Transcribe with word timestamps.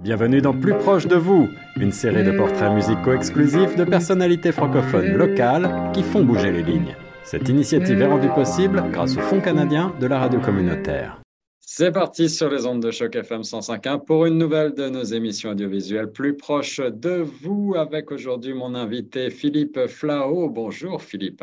Bienvenue 0.00 0.40
dans 0.40 0.52
Plus 0.52 0.74
proche 0.74 1.08
de 1.08 1.16
vous, 1.16 1.48
une 1.76 1.90
série 1.90 2.22
de 2.22 2.30
portraits 2.30 2.72
musicaux 2.72 3.14
exclusifs 3.14 3.74
de 3.74 3.82
personnalités 3.82 4.52
francophones 4.52 5.14
locales 5.14 5.90
qui 5.92 6.04
font 6.04 6.22
bouger 6.22 6.52
les 6.52 6.62
lignes. 6.62 6.94
Cette 7.24 7.48
initiative 7.48 8.00
est 8.00 8.06
rendue 8.06 8.28
possible 8.28 8.80
grâce 8.92 9.16
au 9.16 9.20
Fonds 9.20 9.40
canadien 9.40 9.92
de 10.00 10.06
la 10.06 10.20
radio 10.20 10.38
communautaire. 10.38 11.20
C'est 11.58 11.90
parti 11.90 12.28
sur 12.28 12.48
les 12.48 12.64
ondes 12.64 12.80
de 12.80 12.92
choc 12.92 13.16
FM 13.16 13.40
105.1 13.40 14.04
pour 14.04 14.24
une 14.24 14.38
nouvelle 14.38 14.72
de 14.72 14.88
nos 14.88 15.02
émissions 15.02 15.50
audiovisuelles 15.50 16.12
plus 16.12 16.36
proches 16.36 16.80
de 16.80 17.26
vous 17.42 17.74
avec 17.76 18.12
aujourd'hui 18.12 18.54
mon 18.54 18.76
invité 18.76 19.30
Philippe 19.30 19.88
Flao. 19.88 20.48
Bonjour 20.48 21.02
Philippe. 21.02 21.42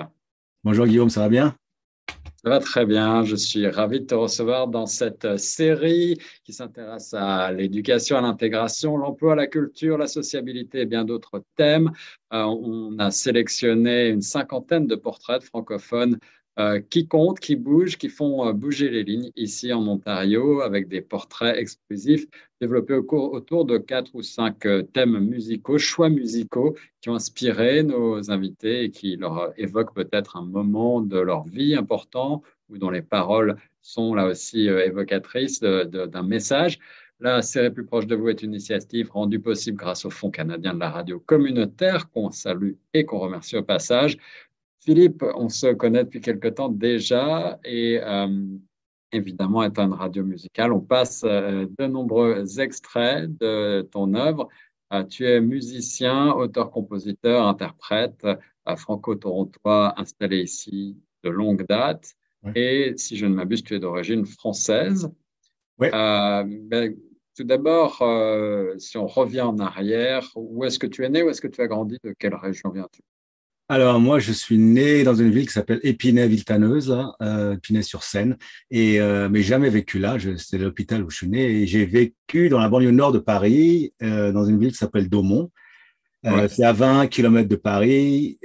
Bonjour 0.64 0.88
Guillaume, 0.88 1.10
ça 1.10 1.20
va 1.20 1.30
bien? 1.30 1.56
Très 2.62 2.86
bien. 2.86 3.24
Je 3.24 3.36
suis 3.36 3.68
ravi 3.68 4.02
de 4.02 4.06
te 4.06 4.14
recevoir 4.14 4.68
dans 4.68 4.86
cette 4.86 5.38
série 5.38 6.20
qui 6.44 6.54
s'intéresse 6.54 7.14
à 7.16 7.52
l'éducation, 7.52 8.18
à 8.18 8.22
l'intégration, 8.22 8.98
l'emploi, 8.98 9.36
la 9.36 9.48
culture, 9.48 9.98
la 9.98 10.06
sociabilité 10.06 10.82
et 10.82 10.86
bien 10.86 11.06
d'autres 11.06 11.44
thèmes. 11.56 11.92
Euh, 12.34 12.44
on 12.44 13.00
a 13.00 13.10
sélectionné 13.10 14.10
une 14.10 14.22
cinquantaine 14.22 14.86
de 14.86 14.96
portraits 14.96 15.44
francophones 15.44 16.20
euh, 16.58 16.80
qui 16.90 17.06
comptent, 17.06 17.42
qui 17.42 17.58
bougent, 17.58 17.98
qui 17.98 18.08
font 18.08 18.48
euh, 18.48 18.54
bouger 18.54 18.90
les 18.90 19.04
lignes 19.04 19.30
ici 19.36 19.74
en 19.74 19.86
Ontario 19.88 20.62
avec 20.62 20.88
des 20.88 21.02
portraits 21.02 21.58
exclusifs 21.58 22.28
développés 22.62 22.94
autour 22.94 23.66
de 23.66 23.78
quatre 23.78 24.16
ou 24.16 24.22
cinq 24.22 24.66
euh, 24.66 24.82
thèmes 24.82 25.20
musicaux, 25.20 25.78
choix 25.78 26.08
musicaux 26.08 26.78
qui 27.02 27.10
ont 27.10 27.16
inspiré 27.16 27.84
nos 27.84 28.32
invités 28.32 28.84
et 28.86 28.90
qui 28.90 29.18
leur 29.18 29.52
évoquent 29.58 29.94
peut-être 29.94 30.38
un 30.38 30.46
moment 30.46 31.02
de 31.02 31.20
leur 31.20 31.44
vie 31.44 31.76
important 31.76 32.42
ou 32.70 32.78
dont 32.78 32.90
les 32.90 33.02
paroles 33.02 33.58
sont 33.82 34.14
là 34.14 34.26
aussi 34.26 34.68
évocatrices 34.68 35.60
d'un 35.60 36.24
message. 36.24 36.80
La 37.22 37.42
série 37.42 37.72
Plus 37.72 37.86
proche 37.86 38.08
de 38.08 38.16
vous 38.16 38.28
est 38.28 38.44
une 38.44 38.52
initiative 38.52 39.10
rendue 39.10 39.40
possible 39.40 39.78
grâce 39.78 40.04
au 40.04 40.10
Fonds 40.10 40.32
canadien 40.32 40.74
de 40.74 40.80
la 40.80 40.90
radio 40.90 41.18
communautaire 41.18 42.10
qu'on 42.10 42.30
salue 42.30 42.74
et 42.94 43.06
qu'on 43.06 43.20
remercie 43.20 43.56
au 43.56 43.64
passage. 43.64 44.18
Philippe, 44.86 45.26
on 45.36 45.50
se 45.50 45.74
connaît 45.74 46.04
depuis 46.04 46.22
quelque 46.22 46.48
temps 46.48 46.70
déjà 46.70 47.60
et 47.66 48.00
euh, 48.04 48.46
évidemment, 49.12 49.64
étant 49.64 49.86
une 49.86 49.94
radio 49.94 50.24
musicale, 50.24 50.72
on 50.74 50.80
passe 50.80 51.24
euh, 51.26 51.66
de 51.80 51.88
nombreux 51.88 52.60
extraits 52.60 53.36
de 53.40 53.82
ton 53.92 54.14
œuvre. 54.14 54.48
Euh, 54.94 55.04
tu 55.04 55.26
es 55.26 55.42
musicien, 55.42 56.32
auteur, 56.34 56.70
compositeur, 56.70 57.48
interprète, 57.48 58.28
franco-torontois, 58.78 60.00
installé 60.00 60.44
ici 60.44 60.96
de 61.24 61.32
longue 61.32 61.66
date. 61.68 62.14
Et 62.54 62.94
si 62.96 63.18
je 63.18 63.26
ne 63.26 63.34
m'abuse, 63.34 63.64
tu 63.64 63.74
es 63.74 63.80
d'origine 63.80 64.24
française. 64.28 65.10
Oui. 65.80 65.90
Ben, 65.90 66.96
tout 67.36 67.44
d'abord, 67.44 68.04
si 68.78 68.98
on 69.00 69.08
revient 69.08 69.42
en 69.42 69.58
arrière, 69.58 70.30
où 70.36 70.64
est-ce 70.64 70.78
que 70.78 70.86
tu 70.86 71.04
es 71.04 71.10
né, 71.10 71.24
où 71.24 71.30
est-ce 71.30 71.42
que 71.42 71.48
tu 71.48 71.62
as 71.62 71.68
grandi, 71.68 71.98
de 72.04 72.14
quelle 72.20 72.36
région 72.36 72.70
viens-tu? 72.70 73.02
Alors 73.68 74.00
moi, 74.00 74.20
je 74.20 74.32
suis 74.32 74.60
né 74.60 75.04
dans 75.04 75.16
une 75.16 75.32
ville 75.32 75.48
qui 75.48 75.54
s'appelle 75.54 75.80
Épinay-Villetaneuse, 75.82 76.96
euh, 77.22 77.56
Épinay-sur-Seine, 77.56 78.38
et 78.70 79.00
euh, 79.00 79.28
mais 79.28 79.42
jamais 79.42 79.70
vécu 79.70 79.98
là. 79.98 80.18
C'est 80.38 80.60
l'hôpital 80.60 81.04
où 81.04 81.10
je 81.10 81.18
suis 81.18 81.28
né, 81.28 81.62
et 81.62 81.68
j'ai 81.68 81.86
vécu 81.86 82.50
dans 82.50 82.60
la 82.60 82.70
banlieue 82.70 82.92
nord 82.92 83.12
de 83.12 83.20
Paris, 83.20 83.92
euh, 84.04 84.32
dans 84.32 84.46
une 84.46 84.60
ville 84.60 84.72
qui 84.72 84.78
s'appelle 84.78 85.10
Daumont. 85.10 85.52
Euh, 86.28 86.48
C'est 86.48 86.64
à 86.64 86.74
20 86.74 87.08
km 87.08 87.48
de 87.48 87.56
Paris. 87.56 88.40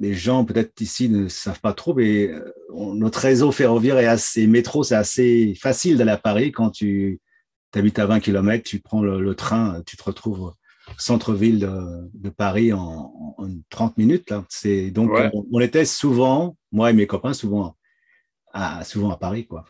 Les 0.00 0.14
gens 0.14 0.46
peut-être 0.46 0.80
ici 0.80 1.10
ne 1.10 1.28
savent 1.28 1.60
pas 1.60 1.74
trop, 1.74 1.92
mais 1.92 2.30
notre 2.72 3.18
réseau 3.18 3.52
ferroviaire 3.52 3.98
est 3.98 4.06
assez 4.06 4.46
métro, 4.46 4.82
c'est 4.82 4.94
assez 4.94 5.54
facile 5.60 5.98
d'aller 5.98 6.12
à 6.12 6.16
Paris 6.16 6.52
quand 6.52 6.70
tu 6.70 7.20
habites 7.74 7.98
à 7.98 8.06
20 8.06 8.20
km, 8.20 8.64
tu 8.64 8.80
prends 8.80 9.02
le, 9.02 9.20
le 9.20 9.34
train, 9.34 9.82
tu 9.84 9.98
te 9.98 10.04
retrouves 10.04 10.54
centre-ville 10.98 11.58
de, 11.58 12.28
Paris 12.30 12.72
en, 12.72 13.12
30 13.70 13.98
minutes. 13.98 14.30
Là. 14.30 14.44
C'est, 14.48 14.90
donc, 14.90 15.10
on, 15.52 15.60
était 15.60 15.84
souvent, 15.84 16.56
moi 16.72 16.90
et 16.90 16.92
mes 16.92 17.06
copains, 17.06 17.34
souvent 17.34 17.76
à, 18.52 18.84
souvent 18.84 19.10
à 19.10 19.16
Paris. 19.16 19.46
Quoi. 19.46 19.64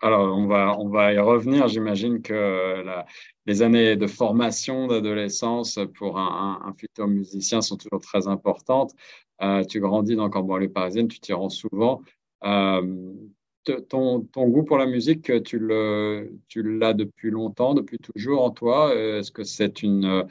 Alors, 0.00 0.36
on 0.36 0.46
va, 0.46 0.76
on 0.78 0.88
va 0.88 1.12
y 1.12 1.18
revenir. 1.18 1.68
J'imagine 1.68 2.22
que 2.22 2.84
les 3.46 3.62
années 3.62 3.96
de 3.96 4.06
formation, 4.06 4.88
d'adolescence 4.88 5.78
pour 5.94 6.18
un, 6.18 6.74
futur 6.76 7.06
musicien 7.06 7.60
sont 7.60 7.76
toujours 7.76 8.00
très 8.00 8.26
importantes. 8.26 8.92
Euh, 9.42 9.64
tu 9.64 9.80
grandis 9.80 10.18
en 10.18 10.28
banlieue 10.28 10.70
parisienne, 10.70 11.08
tu 11.08 11.20
t'y 11.20 11.32
rends 11.32 11.48
souvent. 11.48 12.02
Euh, 12.44 13.12
ton, 13.88 14.26
goût 14.48 14.64
pour 14.64 14.78
la 14.78 14.86
musique, 14.86 15.30
tu 15.44 15.58
l'as 15.58 16.94
depuis 16.94 17.30
longtemps, 17.30 17.74
depuis 17.74 17.98
toujours 17.98 18.42
en 18.42 18.50
toi. 18.50 18.94
Est-ce 18.94 19.30
que 19.30 19.44
c'est 19.44 19.82
une 19.82 20.04
euh, 20.04 20.24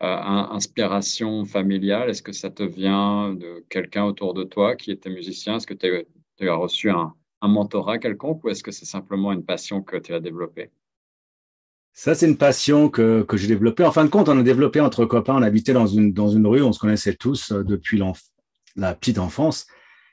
inspiration 0.00 1.44
familiale? 1.44 2.10
Est-ce 2.10 2.22
que 2.22 2.32
ça 2.32 2.50
te 2.50 2.62
vient 2.62 3.34
de 3.34 3.64
quelqu'un 3.68 4.04
autour 4.04 4.34
de 4.34 4.44
toi 4.44 4.76
qui 4.76 4.90
était 4.90 5.10
musicien? 5.10 5.56
Est-ce 5.56 5.66
que 5.66 5.74
tu 5.74 6.48
as, 6.48 6.54
reçu 6.54 6.90
un, 6.90 7.14
mentorat 7.42 7.98
quelconque 7.98 8.44
ou 8.44 8.48
est-ce 8.48 8.62
que 8.62 8.70
c'est 8.70 8.84
simplement 8.84 9.32
une 9.32 9.44
passion 9.44 9.82
que 9.82 9.96
tu 9.96 10.14
as 10.14 10.20
développée? 10.20 10.70
Ça, 11.92 12.14
c'est 12.14 12.28
une 12.28 12.36
passion 12.36 12.88
que, 12.88 13.26
j'ai 13.32 13.48
développée. 13.48 13.84
En 13.84 13.90
fin 13.90 14.04
de 14.04 14.10
compte, 14.10 14.28
on 14.28 14.38
a 14.38 14.42
développé 14.42 14.80
entre 14.80 15.04
copains. 15.04 15.34
On 15.34 15.42
habitait 15.42 15.72
dans 15.72 15.86
une, 15.86 16.12
dans 16.12 16.28
une 16.28 16.46
rue, 16.46 16.62
on 16.62 16.72
se 16.72 16.78
connaissait 16.78 17.14
tous 17.14 17.50
euh, 17.50 17.64
depuis 17.64 18.00
la 18.76 18.94
petite 18.94 19.18
enfance 19.18 19.66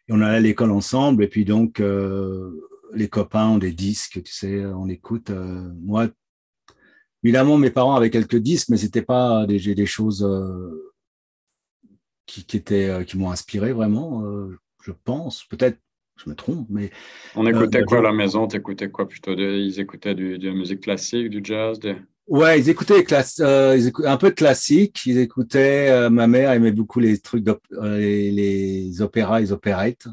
et 0.07 0.13
on 0.13 0.21
allait 0.21 0.37
à 0.37 0.39
l'école 0.39 0.71
ensemble. 0.71 1.23
Et 1.23 1.27
puis 1.27 1.45
donc, 1.45 1.79
euh, 1.79 2.51
les 2.93 3.09
copains 3.09 3.49
ont 3.49 3.57
des 3.57 3.71
disques, 3.71 4.21
tu 4.23 4.31
sais, 4.31 4.65
on 4.65 4.87
écoute. 4.87 5.29
Euh, 5.29 5.69
moi, 5.81 6.07
évidemment, 7.23 7.57
mes 7.57 7.71
parents 7.71 7.95
avaient 7.95 8.09
quelques 8.09 8.37
disques, 8.37 8.69
mais 8.69 8.77
c'était 8.77 9.01
pas 9.01 9.45
des, 9.45 9.75
des 9.75 9.85
choses 9.85 10.23
euh, 10.23 10.93
qui, 12.25 12.45
qui, 12.45 12.57
étaient, 12.57 13.03
qui 13.05 13.17
m'ont 13.17 13.31
inspiré 13.31 13.73
vraiment. 13.73 14.23
je 14.83 14.91
pense, 15.03 15.43
peut-être, 15.45 15.79
je 16.17 16.29
me 16.29 16.35
trompe, 16.35 16.67
mais. 16.69 16.91
On 17.35 17.45
écoutait 17.45 17.83
quoi 17.83 17.99
à 17.99 18.01
la 18.01 18.13
maison? 18.13 18.47
T'écoutais 18.47 18.89
quoi 18.89 19.07
plutôt? 19.07 19.33
Ils 19.33 19.79
écoutaient 19.79 20.15
du, 20.15 20.37
de 20.37 20.47
la 20.47 20.55
musique 20.55 20.81
classique, 20.81 21.29
du 21.29 21.41
jazz 21.43 21.79
des... 21.79 21.95
Ouais, 22.27 22.59
ils 22.59 22.69
écoutaient, 22.69 23.05
euh, 23.41 23.75
ils 23.77 23.87
écoutaient 23.87 24.07
un 24.07 24.17
peu 24.17 24.29
de 24.29 24.35
classique. 24.35 25.05
Ils 25.05 25.19
écoutaient. 25.19 25.89
Euh, 25.91 26.09
ma 26.09 26.25
mère 26.27 26.51
aimait 26.51 26.71
beaucoup 26.71 26.99
les 26.99 27.19
trucs, 27.19 27.47
euh, 27.47 27.97
les, 27.99 29.01
opéras, 29.01 29.39
les 29.39 29.51
opérettes. 29.51 30.07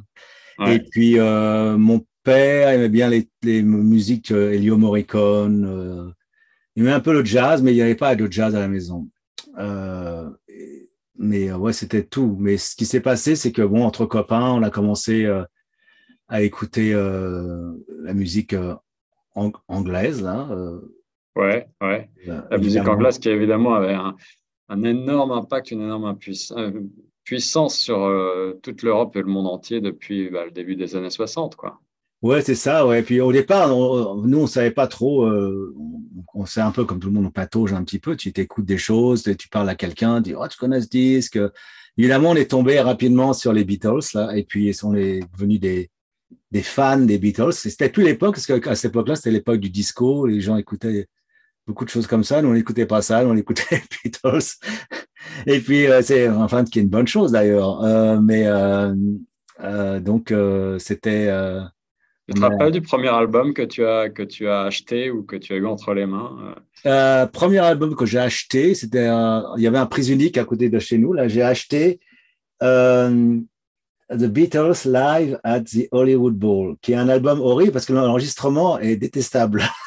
Et 0.67 0.79
puis 0.79 1.19
mon 1.19 2.05
père 2.23 2.69
aimait 2.69 2.91
bien 2.91 3.09
les, 3.09 3.29
les 3.43 3.63
musiques 3.63 4.31
Elio 4.31 4.77
Morricone. 4.77 6.15
il 6.77 6.83
aimait 6.83 6.93
un 6.93 7.01
peu 7.01 7.13
le 7.13 7.25
jazz, 7.25 7.63
mais 7.63 7.73
il 7.73 7.77
n'y 7.77 7.83
avait 7.83 7.95
pas 7.97 8.15
de 8.15 8.31
jazz 8.31 8.55
à 8.55 8.61
la 8.61 8.69
maison. 8.69 9.09
mais 11.19 11.53
ouais, 11.53 11.73
c'était 11.73 12.05
tout. 12.05 12.37
Mais 12.39 12.59
ce 12.59 12.77
qui 12.77 12.87
s'est 12.87 13.01
passé, 13.01 13.35
c'est 13.37 13.53
que 13.53 13.63
bon, 13.63 13.83
entre 13.85 14.05
copains, 14.07 14.51
on 14.51 14.63
a 14.63 14.71
commencé 14.71 15.27
à 16.29 16.43
écouter 16.43 16.93
la 16.93 18.15
musique 18.15 18.55
anglaise 19.35 20.23
là. 20.23 20.49
Ouais, 21.35 21.67
ouais. 21.81 22.11
la 22.27 22.59
musique 22.59 22.87
anglaise 22.87 23.19
qui 23.19 23.31
évidemment 23.31 23.75
avait 23.75 23.95
un, 23.95 24.15
un 24.69 24.83
énorme 24.85 25.33
impact, 25.33 25.71
une 25.71 25.83
énorme 25.83 26.17
euh, 26.57 26.71
puissance 27.25 27.77
sur 27.77 28.05
euh, 28.05 28.59
toute 28.63 28.83
l'Europe 28.83 29.17
et 29.17 29.21
le 29.21 29.27
monde 29.27 29.47
entier 29.47 29.81
depuis 29.81 30.31
bah, 30.31 30.45
le 30.45 30.51
début 30.51 30.77
des 30.77 30.97
années 30.97 31.11
60, 31.11 31.57
quoi. 31.57 31.81
Ouais, 32.23 32.41
c'est 32.41 32.55
ça. 32.55 32.87
Ouais. 32.87 33.03
Puis 33.03 33.21
au 33.21 33.33
départ, 33.33 33.69
nous, 33.69 34.39
on 34.39 34.47
savait 34.47 34.71
pas 34.71 34.87
trop. 34.87 35.25
Euh, 35.25 35.75
on, 36.35 36.47
sait 36.47 36.61
un 36.61 36.71
peu 36.71 36.85
comme 36.85 37.01
tout 37.01 37.09
le 37.09 37.15
monde, 37.15 37.27
on 37.27 37.31
patauge 37.31 37.73
un 37.73 37.83
petit 37.83 37.99
peu. 37.99 38.17
Tu 38.17 38.33
t'écoutes 38.33 38.65
des 38.65 38.79
choses, 38.79 39.25
tu 39.37 39.49
parles 39.49 39.69
à 39.69 39.75
quelqu'un, 39.75 40.23
tu 40.23 40.31
dis 40.31 40.37
oh 40.37 40.47
tu 40.49 40.57
connais 40.57 40.81
ce 40.81 40.89
disque? 40.89 41.39
Évidemment, 41.99 42.31
on 42.31 42.37
est 42.37 42.51
tombé 42.51 42.81
rapidement 42.81 43.33
sur 43.33 43.53
les 43.53 43.65
Beatles 43.65 44.15
là, 44.15 44.35
et 44.37 44.45
puis 44.45 44.73
on 44.85 44.95
est 44.95 45.21
devenus 45.33 45.61
des 45.61 45.91
des 46.53 46.63
fans 46.63 46.99
des 46.99 47.19
Beatles. 47.19 47.53
C'était 47.53 47.89
plus 47.89 48.05
l'époque 48.05 48.37
parce 48.37 48.47
qu'à 48.47 48.75
cette 48.77 48.93
époque-là, 48.93 49.17
c'était 49.17 49.33
l'époque 49.33 49.59
du 49.59 49.71
disco. 49.71 50.27
Les 50.27 50.41
gens 50.41 50.57
écoutaient 50.57 51.09
beaucoup 51.67 51.85
de 51.85 51.91
choses 51.91 52.07
comme 52.07 52.25
ça. 52.25 52.43
Nous, 52.43 52.49
on 52.49 52.55
n'écoutait 52.55 52.87
pas 52.87 53.03
ça, 53.03 53.23
nous, 53.23 53.31
on 53.31 53.37
écoutait 53.37 53.83
Beatles. 54.05 54.57
Et 55.47 55.61
puis, 55.61 55.87
euh, 55.87 56.03
c'est 56.03 56.29
enfin 56.29 56.65
qui 56.65 56.79
est 56.79 56.83
une 56.83 56.89
bonne 56.89 57.07
chose 57.07 57.33
d'ailleurs. 57.33 57.83
Euh, 57.85 58.21
mais 58.21 58.47
euh, 58.47 58.95
euh 59.63 60.01
donc, 60.01 60.33
euh, 60.33 60.79
c'était. 60.79 61.27
tu 62.29 62.35
te 62.35 62.41
rappelles 62.41 62.73
du 62.73 62.83
premier 62.83 63.09
album 63.09 63.55
que 63.55 63.63
tu 63.63 63.85
as 63.85 64.11
que 64.11 64.23
tu 64.23 64.49
as 64.49 64.63
acheté 64.63 65.11
ou 65.11 65.23
que 65.23 65.37
tu 65.37 65.53
as 65.53 65.57
eu 65.57 65.67
entre 65.67 65.95
les 65.95 66.07
mains 66.07 66.55
Premier 67.33 67.59
album 67.59 67.95
que 67.95 68.07
j'ai 68.07 68.19
acheté, 68.19 68.75
c'était 68.75 69.07
il 69.07 69.63
y 69.63 69.67
avait 69.67 69.79
un 69.79 69.87
prix 69.87 70.11
unique 70.11 70.39
à 70.39 70.45
côté 70.45 70.69
de 70.69 70.79
chez 70.79 70.99
nous. 70.99 71.13
Là, 71.13 71.29
j'ai 71.29 71.43
acheté. 71.43 72.01
The 74.11 74.27
Beatles 74.27 74.85
Live 74.85 75.41
at 75.43 75.63
the 75.63 75.89
Hollywood 75.91 76.35
Bowl, 76.35 76.77
qui 76.83 76.93
est 76.93 76.97
un 76.97 77.09
album 77.09 77.41
horrible 77.41 77.73
parce 77.73 77.87
que 77.87 77.95
l'enregistrement 77.95 78.79
est 78.79 78.97
détestable. 78.97 79.63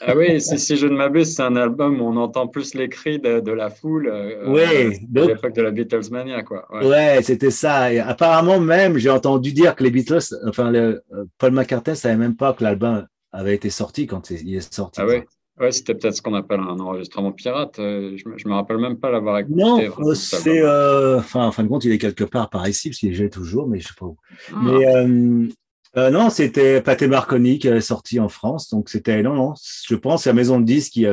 Ah 0.00 0.14
oui, 0.16 0.40
si, 0.40 0.76
je 0.76 0.86
ne 0.86 0.96
m'abuse, 0.96 1.34
c'est 1.34 1.42
un 1.42 1.56
album 1.56 2.00
où 2.00 2.04
on 2.04 2.16
entend 2.16 2.46
plus 2.46 2.74
les 2.74 2.88
cris 2.88 3.18
de, 3.18 3.50
la 3.50 3.70
foule. 3.70 4.08
Euh, 4.08 4.44
oui, 4.48 4.98
à 5.16 5.26
l'époque 5.26 5.54
de 5.54 5.62
la 5.62 5.70
Beatlesmania, 5.70 6.42
quoi. 6.42 6.66
Ouais, 6.84 7.20
c'était 7.22 7.50
ça. 7.50 7.92
Et 7.92 7.98
apparemment, 7.98 8.60
même, 8.60 8.98
j'ai 8.98 9.10
entendu 9.10 9.52
dire 9.52 9.74
que 9.74 9.84
les 9.84 9.90
Beatles, 9.90 10.34
enfin, 10.46 10.70
le, 10.70 11.02
euh, 11.12 11.24
Paul 11.38 11.52
McCartney 11.52 11.96
savait 11.96 12.16
même 12.16 12.36
pas 12.36 12.52
que 12.52 12.62
l'album 12.62 13.06
avait 13.32 13.54
été 13.54 13.70
sorti 13.70 14.06
quand 14.06 14.30
il 14.30 14.54
est 14.54 14.74
sorti. 14.74 15.00
Ah 15.00 15.06
oui. 15.06 15.22
Ouais, 15.58 15.72
c'était 15.72 15.94
peut-être 15.94 16.16
ce 16.16 16.22
qu'on 16.22 16.34
appelle 16.34 16.60
un 16.60 16.78
enregistrement 16.78 17.32
pirate. 17.32 17.78
Euh, 17.78 18.16
je 18.16 18.28
ne 18.28 18.50
me 18.50 18.54
rappelle 18.54 18.76
même 18.76 18.98
pas 18.98 19.10
l'avoir 19.10 19.38
écouté. 19.38 19.54
Non, 19.56 19.80
euh, 19.80 20.14
c'est. 20.14 20.60
Euh, 20.60 21.18
enfin, 21.18 21.46
en 21.46 21.52
fin 21.52 21.62
de 21.62 21.68
compte, 21.68 21.84
il 21.84 21.92
est 21.92 21.98
quelque 21.98 22.24
part 22.24 22.50
par 22.50 22.68
ici, 22.68 22.90
parce 22.90 22.98
qu'il 22.98 23.20
est 23.20 23.30
toujours, 23.30 23.66
mais 23.66 23.80
je 23.80 23.84
ne 23.84 23.88
sais 23.88 23.94
pas 23.98 24.06
où. 24.06 24.16
Ah. 24.52 24.58
Mais 24.62 25.48
non, 25.96 26.30
c'était 26.30 26.80
Pathé 26.82 27.06
Marconi 27.06 27.58
qui 27.58 27.68
avait 27.68 27.80
sorti 27.80 28.20
en 28.20 28.28
France. 28.28 28.70
Donc, 28.70 28.88
c'était. 28.88 29.22
Non, 29.22 29.34
non, 29.34 29.54
je 29.88 29.94
pense 29.94 30.24
c'est 30.24 30.30
la 30.30 30.34
maison 30.34 30.60
de 30.60 30.64
disques 30.64 30.92
qui, 30.92 31.06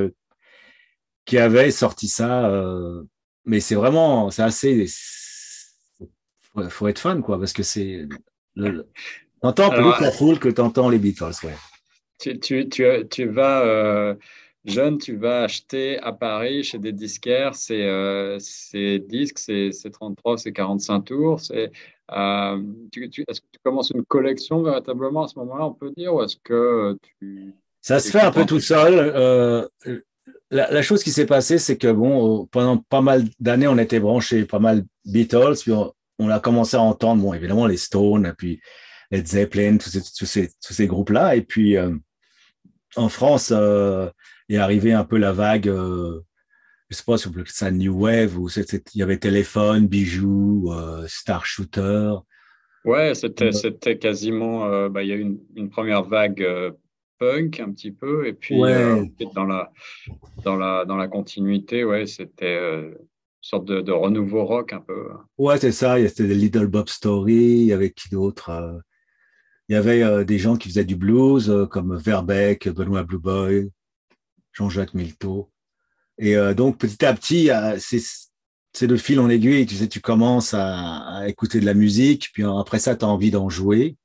qui 1.26 1.38
avait 1.38 1.72
sorti 1.72 2.08
ça. 2.08 2.52
mais 3.46 3.60
c'est 3.60 3.76
vraiment. 3.76 4.30
C'est 4.30 4.44
assez. 4.44 4.88
Il 6.56 6.70
faut 6.70 6.88
être 6.88 7.00
fan, 7.00 7.22
quoi, 7.22 7.40
parce 7.40 7.54
que 7.54 7.64
c'est. 7.64 8.08
T'entends 9.42 9.70
plus 9.72 10.04
la 10.04 10.12
foule 10.12 10.40
que 10.40 10.50
t'entends 10.50 10.90
les 10.90 11.00
Beatles, 11.00 11.34
ouais 11.44 11.56
tu, 12.24 12.40
tu, 12.40 12.70
tu, 12.70 12.86
tu 13.10 13.26
vas, 13.28 13.66
euh, 13.66 14.16
jeune, 14.66 14.98
tu 14.98 15.18
vas 15.18 15.44
acheter 15.44 16.00
à 16.00 16.14
Paris 16.14 16.64
chez 16.64 16.80
des 16.80 16.94
disquaires 16.94 17.56
ces, 17.56 17.82
euh, 17.82 18.38
ces 18.40 19.00
disques, 19.00 19.40
ces, 19.40 19.72
33, 19.92 20.38
ces 20.38 20.54
45 20.54 21.02
tours. 21.02 21.42
Euh, 22.12 22.62
est-ce 22.96 23.42
que 23.42 23.48
tu 23.52 23.60
commences 23.64 23.92
une 23.92 24.04
collection 24.04 24.62
véritablement 24.62 25.24
à 25.24 25.28
ce 25.28 25.40
moment-là, 25.40 25.68
on 25.68 25.74
peut 25.74 25.92
dire, 25.96 26.14
ou 26.14 26.24
est-ce 26.24 26.38
que 26.44 26.98
tu. 27.20 27.54
Ça 27.82 28.00
se 28.00 28.12
fait 28.12 28.22
un 28.22 28.32
peu 28.32 28.46
tout 28.46 28.60
seul. 28.60 29.68
La, 30.52 30.82
chose 30.84 31.04
qui 31.04 31.12
s'est 31.12 31.26
passée, 31.26 31.58
c'est 31.58 31.78
que 31.78 31.92
bon, 31.92 32.46
pendant 32.46 32.78
pas 32.78 33.02
mal 33.02 33.24
d'années, 33.40 33.68
on 33.68 33.78
était 33.78 34.00
branché 34.00 34.46
pas 34.46 34.60
mal 34.60 34.84
Beatles, 35.06 35.56
puis 35.62 35.74
on, 36.20 36.30
a 36.30 36.40
commencé 36.40 36.78
à 36.78 36.82
entendre, 36.82 37.24
bon, 37.24 37.34
évidemment, 37.34 37.66
les 37.66 37.78
Stones, 37.78 38.34
puis 38.38 38.62
Led 39.10 39.28
Zeppelin, 39.28 39.78
tous 39.78 39.90
ces, 39.90 40.02
tous 40.02 40.26
ces, 40.26 40.50
tous 40.66 40.74
ces 40.74 40.88
groupes-là. 40.88 41.36
Et 41.36 41.42
puis, 41.42 41.78
en 42.96 43.10
France 43.10 43.52
euh, 43.56 44.10
est 44.50 44.58
arrivé 44.58 44.94
un 44.94 45.04
peu 45.04 45.18
la 45.18 45.32
vague, 45.32 45.68
euh, 45.68 46.22
je 46.94 46.98
sais 46.98 47.04
pas 47.06 47.18
si 47.18 47.28
on 47.28 47.32
peut 47.32 47.44
ça 47.48 47.72
New 47.72 47.94
Wave, 48.02 48.38
où 48.38 48.50
il 48.50 48.82
y 48.96 49.04
avait 49.04 49.18
Téléphone, 49.18 49.88
Bijoux, 49.88 50.72
euh, 50.72 51.06
Star 51.08 51.46
Shooter. 51.46 52.14
Ouais, 52.86 53.16
c'était, 53.16 53.52
c'était 53.52 53.98
quasiment, 53.98 54.90
bah, 54.90 55.04
il 55.04 55.10
y 55.10 55.12
a 55.12 55.16
eu 55.16 55.22
une, 55.22 55.40
une 55.56 55.70
première 55.70 56.04
vague 56.04 56.46
punk 57.18 57.60
un 57.62 57.72
petit 57.72 57.92
peu, 57.92 58.28
et 58.28 58.34
puis 58.34 58.58
dans, 58.58 59.46
la, 59.46 59.72
dans, 60.44 60.56
la, 60.58 60.84
dans 60.84 60.98
la 60.98 61.08
continuité, 61.08 61.86
ouais, 61.86 62.06
c'était 62.06 62.58
une 62.58 62.96
sorte 63.40 63.66
de, 63.66 63.92
renouveau 63.92 64.44
rock 64.44 64.74
un 64.74 64.82
peu. 64.82 65.08
Ouais, 65.38 65.58
c'est 65.58 65.72
ça, 65.72 65.98
il 65.98 66.04
y 66.04 66.06
avait 66.06 66.28
des 66.28 66.36
Little 66.36 66.68
Bob 66.68 66.90
Story, 66.90 67.34
il 67.34 67.66
y 67.66 67.74
avait 67.74 67.92
qui 67.92 68.10
d'autre 68.10 68.52
il 69.70 69.74
y 69.74 69.76
avait 69.76 70.04
euh, 70.04 70.24
des 70.24 70.40
gens 70.40 70.58
qui 70.58 70.70
faisaient 70.70 70.86
du 70.86 70.96
blues, 70.96 71.50
euh, 71.50 71.66
comme 71.66 71.96
Verbeck, 71.96 72.68
Benoît 72.70 73.04
Blue 73.04 73.20
Boy, 73.20 73.72
Jean-Jacques 74.52 74.94
Milteau. 74.94 75.50
Et 76.18 76.36
euh, 76.36 76.54
donc, 76.54 76.78
petit 76.78 77.06
à 77.06 77.14
petit, 77.14 77.50
c'est 78.74 78.88
de 78.88 78.96
fil 78.96 79.20
en 79.20 79.30
aiguille. 79.30 79.66
Tu 79.66 79.76
sais, 79.76 79.88
tu 79.88 80.02
commences 80.02 80.54
à, 80.54 81.24
écouter 81.28 81.60
de 81.60 81.66
la 81.66 81.74
musique, 81.74 82.30
puis 82.34 82.44
après 82.44 82.80
ça, 82.80 82.96
tu 82.96 83.06
as 83.06 83.08
envie 83.08 83.32
d'en 83.32 83.50
jouer. 83.50 83.96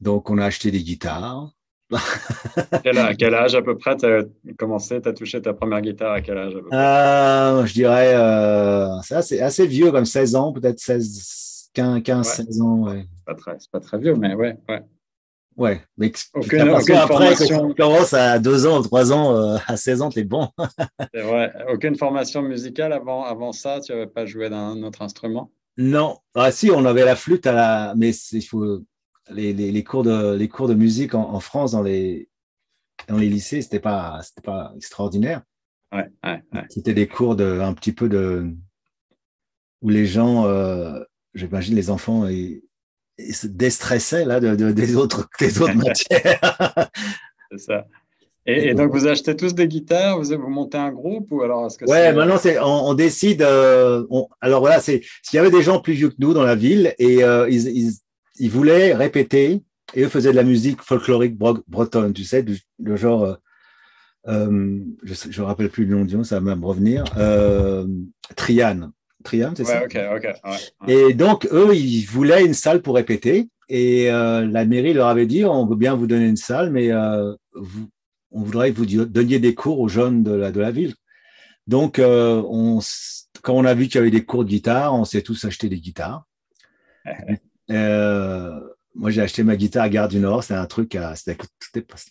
Donc, 0.00 0.30
on 0.30 0.38
a 0.38 0.44
acheté 0.44 0.70
des 0.70 0.82
guitares. 0.82 1.52
quel, 2.82 2.96
âge, 2.96 3.16
quel 3.18 3.34
âge 3.34 3.54
à 3.54 3.60
peu 3.60 3.76
près 3.76 3.94
tu 3.96 4.06
as 4.06 4.22
commencé, 4.56 5.02
tu 5.02 5.08
as 5.10 5.12
touché 5.12 5.42
ta 5.42 5.52
première 5.52 5.82
guitare 5.82 6.12
à 6.12 6.20
quel 6.22 6.38
âge 6.38 6.54
Je 6.54 7.72
dirais, 7.72 8.14
c'est 9.22 9.40
assez, 9.40 9.66
vieux, 9.66 9.92
comme 9.92 10.06
16 10.06 10.34
ans, 10.34 10.52
peut-être 10.52 10.78
16, 10.78 11.70
15, 11.74 12.22
16 12.22 12.60
ans. 12.62 12.88
Ouais. 12.88 13.06
C'est 13.26 13.70
pas, 13.70 13.80
très, 13.80 13.98
vieux, 13.98 14.14
mais 14.14 14.34
ouais. 14.34 14.56
Ouais, 14.68 14.82
ouais 15.62 15.80
mais 15.96 16.12
aucune, 16.34 16.68
aucune 16.70 16.96
après, 16.96 17.34
formation... 17.34 17.68
tu 17.68 17.74
commences 17.74 18.14
à 18.14 18.38
2 18.38 18.66
ans, 18.66 18.82
3 18.82 19.12
ans, 19.12 19.36
euh, 19.36 19.58
à 19.66 19.76
16 19.76 20.02
ans, 20.02 20.10
tu 20.10 20.20
es 20.20 20.24
bon. 20.24 20.48
c'est 21.14 21.22
vrai. 21.22 21.52
Aucune 21.72 21.96
formation 21.96 22.42
musicale 22.42 22.92
avant, 22.92 23.24
avant 23.24 23.52
ça, 23.52 23.80
tu 23.80 23.92
n'avais 23.92 24.06
pas 24.06 24.26
joué 24.26 24.50
d'un 24.50 24.82
autre 24.82 25.02
instrument? 25.02 25.50
Non. 25.76 26.18
Ah 26.34 26.50
si, 26.50 26.70
on 26.70 26.84
avait 26.84 27.04
la 27.04 27.16
flûte, 27.16 27.46
à 27.46 27.52
la... 27.52 27.94
mais 27.96 28.10
il 28.32 28.42
faut... 28.42 28.82
Les, 29.30 29.52
les, 29.52 29.70
les, 29.70 29.84
cours 29.84 30.02
de, 30.02 30.34
les 30.34 30.48
cours 30.48 30.66
de 30.66 30.74
musique 30.74 31.14
en, 31.14 31.38
France, 31.38 31.72
dans 31.72 31.82
les, 31.82 32.28
dans 33.08 33.16
les 33.16 33.28
lycées, 33.28 33.62
ce 33.62 33.66
n'était 33.66 33.80
pas, 33.80 34.20
pas 34.42 34.72
extraordinaire. 34.76 35.42
Ouais, 35.92 36.08
ouais, 36.24 36.42
ouais. 36.52 36.64
C'était 36.68 36.92
des 36.92 37.06
cours 37.06 37.36
de, 37.36 37.60
un 37.60 37.72
petit 37.72 37.92
peu 37.92 38.08
de 38.08 38.52
où 39.82 39.90
les 39.90 40.06
gens 40.06 40.46
euh, 40.46 41.00
j'imagine 41.34 41.74
les 41.74 41.90
enfants 41.90 42.26
ils, 42.26 42.62
se 43.18 43.46
déstressaient 43.46 44.24
là, 44.24 44.40
de, 44.40 44.72
des, 44.72 44.96
autres, 44.96 45.28
des 45.38 45.60
autres 45.60 45.74
matières. 45.76 46.90
c'est 47.50 47.58
ça. 47.58 47.86
Et, 48.44 48.74
donc, 48.74 48.90
vous 48.90 49.06
achetez 49.06 49.36
tous 49.36 49.54
des 49.54 49.68
guitares, 49.68 50.20
vous, 50.20 50.36
vous 50.36 50.48
montez 50.48 50.76
un 50.76 50.90
groupe 50.90 51.30
ou 51.30 51.42
alors 51.42 51.66
est-ce 51.66 51.78
que 51.78 51.84
Ouais, 51.84 52.12
maintenant 52.12 52.38
c'est, 52.38 52.58
on, 52.58 52.92
décide. 52.94 53.42
Euh, 53.42 54.04
alors 54.40 54.60
voilà, 54.60 54.80
c'est 54.80 55.02
s'il 55.22 55.36
y 55.36 55.38
avait 55.38 55.50
des 55.50 55.62
gens 55.62 55.80
plus 55.80 55.92
vieux 55.92 56.08
que 56.08 56.16
nous 56.18 56.34
dans 56.34 56.42
la 56.42 56.56
ville 56.56 56.92
et 56.98 57.22
euh, 57.22 57.48
ils, 57.48 57.92
ils, 58.40 58.50
voulaient 58.50 58.94
répéter 58.94 59.62
et 59.94 60.02
eux 60.02 60.08
faisaient 60.08 60.32
de 60.32 60.36
la 60.36 60.42
musique 60.42 60.82
folklorique 60.82 61.36
bretonne, 61.36 62.12
tu 62.12 62.24
sais, 62.24 62.42
du, 62.42 62.58
le 62.82 62.96
genre. 62.96 63.36
Euh, 64.26 64.80
je 65.04 65.28
ne 65.28 65.38
me 65.38 65.42
rappelle 65.42 65.70
plus 65.70 65.84
le 65.84 65.96
nom 65.96 66.04
du 66.04 66.16
nom, 66.16 66.24
ça 66.24 66.40
va 66.40 66.56
me 66.56 66.66
revenir. 66.66 67.04
Triane. 68.34 68.90
Trium, 69.22 69.54
c'est 69.56 69.64
ça 69.64 69.82
Et 70.88 71.14
donc, 71.14 71.46
eux, 71.52 71.74
ils 71.74 72.04
voulaient 72.04 72.44
une 72.44 72.54
salle 72.54 72.82
pour 72.82 72.94
répéter. 72.94 73.48
Et 73.68 74.10
euh, 74.10 74.46
la 74.46 74.64
mairie 74.66 74.92
leur 74.92 75.08
avait 75.08 75.26
dit, 75.26 75.44
on 75.44 75.64
veut 75.64 75.76
bien 75.76 75.94
vous 75.94 76.06
donner 76.06 76.26
une 76.26 76.36
salle, 76.36 76.70
mais 76.70 76.92
euh, 76.92 77.34
on 78.30 78.42
voudrait 78.42 78.70
que 78.72 78.76
vous 78.76 79.04
donniez 79.06 79.38
des 79.38 79.54
cours 79.54 79.80
aux 79.80 79.88
jeunes 79.88 80.22
de 80.22 80.32
la, 80.32 80.52
de 80.52 80.60
la 80.60 80.70
ville. 80.70 80.94
Donc, 81.66 81.98
euh, 81.98 82.42
on, 82.48 82.80
quand 83.42 83.54
on 83.54 83.64
a 83.64 83.72
vu 83.72 83.86
qu'il 83.86 83.94
y 83.94 83.98
avait 83.98 84.10
des 84.10 84.24
cours 84.26 84.44
de 84.44 84.50
guitare, 84.50 84.94
on 84.94 85.06
s'est 85.06 85.22
tous 85.22 85.44
acheté 85.44 85.70
des 85.70 85.80
guitares. 85.80 86.24
moi, 88.94 89.10
j'ai 89.10 89.22
acheté 89.22 89.42
ma 89.42 89.56
guitare 89.56 89.84
à 89.84 89.88
Gare 89.88 90.08
du 90.08 90.18
Nord. 90.18 90.44
C'est 90.44 90.54
un 90.54 90.66
truc, 90.66 90.98
c'était 91.14 91.38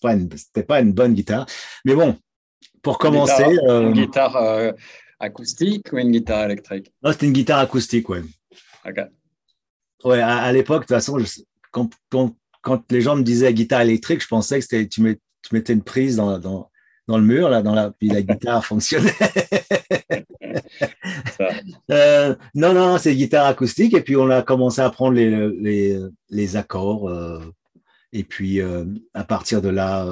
pas, 0.02 0.14
une, 0.14 0.30
pas 0.68 0.80
une 0.80 0.94
bonne 0.94 1.14
guitare. 1.14 1.46
Mais 1.86 1.94
bon, 1.94 2.18
pour 2.82 2.98
commencer. 2.98 3.58
Une 3.68 3.92
guitare 3.92 4.74
acoustique 5.22 5.94
ou 5.94 5.98
une 5.98 6.12
guitare 6.12 6.46
électrique? 6.46 6.92
Non, 7.02 7.12
c'était 7.12 7.28
une 7.28 7.34
guitare 7.34 7.60
acoustique, 7.60 8.10
ouais. 8.10 8.22
Ok. 8.86 8.98
Ouais, 10.04 10.20
à, 10.20 10.52
l'époque, 10.52 10.82
de 10.82 10.88
toute 10.88 10.96
façon, 10.96 11.18
quand, 11.72 11.90
quand, 12.10 12.92
les 12.92 13.02
gens 13.02 13.16
me 13.16 13.24
disaient 13.24 13.54
guitare 13.54 13.82
électrique, 13.82 14.22
je 14.22 14.28
pensais 14.28 14.58
que 14.58 14.66
c'était 14.66 14.88
tu, 14.88 15.02
tu 15.44 15.56
mettais 15.56 15.74
une 15.74 15.84
prise 15.84 16.16
dans, 16.16 16.40
dans, 16.40 16.70
dans, 17.08 17.18
le 17.18 17.24
mur, 17.24 17.50
là, 17.50 17.62
dans 17.62 17.76
la, 17.76 17.92
puis 17.92 18.10
la 18.10 18.22
guitare 18.24 18.66
fonctionnait. 18.66 19.14
euh, 21.92 22.36
non, 22.56 22.74
non, 22.74 22.98
c'est 22.98 23.16
guitare 23.16 23.46
acoustique. 23.46 23.94
Et 23.94 24.02
puis, 24.02 24.16
on 24.16 24.30
a 24.30 24.42
commencé 24.42 24.82
à 24.82 24.90
prendre 24.90 25.14
les, 25.14 25.50
les, 25.50 26.00
les 26.30 26.56
accords. 26.56 27.08
Euh, 27.08 27.40
et 28.12 28.24
puis, 28.24 28.60
euh, 28.60 28.86
à 29.14 29.24
partir 29.24 29.62
de 29.62 29.70
là, 29.70 30.06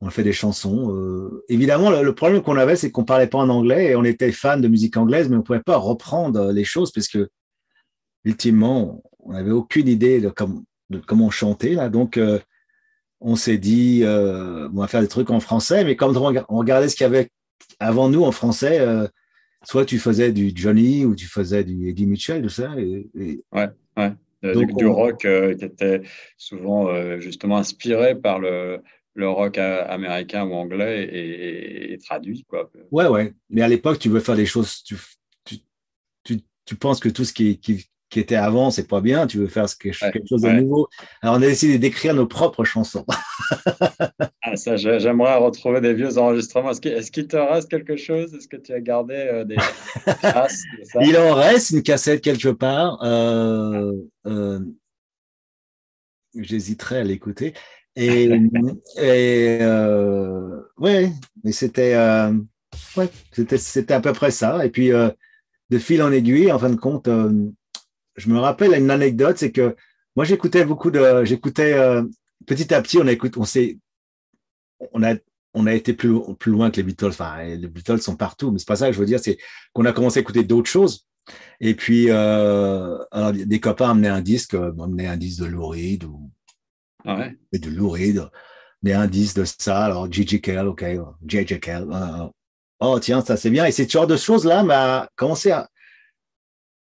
on 0.00 0.10
fait 0.10 0.22
des 0.22 0.32
chansons. 0.32 0.94
Euh, 0.94 1.44
évidemment, 1.48 1.90
le, 1.90 2.14
problème 2.14 2.42
qu'on 2.42 2.56
avait, 2.56 2.76
c'est 2.76 2.90
qu'on 2.90 3.04
parlait 3.04 3.26
pas 3.26 3.38
en 3.38 3.48
anglais 3.48 3.86
et 3.86 3.96
on 3.96 4.04
était 4.04 4.32
fan 4.32 4.60
de 4.60 4.68
musique 4.68 4.96
anglaise, 4.96 5.28
mais 5.28 5.36
on 5.36 5.42
pouvait 5.42 5.60
pas 5.60 5.76
reprendre 5.76 6.52
les 6.52 6.64
choses 6.64 6.92
parce 6.92 7.08
que, 7.08 7.28
ultimement, 8.24 9.02
on 9.20 9.32
n'avait 9.32 9.52
aucune 9.52 9.88
idée 9.88 10.20
de, 10.20 10.30
comment 10.98 11.30
chanter. 11.30 11.74
Là. 11.74 11.88
Donc, 11.88 12.18
euh, 12.18 12.38
on 13.20 13.36
s'est 13.36 13.58
dit, 13.58 14.00
euh, 14.02 14.68
on 14.74 14.80
va 14.80 14.86
faire 14.86 15.00
des 15.00 15.08
trucs 15.08 15.30
en 15.30 15.40
français, 15.40 15.84
mais 15.84 15.96
comme 15.96 16.16
on 16.16 16.58
regardait 16.58 16.88
ce 16.88 16.96
qu'il 16.96 17.04
y 17.04 17.06
avait 17.06 17.30
avant 17.80 18.10
nous 18.10 18.22
en 18.22 18.32
français, 18.32 18.84
soit 19.64 19.86
tu 19.86 19.98
faisais 19.98 20.32
du 20.32 20.52
Johnny 20.54 21.06
ou 21.06 21.14
tu 21.14 21.26
faisais 21.26 21.64
du 21.64 21.88
Eddie 21.88 22.06
Mitchell, 22.06 22.42
tout 22.42 22.48
ça. 22.50 22.74
Et, 22.78 23.42
Ouais, 23.52 23.68
ouais. 23.96 24.12
du, 24.42 24.86
rock 24.86 25.20
qui 25.20 25.64
était 25.64 26.02
souvent 26.36 27.18
justement 27.18 27.56
inspiré 27.56 28.14
par 28.14 28.38
le, 28.38 28.80
le 29.16 29.28
rock 29.28 29.58
américain 29.58 30.44
ou 30.44 30.54
anglais 30.54 31.08
est, 31.12 32.02
traduit. 32.04 32.44
Quoi. 32.48 32.70
Ouais, 32.90 33.08
ouais. 33.08 33.34
Mais 33.50 33.62
à 33.62 33.68
l'époque, 33.68 33.98
tu 33.98 34.08
veux 34.08 34.20
faire 34.20 34.36
des 34.36 34.46
choses. 34.46 34.82
Tu, 34.84 34.96
tu, 35.44 36.40
tu, 36.64 36.76
penses 36.76 37.00
que 37.00 37.08
tout 37.08 37.24
ce 37.24 37.32
qui, 37.32 37.58
qui, 37.58 37.88
qui 38.10 38.20
était 38.20 38.36
avant, 38.36 38.70
c'est 38.70 38.86
pas 38.86 39.00
bien. 39.00 39.26
Tu 39.26 39.38
veux 39.38 39.48
faire 39.48 39.66
quelque, 39.78 39.98
quelque 39.98 40.28
chose 40.28 40.42
de 40.42 40.50
nouveau. 40.50 40.88
Alors, 41.22 41.36
on 41.36 41.42
a 41.42 41.46
décidé 41.46 41.78
d'écrire 41.78 42.14
nos 42.14 42.26
propres 42.26 42.64
chansons. 42.64 43.06
ah, 44.42 44.56
ça, 44.56 44.76
j'aimerais 44.76 45.36
retrouver 45.36 45.80
des 45.80 45.94
vieux 45.94 46.18
enregistrements. 46.18 46.70
Est-ce 46.70 47.10
qu'il 47.10 47.26
te 47.26 47.36
reste 47.36 47.70
quelque 47.70 47.96
chose? 47.96 48.34
Est-ce 48.34 48.48
que 48.48 48.56
tu 48.56 48.72
as 48.72 48.80
gardé 48.80 49.14
euh, 49.14 49.44
des 49.44 49.56
traces 50.22 50.62
Il 51.00 51.16
en 51.16 51.34
reste 51.34 51.70
une 51.70 51.82
cassette 51.82 52.22
quelque 52.22 52.50
part. 52.50 53.02
Euh, 53.02 53.92
euh, 54.26 54.60
J'hésiterais 56.34 56.98
à 56.98 57.04
l'écouter. 57.04 57.54
Et, 57.96 58.24
et 58.98 59.58
euh, 59.60 60.60
ouais, 60.78 61.12
mais 61.42 61.52
c'était 61.52 61.94
euh, 61.94 62.32
ouais, 62.96 63.08
c'était 63.32 63.58
c'était 63.58 63.94
à 63.94 64.00
peu 64.00 64.12
près 64.12 64.30
ça. 64.30 64.64
Et 64.64 64.70
puis 64.70 64.92
euh, 64.92 65.10
de 65.70 65.78
fil 65.78 66.02
en 66.02 66.12
aiguille, 66.12 66.52
en 66.52 66.58
fin 66.58 66.70
de 66.70 66.76
compte, 66.76 67.08
euh, 67.08 67.50
je 68.16 68.28
me 68.30 68.38
rappelle 68.38 68.74
une 68.74 68.90
anecdote, 68.90 69.38
c'est 69.38 69.52
que 69.52 69.74
moi 70.14 70.24
j'écoutais 70.24 70.64
beaucoup 70.64 70.90
de, 70.90 71.24
j'écoutais 71.24 71.74
petit 72.46 72.72
à 72.72 72.80
petit, 72.80 72.98
on 72.98 73.06
écoute, 73.06 73.36
on 73.36 73.44
s'est, 73.44 73.78
on 74.92 75.02
a, 75.02 75.14
on 75.54 75.66
a 75.66 75.74
été 75.74 75.92
plus, 75.92 76.14
plus 76.38 76.52
loin 76.52 76.70
que 76.70 76.76
les 76.76 76.82
Beatles. 76.82 77.08
Enfin, 77.08 77.42
les 77.42 77.68
Beatles 77.68 78.00
sont 78.00 78.16
partout, 78.16 78.50
mais 78.50 78.58
c'est 78.58 78.68
pas 78.68 78.76
ça 78.76 78.86
que 78.86 78.92
je 78.92 78.98
veux 78.98 79.06
dire. 79.06 79.20
C'est 79.20 79.38
qu'on 79.72 79.84
a 79.84 79.92
commencé 79.92 80.18
à 80.18 80.22
écouter 80.22 80.44
d'autres 80.44 80.70
choses. 80.70 81.06
Et 81.60 81.74
puis, 81.74 82.06
euh, 82.10 82.98
alors, 83.10 83.32
des 83.32 83.60
copains 83.60 83.90
amenaient 83.90 84.08
un 84.08 84.20
disque, 84.20 84.54
amenaient 84.54 85.06
un 85.08 85.16
disque 85.16 85.40
de 85.40 85.46
Lou 85.46 85.66
Reed 85.66 86.04
ou 86.04 86.30
ah 87.06 87.16
ouais. 87.18 87.58
de 87.58 87.70
Lou 87.70 87.88
Reed, 87.88 88.28
mais 88.82 88.92
un 88.92 89.06
disque 89.06 89.36
de 89.36 89.44
ça. 89.44 89.84
Alors, 89.84 90.10
Gigi 90.10 90.40
Kell, 90.40 90.66
ok, 90.66 90.84
JJ 91.26 91.60
Kell. 91.60 91.86
oh, 92.80 92.98
tiens, 93.00 93.22
ça 93.22 93.36
c'est 93.36 93.50
bien. 93.50 93.64
Et 93.64 93.72
ce 93.72 93.88
genre 93.88 94.06
de 94.06 94.16
choses-là 94.16 94.62
m'a 94.62 95.08
commencé 95.16 95.50
à, 95.50 95.68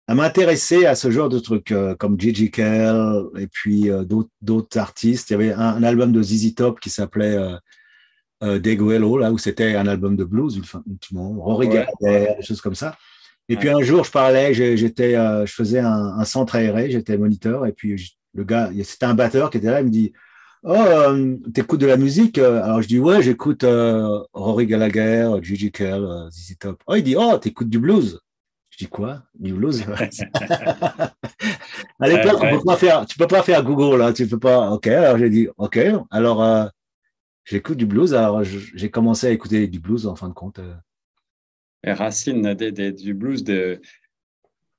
à 0.06 0.14
m'intéresser 0.14 0.86
à 0.86 0.94
ce 0.94 1.10
genre 1.10 1.28
de 1.28 1.38
trucs 1.38 1.72
euh, 1.72 1.94
comme 1.94 2.20
Gigi 2.20 2.50
Kell 2.50 3.24
et 3.38 3.46
puis 3.46 3.90
euh, 3.90 4.04
d'autres 4.42 4.78
artistes. 4.78 5.30
Il 5.30 5.32
y 5.32 5.36
avait 5.36 5.52
un, 5.52 5.82
album 5.82 6.12
de 6.12 6.22
ZZ 6.22 6.54
Top 6.54 6.80
qui 6.80 6.90
s'appelait 6.90 7.36
euh, 7.36 7.56
euh 8.42 8.58
Deguelo, 8.58 9.16
là 9.18 9.32
où 9.32 9.38
c'était 9.38 9.76
un 9.76 9.86
album 9.86 10.16
de 10.16 10.24
blues, 10.24 10.60
ultimement, 10.86 11.32
Rory 11.32 11.68
ouais. 11.68 11.86
Gallagher, 12.02 12.34
des 12.38 12.42
choses 12.42 12.60
comme 12.60 12.74
ça. 12.74 12.96
Et 13.48 13.56
puis 13.56 13.68
un 13.68 13.80
jour, 13.82 14.04
je 14.04 14.10
parlais, 14.10 14.54
j'étais, 14.54 15.12
je 15.12 15.52
faisais 15.52 15.78
un, 15.78 16.18
un, 16.18 16.24
centre 16.24 16.56
aéré, 16.56 16.90
j'étais 16.90 17.18
moniteur, 17.18 17.66
et 17.66 17.72
puis 17.72 17.98
le 18.34 18.44
gars, 18.44 18.70
c'était 18.82 19.06
un 19.06 19.14
batteur 19.14 19.50
qui 19.50 19.58
était 19.58 19.70
là, 19.70 19.80
il 19.80 19.86
me 19.86 19.90
dit 19.90 20.12
Oh, 20.62 20.72
euh, 20.72 21.36
t'écoutes 21.52 21.80
de 21.80 21.86
la 21.86 21.96
musique? 21.96 22.38
Alors 22.38 22.82
je 22.82 22.88
dis 22.88 22.98
Ouais, 22.98 23.22
j'écoute 23.22 23.64
Rory 24.32 24.66
Gallagher, 24.66 25.30
Gigi 25.42 25.70
Kell, 25.70 26.28
ZZ 26.30 26.56
Top. 26.58 26.82
Oh, 26.86 26.94
il 26.94 27.02
dit 27.02 27.16
Oh, 27.18 27.36
t'écoutes 27.38 27.68
du 27.68 27.78
blues? 27.78 28.20
Je 28.76 28.84
dis 28.84 28.90
quoi? 28.90 29.22
New 29.38 29.56
Blues? 29.56 29.84
Ouais, 32.00 32.12
ouais. 32.12 32.50
Peut 32.50 32.64
pas 32.64 32.76
faire, 32.76 33.06
tu 33.06 33.16
peux 33.16 33.28
pas 33.28 33.42
faire 33.42 33.62
Google 33.62 33.98
là, 33.98 34.12
tu 34.12 34.26
peux 34.26 34.38
pas. 34.38 34.70
Ok, 34.70 34.88
alors 34.88 35.16
j'ai 35.16 35.30
dit 35.30 35.48
ok. 35.56 35.78
Alors 36.10 36.42
euh, 36.42 36.66
j'écoute 37.44 37.78
du 37.78 37.86
blues. 37.86 38.14
Alors 38.14 38.42
j'ai 38.42 38.90
commencé 38.90 39.28
à 39.28 39.30
écouter 39.30 39.68
du 39.68 39.78
blues 39.78 40.06
en 40.06 40.16
fin 40.16 40.28
de 40.28 40.34
compte. 40.34 40.58
Euh. 40.58 40.74
Des, 42.54 42.72
des, 42.72 42.92
du 42.92 43.14
blues 43.14 43.44
de, 43.44 43.80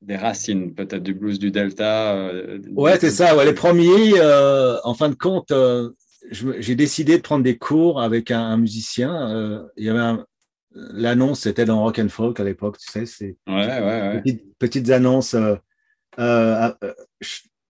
des 0.06 0.16
racines, 0.16 0.74
peut-être 0.74 1.04
du 1.04 1.14
blues 1.14 1.40
du 1.40 1.52
Delta. 1.52 2.16
Euh, 2.16 2.60
ouais, 2.72 2.98
c'est 3.00 3.12
ça. 3.12 3.36
Ouais, 3.36 3.46
les 3.46 3.54
premiers, 3.54 4.20
euh, 4.20 4.78
en 4.84 4.94
fin 4.94 5.10
de 5.10 5.16
compte, 5.16 5.52
euh, 5.52 5.90
j'ai 6.32 6.76
décidé 6.76 7.18
de 7.18 7.22
prendre 7.22 7.44
des 7.44 7.58
cours 7.58 8.02
avec 8.02 8.32
un, 8.32 8.40
un 8.40 8.58
musicien. 8.58 9.68
il 9.78 9.86
y 9.86 9.90
avait 9.90 10.22
l'annonce, 10.72 11.42
c'était 11.42 11.66
dans 11.66 11.82
Rock 11.84 12.00
and 12.00 12.10
Folk 12.10 12.40
à 12.40 12.44
l'époque, 12.44 12.78
tu 12.78 12.92
sais. 12.92 13.06
C'est 13.06 13.38
ouais, 13.48 13.54
ouais, 13.66 13.82
ouais. 13.82 14.22
Petites, 14.22 14.58
petites 14.58 14.90
annonces. 14.90 15.36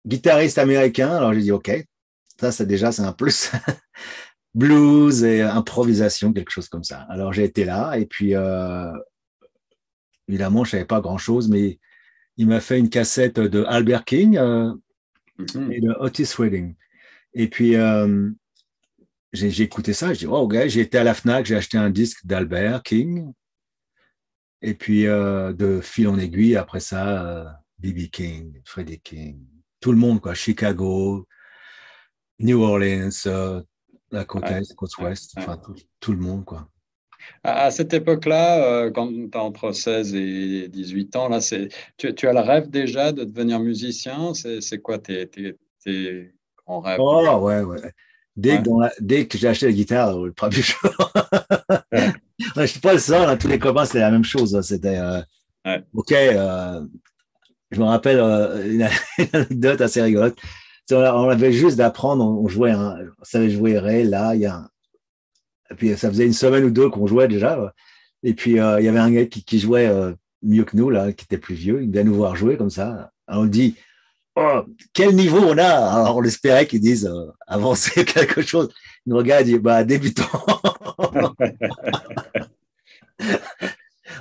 Guitariste 0.06 0.58
américain. 0.58 1.10
Alors 1.10 1.32
j'ai 1.32 1.40
dit, 1.42 1.52
OK, 1.52 1.70
ça, 2.38 2.52
c'est 2.52 2.66
déjà, 2.66 2.92
c'est 2.92 3.02
un 3.02 3.12
plus. 3.12 3.52
Blues 4.54 5.24
et 5.24 5.40
improvisation, 5.40 6.34
quelque 6.34 6.50
chose 6.50 6.68
comme 6.68 6.84
ça. 6.84 7.06
Alors 7.08 7.32
j'ai 7.32 7.44
été 7.44 7.64
là 7.64 7.94
et 7.94 8.04
puis, 8.04 8.34
évidemment, 10.28 10.64
je 10.64 10.72
savais 10.72 10.84
pas 10.84 11.00
grand-chose, 11.00 11.48
mais 11.48 11.78
il 12.36 12.46
m'a 12.48 12.60
fait 12.60 12.78
une 12.78 12.88
cassette 12.90 13.38
de 13.38 13.64
Albert 13.64 14.04
King 14.04 14.36
euh, 14.38 14.72
mm 15.38 15.44
-hmm. 15.44 15.72
et 15.72 15.80
de 15.80 15.90
Otis 16.00 16.34
Redding. 16.38 16.74
Et 17.34 17.48
puis, 17.48 17.76
euh, 17.76 18.30
j'ai 19.32 19.62
écouté 19.62 19.92
ça, 19.94 20.12
je 20.12 20.20
dis, 20.20 20.26
oh, 20.26 20.36
ok, 20.36 20.66
j'ai 20.66 20.80
été 20.80 20.98
à 20.98 21.04
la 21.04 21.14
FNAC, 21.14 21.46
j'ai 21.46 21.56
acheté 21.56 21.78
un 21.78 21.90
disque 21.90 22.26
d'Albert 22.26 22.82
King. 22.82 23.32
Et 24.60 24.74
puis, 24.74 25.06
euh, 25.06 25.52
de 25.52 25.80
fil 25.80 26.08
en 26.08 26.18
aiguille, 26.18 26.56
après 26.56 26.80
ça, 26.80 27.62
B.B. 27.78 27.98
Euh, 27.98 28.08
King, 28.12 28.62
Freddie 28.64 29.00
King, 29.00 29.44
tout 29.80 29.92
le 29.92 29.98
monde, 29.98 30.20
quoi, 30.20 30.34
Chicago, 30.34 31.26
New 32.38 32.60
Orleans, 32.60 33.10
la 34.10 34.24
côte 34.24 34.44
est, 34.44 34.74
côte 34.74 34.96
ouest, 34.98 35.32
enfin, 35.38 35.56
tout, 35.56 35.74
tout, 35.98 36.12
le 36.12 36.18
monde, 36.18 36.44
quoi. 36.44 36.68
À, 37.44 37.70
cette 37.70 37.92
époque-là, 37.92 38.64
euh, 38.64 38.90
quand 38.90 39.08
tu 39.08 39.28
as 39.34 39.42
entre 39.42 39.72
16 39.72 40.14
et 40.14 40.68
18 40.68 41.16
ans, 41.16 41.28
là, 41.28 41.40
tu, 41.98 42.14
tu 42.14 42.28
as 42.28 42.32
le 42.32 42.40
rêve 42.40 42.70
déjà 42.70 43.12
de 43.12 43.24
devenir 43.24 43.58
musicien? 43.60 44.32
C'est 44.34 44.78
quoi 44.78 44.98
tes, 44.98 45.26
tes, 45.26 45.56
tes 45.84 46.32
grands 46.64 46.80
rêves? 46.80 46.98
Oh, 47.00 47.38
ouais, 47.42 47.60
ouais. 47.62 47.80
Dès, 48.36 48.52
ouais. 48.52 48.62
que, 48.62 48.80
la, 48.80 48.92
dès, 49.00 49.26
que, 49.26 49.36
j'ai 49.38 49.48
acheté 49.48 49.66
la 49.66 49.72
guitare, 49.72 50.18
le 50.18 50.32
premier 50.32 50.62
jour, 50.62 51.12
ouais. 51.92 52.12
je 52.56 52.66
suis 52.66 52.80
pas 52.80 52.94
le 52.94 52.98
seul, 52.98 53.26
là, 53.26 53.36
tous 53.36 53.48
les 53.48 53.58
copains, 53.58 53.84
c'était 53.84 54.00
la 54.00 54.10
même 54.10 54.24
chose. 54.24 54.58
C'était 54.62 54.98
euh, 54.98 55.20
ouais. 55.66 55.82
OK. 55.92 56.12
Euh, 56.12 56.80
je 57.70 57.80
me 57.80 57.84
rappelle 57.84 58.20
euh, 58.20 58.70
une, 58.70 58.88
une, 59.18 59.28
anecdote 59.32 59.80
assez 59.80 60.00
rigolote. 60.00 60.38
On, 60.90 60.96
on 60.96 61.28
avait 61.28 61.52
juste 61.52 61.76
d'apprendre, 61.76 62.24
on, 62.24 62.44
on, 62.44 62.48
jouait, 62.48 62.70
un, 62.70 62.96
on 63.18 63.24
savait 63.24 63.50
jouer 63.50 63.78
Ré, 63.78 64.04
là, 64.04 64.34
il 64.34 64.42
y 64.42 64.46
a 64.46 64.56
un, 64.56 64.68
et 65.72 65.74
puis 65.74 65.96
ça 65.96 66.08
faisait 66.10 66.26
une 66.26 66.32
semaine 66.34 66.64
ou 66.64 66.70
deux 66.70 66.88
qu'on 66.90 67.06
jouait 67.06 67.28
déjà. 67.28 67.72
Et 68.22 68.34
puis 68.34 68.60
euh, 68.60 68.78
il 68.80 68.84
y 68.84 68.88
avait 68.88 68.98
un 68.98 69.10
gars 69.10 69.24
qui, 69.26 69.58
jouait 69.58 69.86
euh, 69.86 70.12
mieux 70.42 70.64
que 70.64 70.76
nous, 70.76 70.90
là, 70.90 71.12
qui 71.12 71.24
était 71.24 71.38
plus 71.38 71.54
vieux, 71.54 71.82
il 71.82 71.90
vient 71.90 72.04
nous 72.04 72.14
voir 72.14 72.36
jouer 72.36 72.56
comme 72.56 72.70
ça. 72.70 73.10
On 73.26 73.46
dit 73.46 73.76
oh, 74.36 74.64
quel 74.92 75.14
niveau 75.14 75.38
on 75.38 75.56
a 75.58 75.64
Alors, 75.66 76.18
on 76.18 76.22
espérait 76.22 76.66
qu'ils 76.66 76.80
disent 76.80 77.06
euh, 77.06 77.32
avancer 77.46 78.04
quelque 78.12 78.42
chose. 78.42 78.68
Il 79.06 79.10
nous 79.10 79.16
regarde 79.16 79.42
et 79.42 79.52
dit 79.52 79.58
bah, 79.58 79.82
débutant. 79.82 80.28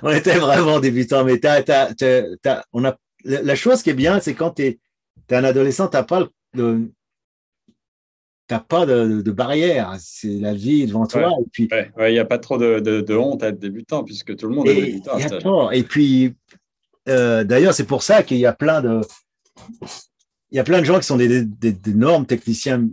on 0.01 0.11
était 0.11 0.39
vraiment 0.39 0.79
débutants, 0.79 1.25
mais 1.25 1.37
t'as, 1.37 1.61
t'as, 1.63 1.93
t'as, 1.93 2.63
on 2.71 2.85
a, 2.85 2.97
la 3.23 3.55
chose 3.55 3.83
qui 3.83 3.89
est 3.89 3.95
bien, 3.95 4.19
c'est 4.19 4.33
quand 4.33 4.51
tu 4.51 4.63
es, 4.63 4.79
un 5.31 5.43
adolescent, 5.43 5.87
tu 5.87 5.97
n'as 5.97 6.03
pas 6.03 6.27
de. 6.53 6.89
T'as 8.51 8.59
pas 8.59 8.85
de, 8.85 9.21
de, 9.21 9.31
barrière, 9.31 9.95
c'est 9.97 10.27
la 10.27 10.53
vie 10.53 10.85
devant 10.85 11.07
toi. 11.07 11.29
Ouais, 11.29 11.35
et 11.41 11.49
puis, 11.53 11.69
il 11.71 11.91
ouais, 11.95 12.11
n'y 12.11 12.19
a 12.19 12.25
pas 12.25 12.37
trop 12.37 12.57
de, 12.57 12.81
de, 12.81 13.15
honte 13.15 13.43
à 13.43 13.47
être 13.47 13.59
débutant 13.59 14.03
puisque 14.03 14.35
tout 14.35 14.49
le 14.49 14.55
monde 14.55 14.67
et, 14.67 14.71
est 14.71 14.85
débutant. 14.87 15.17
Y 15.17 15.23
a 15.23 15.39
pas, 15.39 15.69
et 15.71 15.83
puis, 15.83 16.35
euh, 17.07 17.45
d'ailleurs, 17.45 17.73
c'est 17.73 17.85
pour 17.85 18.03
ça 18.03 18.23
qu'il 18.23 18.39
y 18.39 18.45
a 18.45 18.51
plein 18.51 18.81
de, 18.81 18.99
il 20.51 20.57
y 20.57 20.59
a 20.59 20.65
plein 20.65 20.81
de 20.81 20.85
gens 20.85 20.99
qui 20.99 21.05
sont 21.05 21.15
des, 21.15 21.45
des, 21.45 21.71
des 21.71 21.93
normes 21.93 22.25
techniciens 22.25 22.89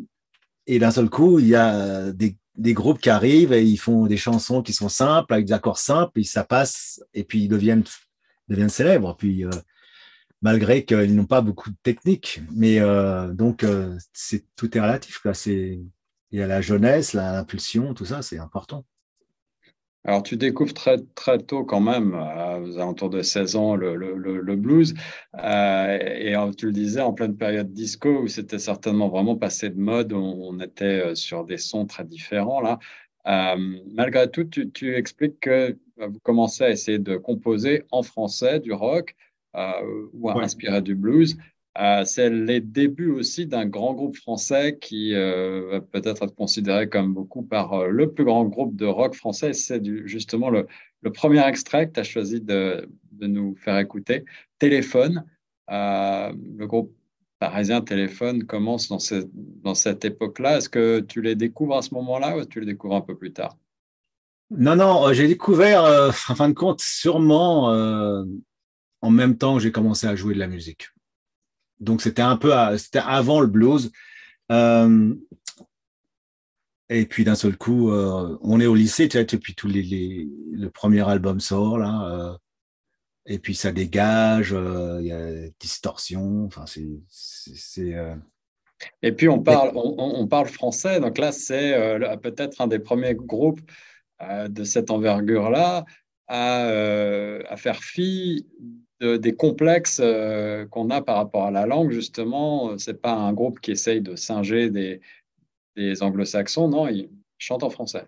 et 0.69 0.79
d'un 0.79 0.93
seul 0.93 1.11
coup, 1.11 1.41
il 1.41 1.49
y 1.49 1.57
a 1.57 2.13
des, 2.13 2.37
des, 2.55 2.73
groupes 2.73 3.01
qui 3.01 3.11
arrivent 3.11 3.53
et 3.53 3.65
ils 3.65 3.79
font 3.79 4.07
des 4.07 4.17
chansons 4.17 4.63
qui 4.63 4.73
sont 4.73 4.89
simples, 4.89 5.35
avec 5.35 5.47
des 5.47 5.55
accords 5.55 5.81
simples, 5.81 6.21
et 6.21 6.23
ça 6.23 6.45
passe, 6.45 7.03
et 7.15 7.25
puis 7.25 7.41
ils 7.41 7.49
deviennent, 7.49 7.83
deviennent 8.47 8.69
célèbres. 8.69 9.17
Puis, 9.19 9.45
euh, 9.45 9.51
malgré 10.43 10.85
qu'ils 10.85 11.15
n'ont 11.15 11.27
pas 11.27 11.41
beaucoup 11.41 11.71
de 11.71 11.77
technique. 11.83 12.41
Mais 12.55 12.81
euh, 12.81 13.33
donc, 13.33 13.65
euh, 13.65 13.97
c'est 14.13 14.45
tout 14.57 14.77
est 14.77 14.81
relatif. 14.81 15.21
Il 15.47 16.39
y 16.39 16.43
a 16.43 16.47
la 16.47 16.61
jeunesse, 16.61 17.15
l'impulsion, 17.15 17.95
tout 17.95 18.05
ça, 18.05 18.23
c'est 18.23 18.39
important. 18.39 18.85
Alors, 20.05 20.23
tu 20.23 20.37
découvres 20.37 20.73
très, 20.73 20.99
très 21.15 21.39
tôt 21.39 21.65
quand 21.65 21.81
même, 21.81 22.15
euh, 22.15 22.61
aux 22.61 22.79
alentours 22.79 23.11
de 23.11 23.21
16 23.21 23.57
ans, 23.57 23.75
le, 23.75 24.57
blues. 24.57 24.95
Et 25.35 26.35
tu 26.57 26.67
le 26.67 26.73
disais, 26.73 27.01
en 27.01 27.13
pleine 27.13 27.37
période 27.37 27.73
disco, 27.73 28.23
où 28.23 28.29
c'était 28.29 28.59
certainement 28.59 29.09
vraiment 29.09 29.37
passé 29.37 29.71
de 29.71 29.79
mode, 29.79 30.13
on, 30.13 30.19
on, 30.19 30.61
était 30.61 31.15
sur 31.15 31.45
des 31.45 31.59
sons 31.59 31.85
très 31.85 32.05
différents. 32.05 32.61
là. 32.61 32.79
Malgré 33.93 34.31
tout, 34.31 34.45
tu, 34.45 34.71
tu, 34.71 34.95
expliques 34.95 35.41
que 35.41 35.77
vous 35.99 36.21
commencez 36.21 36.65
à 36.65 36.71
essayer 36.71 36.99
de 36.99 37.17
composer 37.17 37.83
en 37.91 38.03
français 38.03 38.61
du 38.61 38.73
rock 38.73 39.15
ou 40.13 40.31
ouais. 40.31 40.43
inspiré 40.43 40.83
du 40.83 40.95
blues. 40.95 41.37
Euh, 41.79 42.05
c'est 42.05 42.29
les 42.29 42.61
débuts 42.61 43.13
aussi 43.13 43.47
d'un 43.47 43.65
grand 43.65 43.95
groupe 43.95 44.17
français 44.17 44.79
qui 44.81 45.15
euh, 45.15 45.69
va 45.71 45.81
peut-être 45.81 46.25
être 46.25 46.35
considéré 46.35 46.89
comme 46.89 47.15
beaucoup 47.15 47.43
par 47.43 47.73
euh, 47.73 47.89
le 47.89 48.13
plus 48.13 48.25
grand 48.25 48.45
groupe 48.47 48.75
de 48.75 48.87
rock 48.87 49.15
français. 49.15 49.53
C'est 49.53 49.85
justement 50.07 50.51
le, 50.51 50.67
le, 51.03 51.13
premier 51.13 51.47
extrait 51.47 51.87
que 51.87 51.93
tu 51.93 52.01
as 52.01 52.05
choisi 52.05 52.41
de, 52.41 52.89
de, 53.13 53.27
nous 53.29 53.55
faire 53.55 53.79
écouter. 53.79 54.25
Téléphone, 54.59 55.25
euh, 55.71 56.33
le 56.57 56.67
groupe 56.67 56.93
parisien 57.39 57.81
Téléphone 57.81 58.43
commence 58.43 58.89
dans, 58.89 58.99
ce, 58.99 59.29
dans 59.33 59.77
cette 59.77 60.05
époque-là. 60.05 60.57
Est-ce 60.57 60.69
que 60.69 60.99
tu 60.99 61.23
les 61.23 61.37
découvres 61.37 61.77
à 61.77 61.83
ce 61.83 61.95
moment-là 61.95 62.37
ou 62.37 62.45
tu 62.45 62.59
les 62.59 62.67
découvres 62.67 62.97
un 62.97 63.03
peu 63.03 63.17
plus 63.17 63.33
tard? 63.33 63.57
Non, 64.51 64.75
non, 64.75 65.13
j'ai 65.13 65.29
découvert, 65.29 65.85
en 66.29 66.35
fin 66.35 66.49
de 66.49 66.55
compte, 66.55 66.81
sûrement 66.81 68.25
en 69.01 69.11
même 69.11 69.37
temps 69.37 69.55
que 69.55 69.61
j'ai 69.61 69.73
commencé 69.73 70.07
à 70.07 70.17
jouer 70.17 70.35
de 70.35 70.39
la 70.39 70.49
musique 70.49 70.89
donc 71.81 72.03
c'était 72.03 72.23
un 72.23 72.37
peu 72.37 72.53
c'était 72.77 73.01
avant 73.05 73.41
le 73.41 73.47
blues. 73.47 73.93
Euh, 74.51 75.15
et 76.89 77.05
puis 77.05 77.25
d'un 77.25 77.35
seul 77.35 77.57
coup, 77.57 77.91
euh, 77.91 78.39
on 78.41 78.61
est 78.61 78.67
au 78.67 78.75
lycée, 78.75 79.09
tu 79.09 79.19
vois, 79.19 79.27
et 79.31 79.39
puis 79.39 79.55
tous 79.55 79.69
les, 79.69 79.83
les, 79.83 80.27
le 80.53 80.71
premier 80.71 81.07
album 81.07 81.39
sort 81.39 81.79
là, 81.79 82.09
euh, 82.11 82.37
et 83.27 83.39
puis 83.39 83.55
ça 83.55 83.73
dégage, 83.73 84.53
il 84.53 85.07
y 85.07 85.13
a 85.13 85.49
distorsion, 85.61 86.47
enfin 86.47 86.65
c'est. 86.67 87.95
Et 89.03 89.13
puis 89.13 89.29
on 89.29 89.43
parle, 89.43 89.73
on, 89.75 89.95
on, 89.99 90.27
parle 90.29 90.47
français, 90.47 91.01
donc 91.01 91.19
là 91.19 91.31
c'est 91.33 91.99
peut-être 92.23 92.61
un 92.61 92.69
des 92.69 92.79
premiers 92.79 93.15
groupes 93.15 93.61
de 94.49 94.65
cette 94.65 94.91
envergure-là 94.91 95.85
à, 96.27 96.63
à 96.63 97.57
faire 97.57 97.83
fi 97.83 98.47
de, 99.01 99.17
des 99.17 99.35
complexes 99.35 100.01
euh, 100.03 100.67
qu'on 100.67 100.91
a 100.91 101.01
par 101.03 101.17
rapport 101.17 101.45
à 101.45 101.51
la 101.51 101.67
langue, 101.67 101.91
justement. 101.91 102.77
C'est 102.79 103.01
pas 103.01 103.13
un 103.13 103.33
groupe 103.33 103.61
qui 103.61 103.73
essaye 103.73 104.01
de 104.01 104.17
singer 104.17 104.71
des, 104.71 105.01
des 105.77 106.03
anglo-saxons, 106.03 106.69
non, 106.69 106.89
ils 106.89 107.09
chantent 107.39 107.63
en 107.63 107.71
français. 107.71 108.05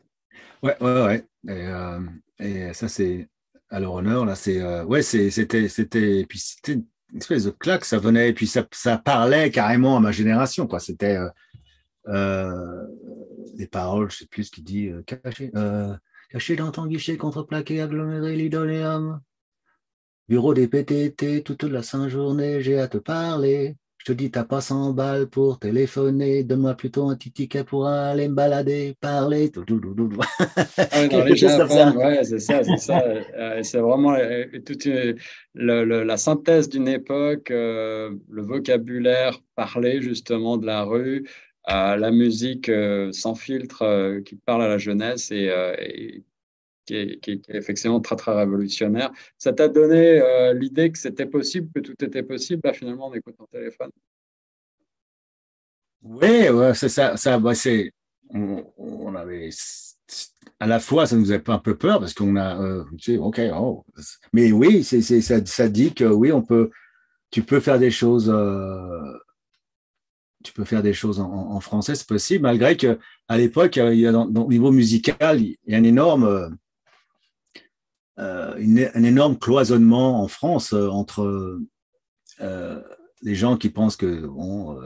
Ouais, 0.63 0.77
ouais, 0.81 1.03
ouais. 1.05 1.25
Et, 1.49 1.67
euh, 1.67 2.01
et 2.39 2.73
ça, 2.75 2.89
c'est 2.89 3.29
à 3.71 3.81
leur 3.81 3.95
honneur. 3.95 4.25
Là, 4.25 4.35
c'est, 4.35 4.61
euh, 4.61 4.85
ouais, 4.85 5.03
c'était, 5.03 5.69
c'était, 5.69 6.27
puis 6.29 6.39
c'était 6.39 6.73
une 6.75 7.19
espèce 7.19 7.45
de 7.45 7.51
claque. 7.51 7.85
Ça 7.85 7.99
venait, 7.99 8.31
et 8.31 8.33
puis 8.33 8.47
ça, 8.47 8.67
ça 8.73 8.99
parlait 8.99 9.51
carrément 9.51 9.97
à 9.97 10.01
ma 10.01 10.13
génération, 10.13 10.67
quoi. 10.67 10.81
C'était 10.81 11.19
euh, 12.09 12.87
des 13.55 13.67
paroles, 13.69 14.11
je 14.11 14.19
sais 14.19 14.27
plus 14.27 14.45
ce 14.45 14.51
qu'il 14.51 14.65
dit, 14.65 14.91
caché, 15.07 15.53
caché 16.31 16.57
dans 16.57 16.73
ton 16.73 16.87
guichet, 16.87 17.17
contreplaqué, 17.17 17.81
aggloméré, 17.81 18.37
l'idoléum. 18.37 19.21
Bureau 20.31 20.55
des 20.55 20.69
PTT, 20.69 21.43
toute 21.43 21.65
la 21.65 21.83
sainte 21.83 22.09
journée, 22.09 22.61
j'ai 22.61 22.79
à 22.79 22.87
te 22.87 22.99
parler. 22.99 23.75
Je 23.99 24.05
te 24.05 24.13
dis, 24.13 24.31
t'as 24.31 24.45
pas 24.45 24.61
100 24.61 24.93
balles 24.93 25.27
pour 25.29 25.59
téléphoner, 25.59 26.45
donne-moi 26.45 26.75
plutôt 26.75 27.09
un 27.09 27.17
petit 27.17 27.33
ticket 27.33 27.65
pour 27.65 27.89
aller 27.89 28.29
me 28.29 28.35
balader, 28.35 28.95
parler. 29.01 29.51
Tout, 29.51 29.65
tout, 29.65 29.81
tout, 29.81 30.09
ah, 30.79 31.07
les 31.09 31.97
ouais, 31.97 32.23
c'est 32.23 32.39
ça, 32.39 32.63
c'est 32.63 32.77
ça. 32.77 33.03
Euh, 33.03 33.61
c'est 33.65 33.81
vraiment 33.81 34.15
euh, 34.15 34.45
toute 34.65 34.89
la 35.57 36.17
synthèse 36.17 36.69
d'une 36.69 36.87
époque, 36.87 37.51
euh, 37.51 38.15
le 38.29 38.43
vocabulaire 38.43 39.41
parlé 39.57 40.01
justement 40.01 40.59
de 40.59 40.67
la 40.67 40.85
rue, 40.85 41.27
la 41.67 42.11
musique 42.13 42.71
sans 43.11 43.35
filtre 43.35 44.21
qui 44.25 44.37
parle 44.37 44.63
à 44.63 44.69
la 44.69 44.79
jeunesse 44.79 45.33
et, 45.33 45.51
et 45.81 46.23
qui 46.87 46.95
est, 46.95 47.43
effectivement 47.49 48.01
très, 48.01 48.17
très 48.17 48.35
révolutionnaire. 48.35 49.11
Ça 49.39 49.53
t'a 49.53 49.69
donné 49.69 50.21
euh, 50.21 50.55
l'idée 50.55 50.91
que 50.91 50.99
c'était 50.99 51.27
possible, 51.27 51.71
que 51.75 51.81
tout 51.81 52.05
était 52.05 52.23
possible, 52.23 52.63
là, 52.65 52.73
finalement, 52.73 53.07
en 53.07 53.15
écoutant 53.15 53.47
téléphone? 53.51 53.91
Oui, 56.03 56.47
c'est 56.75 56.89
ça. 56.89 57.17
ça 57.17 57.39
bah, 57.39 57.55
c'est, 57.55 57.93
on, 58.33 59.15
avait, 59.15 59.51
à 60.59 60.67
la 60.67 60.81
fois, 60.81 61.07
ça 61.07 61.17
nous 61.17 61.33
a 61.33 61.39
fait 61.39 61.51
un 61.51 61.59
peu 61.59 61.77
peur 61.77 62.01
parce 62.01 62.15
qu'on 62.15 62.37
a, 62.37 62.61
euh, 62.61 62.85
tu 62.99 63.13
sais, 63.13 63.19
OK, 63.19 63.41
oh, 63.55 63.85
mais 64.33 64.53
oui, 64.53 64.83
c'est, 64.85 65.03
ça, 65.03 65.45
ça, 65.45 65.69
dit 65.69 65.95
que 65.95 66.05
oui, 66.05 66.33
on 66.33 66.43
peut, 66.43 66.71
tu 67.31 67.43
peux 67.43 67.61
faire 67.61 67.79
des 67.79 67.91
choses. 67.91 68.31
Euh, 68.31 69.19
tu 70.43 70.55
peux 70.55 70.65
faire 70.65 70.83
des 70.83 70.95
choses 70.95 71.21
en, 71.21 71.61
français, 71.61 71.95
c'est 71.95 72.09
possible, 72.09 72.45
malgré 72.45 72.75
que 72.75 72.99
à 73.29 73.37
l'époque, 73.37 73.79
au 73.79 74.49
niveau 74.49 74.73
musical, 74.73 75.39
il 75.43 75.59
y 75.67 75.75
a 75.75 75.79
un 75.79 75.85
énorme, 75.85 76.57
euh, 78.21 78.55
un 78.95 79.03
énorme 79.03 79.39
cloisonnement 79.39 80.23
en 80.23 80.29
France 80.29 80.75
euh, 80.75 80.89
entre 80.89 81.59
euh, 82.41 82.83
les 83.23 83.35
gens 83.35 83.57
qui 83.57 83.71
pensent 83.71 83.97
que 83.97 84.27
bon, 84.27 84.79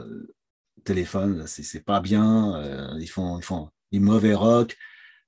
téléphone, 0.84 1.44
c'est 1.46 1.84
pas 1.84 2.00
bien, 2.00 2.96
ils 2.98 3.06
font, 3.06 3.38
ils 3.38 3.44
font 3.44 3.70
du 3.92 4.00
mauvais 4.00 4.34
rock, 4.34 4.76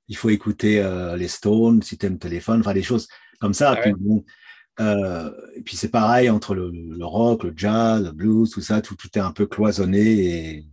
il 0.08 0.16
faut 0.16 0.30
écouter 0.30 0.84
les 1.16 1.28
Stones 1.28 1.82
si 1.82 1.96
tu 1.96 2.06
aimes 2.06 2.18
téléphone, 2.18 2.60
enfin 2.60 2.74
des 2.74 2.82
choses 2.82 3.06
comme 3.40 3.54
ça. 3.54 3.76
Ah 4.78 5.30
et 5.54 5.62
puis 5.62 5.76
c'est 5.76 5.88
pareil 5.88 6.28
entre 6.30 6.56
le, 6.56 7.04
rock, 7.04 7.44
le 7.44 7.52
jazz, 7.56 8.04
le 8.04 8.10
blues, 8.10 8.50
tout 8.50 8.60
ça, 8.60 8.82
tout, 8.82 8.96
tout 8.96 9.08
est 9.14 9.20
un 9.22 9.32
peu 9.32 9.46
cloisonné 9.46 10.00
et 10.00 10.66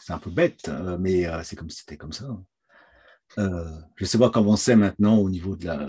c'est 0.00 0.12
un 0.12 0.18
peu 0.18 0.30
bête, 0.30 0.70
mais 1.00 1.26
c'est 1.42 1.56
comme 1.56 1.70
si 1.70 1.78
c'était 1.80 1.96
comme 1.96 2.12
ça. 2.12 2.28
je 3.36 4.04
sais 4.04 4.18
pas 4.18 4.30
comment 4.30 4.56
c'est 4.56 4.76
maintenant 4.76 5.18
au 5.18 5.28
niveau 5.28 5.56
de 5.56 5.66
la, 5.66 5.88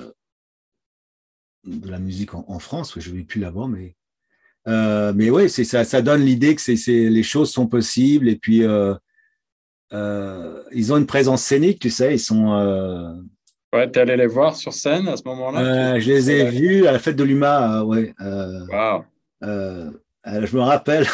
de 1.65 1.89
la 1.89 1.99
musique 1.99 2.33
en, 2.33 2.59
France. 2.59 2.93
Je 2.97 3.11
ne 3.11 3.17
vais 3.17 3.23
plus 3.23 3.39
l'avoir, 3.39 3.67
mais, 3.67 3.95
euh, 4.67 5.13
mais 5.15 5.29
oui, 5.29 5.49
ça, 5.49 5.83
ça 5.83 6.01
donne 6.01 6.21
l'idée 6.21 6.55
que 6.55 6.61
c'est, 6.61 6.75
les 6.75 7.23
choses 7.23 7.51
sont 7.51 7.67
possibles. 7.67 8.29
Et 8.29 8.35
puis, 8.35 8.63
euh, 8.63 8.93
euh, 9.93 10.63
ils 10.71 10.91
ont 10.93 10.97
une 10.97 11.05
présence 11.05 11.43
scénique, 11.43 11.79
tu 11.79 11.89
sais. 11.89 12.15
Ils 12.15 12.19
sont. 12.19 12.51
Ouais, 13.73 13.89
tu 13.89 13.99
es 13.99 14.01
allé 14.01 14.17
les 14.17 14.27
voir 14.27 14.55
sur 14.55 14.73
scène 14.73 15.07
à 15.07 15.15
ce 15.15 15.23
moment-là 15.25 15.97
Je 15.99 16.11
les 16.11 16.31
ai 16.31 16.49
vus 16.49 16.87
à 16.87 16.91
la 16.91 16.99
fête 16.99 17.15
de 17.15 17.23
l'UMA. 17.23 17.83
ouais. 17.85 18.13
wow. 18.19 19.03
je 19.41 20.55
me 20.55 20.61
rappelle, 20.61 21.07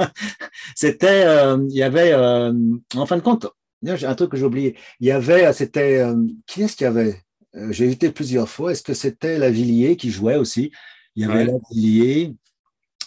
c'était, 0.74 1.26
il 1.68 1.76
y 1.76 1.82
avait, 1.82 2.14
en 2.14 3.06
fin 3.06 3.16
de 3.16 3.22
compte, 3.22 3.46
un 3.86 4.14
truc 4.14 4.30
que 4.30 4.36
j'ai 4.38 4.46
oublié. 4.46 4.78
Il 5.00 5.06
y 5.06 5.10
avait, 5.10 5.52
c'était, 5.52 6.02
qui 6.46 6.62
est-ce 6.62 6.76
qu'il 6.76 6.86
y 6.86 6.88
avait? 6.88 7.23
Euh, 7.56 7.72
j'ai 7.72 7.90
été 7.90 8.10
plusieurs 8.10 8.48
fois. 8.48 8.72
Est-ce 8.72 8.82
que 8.82 8.94
c'était 8.94 9.38
Lavillier 9.38 9.96
qui 9.96 10.10
jouait 10.10 10.36
aussi? 10.36 10.72
Il 11.16 11.22
y 11.22 11.30
avait 11.30 11.44
Lavillier, 11.44 12.34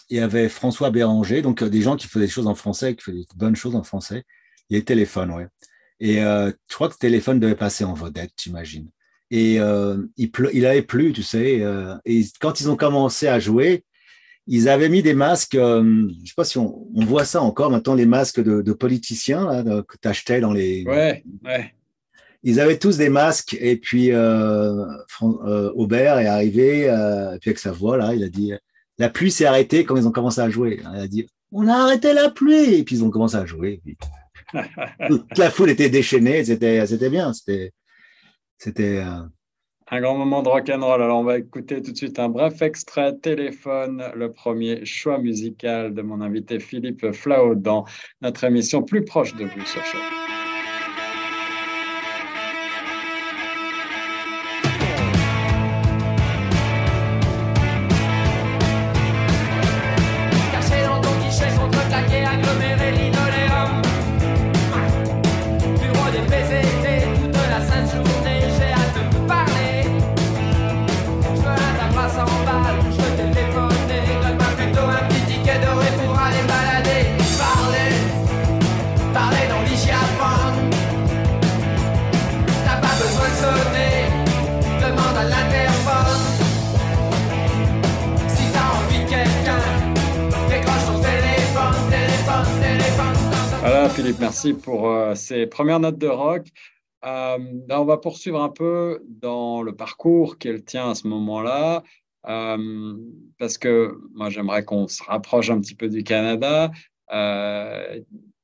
il 0.08 0.16
y 0.16 0.20
avait 0.20 0.48
François 0.48 0.90
Béranger, 0.90 1.42
donc 1.42 1.62
euh, 1.62 1.68
des 1.68 1.82
gens 1.82 1.96
qui 1.96 2.06
faisaient 2.06 2.26
des 2.26 2.30
choses 2.30 2.46
en 2.46 2.54
français, 2.54 2.94
qui 2.94 3.02
faisaient 3.02 3.18
de 3.18 3.36
bonnes 3.36 3.56
choses 3.56 3.74
en 3.74 3.82
français. 3.82 4.24
Il 4.68 4.74
y 4.74 4.76
avait 4.76 4.84
Téléphone, 4.84 5.30
ouais. 5.32 5.46
Et 6.00 6.22
euh, 6.22 6.50
je 6.68 6.74
crois 6.74 6.88
que 6.88 6.96
Téléphone 6.96 7.40
devait 7.40 7.54
passer 7.54 7.84
en 7.84 7.94
vedette, 7.94 8.32
j'imagine. 8.40 8.88
Et 9.30 9.56
il, 9.56 10.30
il 10.54 10.66
avait 10.66 10.82
plu, 10.82 11.12
tu 11.12 11.22
sais. 11.22 11.62
et 12.06 12.24
quand 12.40 12.62
ils 12.62 12.70
ont 12.70 12.76
commencé 12.76 13.28
à 13.28 13.38
jouer, 13.38 13.84
ils 14.46 14.70
avaient 14.70 14.88
mis 14.88 15.02
des 15.02 15.12
masques, 15.12 15.52
je 15.52 16.08
je 16.22 16.28
sais 16.28 16.34
pas 16.34 16.44
si 16.44 16.56
on, 16.56 16.88
voit 16.94 17.26
ça 17.26 17.42
encore 17.42 17.70
maintenant, 17.70 17.94
les 17.94 18.06
masques 18.06 18.42
de, 18.42 18.72
politiciens 18.72 19.62
que 19.86 19.98
tu 20.00 20.08
achetais 20.08 20.40
dans 20.40 20.54
les. 20.54 20.82
Ouais, 20.86 21.22
ouais 21.44 21.74
ils 22.42 22.60
avaient 22.60 22.78
tous 22.78 22.96
des 22.96 23.08
masques 23.08 23.56
et 23.60 23.76
puis 23.76 24.12
euh, 24.12 24.84
euh, 25.22 25.72
Aubert 25.74 26.18
est 26.18 26.26
arrivé 26.26 26.88
euh, 26.88 27.34
et 27.34 27.38
puis 27.38 27.50
avec 27.50 27.58
sa 27.58 27.72
voix 27.72 27.96
là, 27.96 28.14
il 28.14 28.22
a 28.22 28.28
dit 28.28 28.52
la 28.98 29.08
pluie 29.08 29.30
s'est 29.30 29.46
arrêtée 29.46 29.84
quand 29.84 29.96
ils 29.96 30.08
ont 30.08 30.12
commencé 30.12 30.40
à 30.40 30.50
jouer. 30.50 30.80
Il 30.94 31.00
a 31.00 31.06
dit 31.06 31.28
on 31.52 31.66
a 31.68 31.74
arrêté 31.74 32.12
la 32.12 32.30
pluie 32.30 32.74
et 32.74 32.84
puis 32.84 32.96
ils 32.96 33.04
ont 33.04 33.10
commencé 33.10 33.36
à 33.36 33.46
jouer. 33.46 33.80
toute 35.08 35.38
la 35.38 35.50
foule 35.50 35.70
était 35.70 35.90
déchaînée, 35.90 36.44
c'était 36.44 36.86
c'était 36.86 37.10
bien, 37.10 37.32
c'était 37.32 37.72
c'était 38.58 39.02
un 39.90 40.00
grand 40.00 40.16
moment 40.16 40.42
de 40.42 40.48
rock'n'roll. 40.48 41.02
Alors, 41.02 41.20
on 41.20 41.24
va 41.24 41.38
écouter 41.38 41.80
tout 41.80 41.92
de 41.92 41.96
suite 41.96 42.18
un 42.18 42.28
bref 42.28 42.60
extrait 42.60 43.16
téléphone, 43.16 44.04
le 44.14 44.32
premier 44.32 44.84
choix 44.84 45.18
musical 45.18 45.94
de 45.94 46.02
mon 46.02 46.20
invité 46.20 46.60
Philippe 46.60 47.12
Flau 47.12 47.54
dans 47.54 47.86
notre 48.20 48.44
émission 48.44 48.82
Plus 48.82 49.04
proche 49.04 49.34
de 49.34 49.44
vous 49.44 49.64
sur 49.64 49.82
Choc. 49.84 50.37
Merci 94.38 94.54
pour 94.54 94.88
euh, 94.88 95.16
ces 95.16 95.48
premières 95.48 95.80
notes 95.80 95.98
de 95.98 96.06
rock. 96.06 96.46
Euh, 97.04 97.38
on 97.70 97.84
va 97.84 97.96
poursuivre 97.96 98.40
un 98.40 98.50
peu 98.50 99.02
dans 99.08 99.62
le 99.62 99.74
parcours 99.74 100.38
qu'elle 100.38 100.62
tient 100.62 100.90
à 100.90 100.94
ce 100.94 101.08
moment-là, 101.08 101.82
euh, 102.28 102.96
parce 103.40 103.58
que 103.58 103.98
moi 104.14 104.30
j'aimerais 104.30 104.64
qu'on 104.64 104.86
se 104.86 105.02
rapproche 105.02 105.50
un 105.50 105.60
petit 105.60 105.74
peu 105.74 105.88
du 105.88 106.04
Canada. 106.04 106.70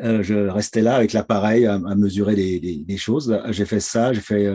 Euh, 0.00 0.22
je 0.22 0.48
restais 0.48 0.80
là 0.80 0.96
avec 0.96 1.12
l'appareil 1.12 1.66
à, 1.66 1.78
mesurer 1.78 2.34
des, 2.34 2.96
choses. 2.96 3.38
J'ai 3.50 3.66
fait 3.66 3.80
ça, 3.80 4.12
j'ai 4.12 4.20
fait 4.20 4.48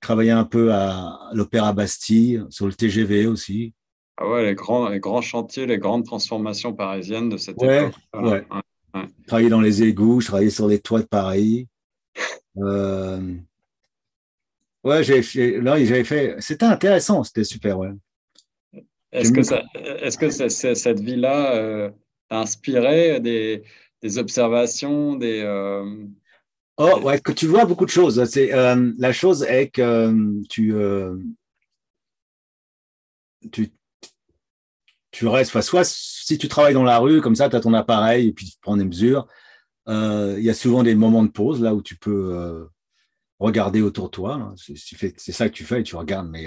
travailler 0.00 0.30
un 0.30 0.44
peu 0.44 0.72
à 0.72 1.30
l'Opéra 1.32 1.72
Bastille, 1.72 2.44
sur 2.50 2.66
le 2.66 2.72
TGV 2.72 3.26
aussi. 3.26 3.74
Ah 4.16 4.28
ouais, 4.28 4.44
les 4.44 4.54
grands, 4.54 4.88
les 4.88 5.00
grands 5.00 5.20
chantiers, 5.20 5.66
les 5.66 5.78
grandes 5.78 6.04
transformations 6.04 6.72
parisiennes 6.72 7.28
de 7.28 7.36
cette 7.36 7.62
époque. 7.62 7.94
Ouais. 8.14 8.44
ouais. 8.94 9.02
Travailler 9.26 9.48
dans 9.48 9.60
les 9.60 9.82
égouts, 9.82 10.20
je 10.20 10.26
travaillais 10.26 10.50
sur 10.50 10.66
les 10.66 10.80
toits 10.80 11.00
de 11.00 11.06
Paris. 11.06 11.68
Euh... 12.60 13.36
Ouais, 14.82 15.04
j'ai, 15.04 15.60
là, 15.60 15.84
j'avais 15.84 16.02
fait. 16.02 16.34
C'était 16.40 16.66
intéressant, 16.66 17.22
c'était 17.22 17.44
super, 17.44 17.78
ouais. 17.78 17.90
Est-ce 19.12 19.32
que, 19.32 19.42
ça, 19.42 19.62
est-ce 19.74 20.18
que 20.18 20.30
cette 20.30 21.00
vie-là 21.00 21.54
euh, 21.54 21.90
t'a 22.28 22.40
inspiré 22.40 23.20
des, 23.20 23.62
des, 24.02 24.18
observations, 24.18 25.14
des. 25.14 25.40
Euh, 25.44 26.04
oh, 26.78 27.00
ouais, 27.02 27.20
que 27.20 27.32
tu 27.32 27.46
vois 27.46 27.64
beaucoup 27.64 27.84
de 27.84 27.90
choses. 27.90 28.18
Euh, 28.36 28.92
la 28.98 29.12
chose 29.12 29.42
est 29.44 29.68
que 29.68 30.42
tu, 30.48 30.74
tu, 33.52 33.72
tu 35.10 35.26
restes, 35.26 35.60
soit 35.60 35.84
si 35.84 36.38
tu 36.38 36.48
travailles 36.48 36.74
dans 36.74 36.84
la 36.84 36.98
rue, 36.98 37.20
comme 37.20 37.36
ça, 37.36 37.48
tu 37.48 37.56
as 37.56 37.60
ton 37.60 37.74
appareil 37.74 38.28
et 38.28 38.32
puis 38.32 38.46
tu 38.46 38.56
prends 38.60 38.76
des 38.76 38.84
mesures. 38.84 39.26
Euh, 39.88 40.36
il 40.38 40.44
y 40.44 40.50
a 40.50 40.54
souvent 40.54 40.82
des 40.82 40.94
moments 40.94 41.24
de 41.24 41.30
pause 41.30 41.62
là 41.62 41.74
où 41.74 41.82
tu 41.82 41.96
peux 41.96 42.34
euh, 42.34 42.66
regarder 43.38 43.80
autour 43.80 44.06
de 44.06 44.10
toi. 44.10 44.54
C'est 44.56 45.32
ça 45.32 45.48
que 45.48 45.54
tu 45.54 45.64
fais 45.64 45.80
et 45.80 45.84
tu 45.84 45.96
regardes. 45.96 46.28
Mais 46.28 46.46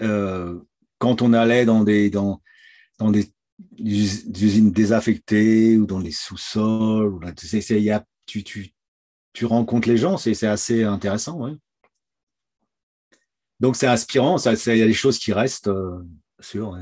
euh, 0.00 0.58
quand 0.98 1.22
on 1.22 1.32
allait 1.32 1.64
dans 1.64 1.82
des, 1.82 2.10
dans, 2.10 2.40
dans 2.98 3.10
des, 3.10 3.32
usines 3.78 4.70
désaffectées 4.70 5.78
ou 5.78 5.86
dans 5.86 5.98
les 5.98 6.12
sous-sols, 6.12 7.18
tu, 7.34 7.64
tu, 8.26 8.44
tu 8.44 8.74
rencontres 9.44 9.88
les 9.88 9.96
gens, 9.96 10.16
c'est 10.16 10.46
assez 10.46 10.84
intéressant. 10.84 11.38
Ouais. 11.38 11.52
Donc 13.60 13.76
c'est 13.76 13.86
inspirant, 13.86 14.36
il 14.38 14.76
y 14.76 14.82
a 14.82 14.86
des 14.86 14.92
choses 14.92 15.18
qui 15.18 15.32
restent, 15.32 15.70
sûr. 16.40 16.70
Ouais. 16.70 16.80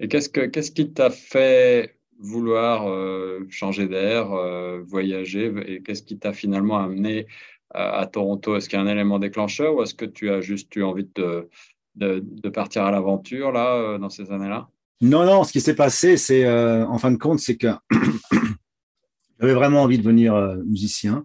Et 0.00 0.08
qu'est-ce, 0.08 0.28
que, 0.28 0.46
qu'est-ce 0.46 0.70
qui 0.70 0.92
t'a 0.92 1.10
fait 1.10 1.96
vouloir 2.20 2.88
euh, 2.88 3.44
changer 3.48 3.88
d'air, 3.88 4.32
euh, 4.32 4.80
voyager? 4.86 5.52
Et 5.66 5.82
qu'est-ce 5.82 6.02
qui 6.02 6.18
t'a 6.18 6.32
finalement 6.32 6.78
amené 6.78 7.26
à, 7.70 8.06
Toronto? 8.06 8.56
Est-ce 8.56 8.68
qu'il 8.68 8.78
y 8.78 8.82
a 8.82 8.84
un 8.84 8.88
élément 8.88 9.18
déclencheur 9.18 9.74
ou 9.74 9.82
est-ce 9.82 9.94
que 9.94 10.04
tu 10.04 10.30
as 10.30 10.40
juste 10.40 10.74
eu 10.76 10.84
envie 10.84 11.08
de, 11.16 11.48
de, 11.96 12.48
partir 12.48 12.84
à 12.84 12.90
l'aventure 12.90 13.50
là, 13.50 13.74
euh, 13.74 13.98
dans 13.98 14.10
ces 14.10 14.30
années-là? 14.30 14.68
Non, 15.00 15.24
non, 15.24 15.44
ce 15.44 15.52
qui 15.52 15.60
s'est 15.60 15.76
passé, 15.76 16.16
c'est 16.16 16.48
en 16.48 16.98
fin 16.98 17.12
de 17.12 17.18
compte, 17.18 17.38
c'est 17.38 17.56
que 17.56 17.68
j'avais 19.40 19.54
vraiment 19.54 19.82
envie 19.82 19.98
de 19.98 20.02
devenir 20.02 20.34
musicien. 20.66 21.24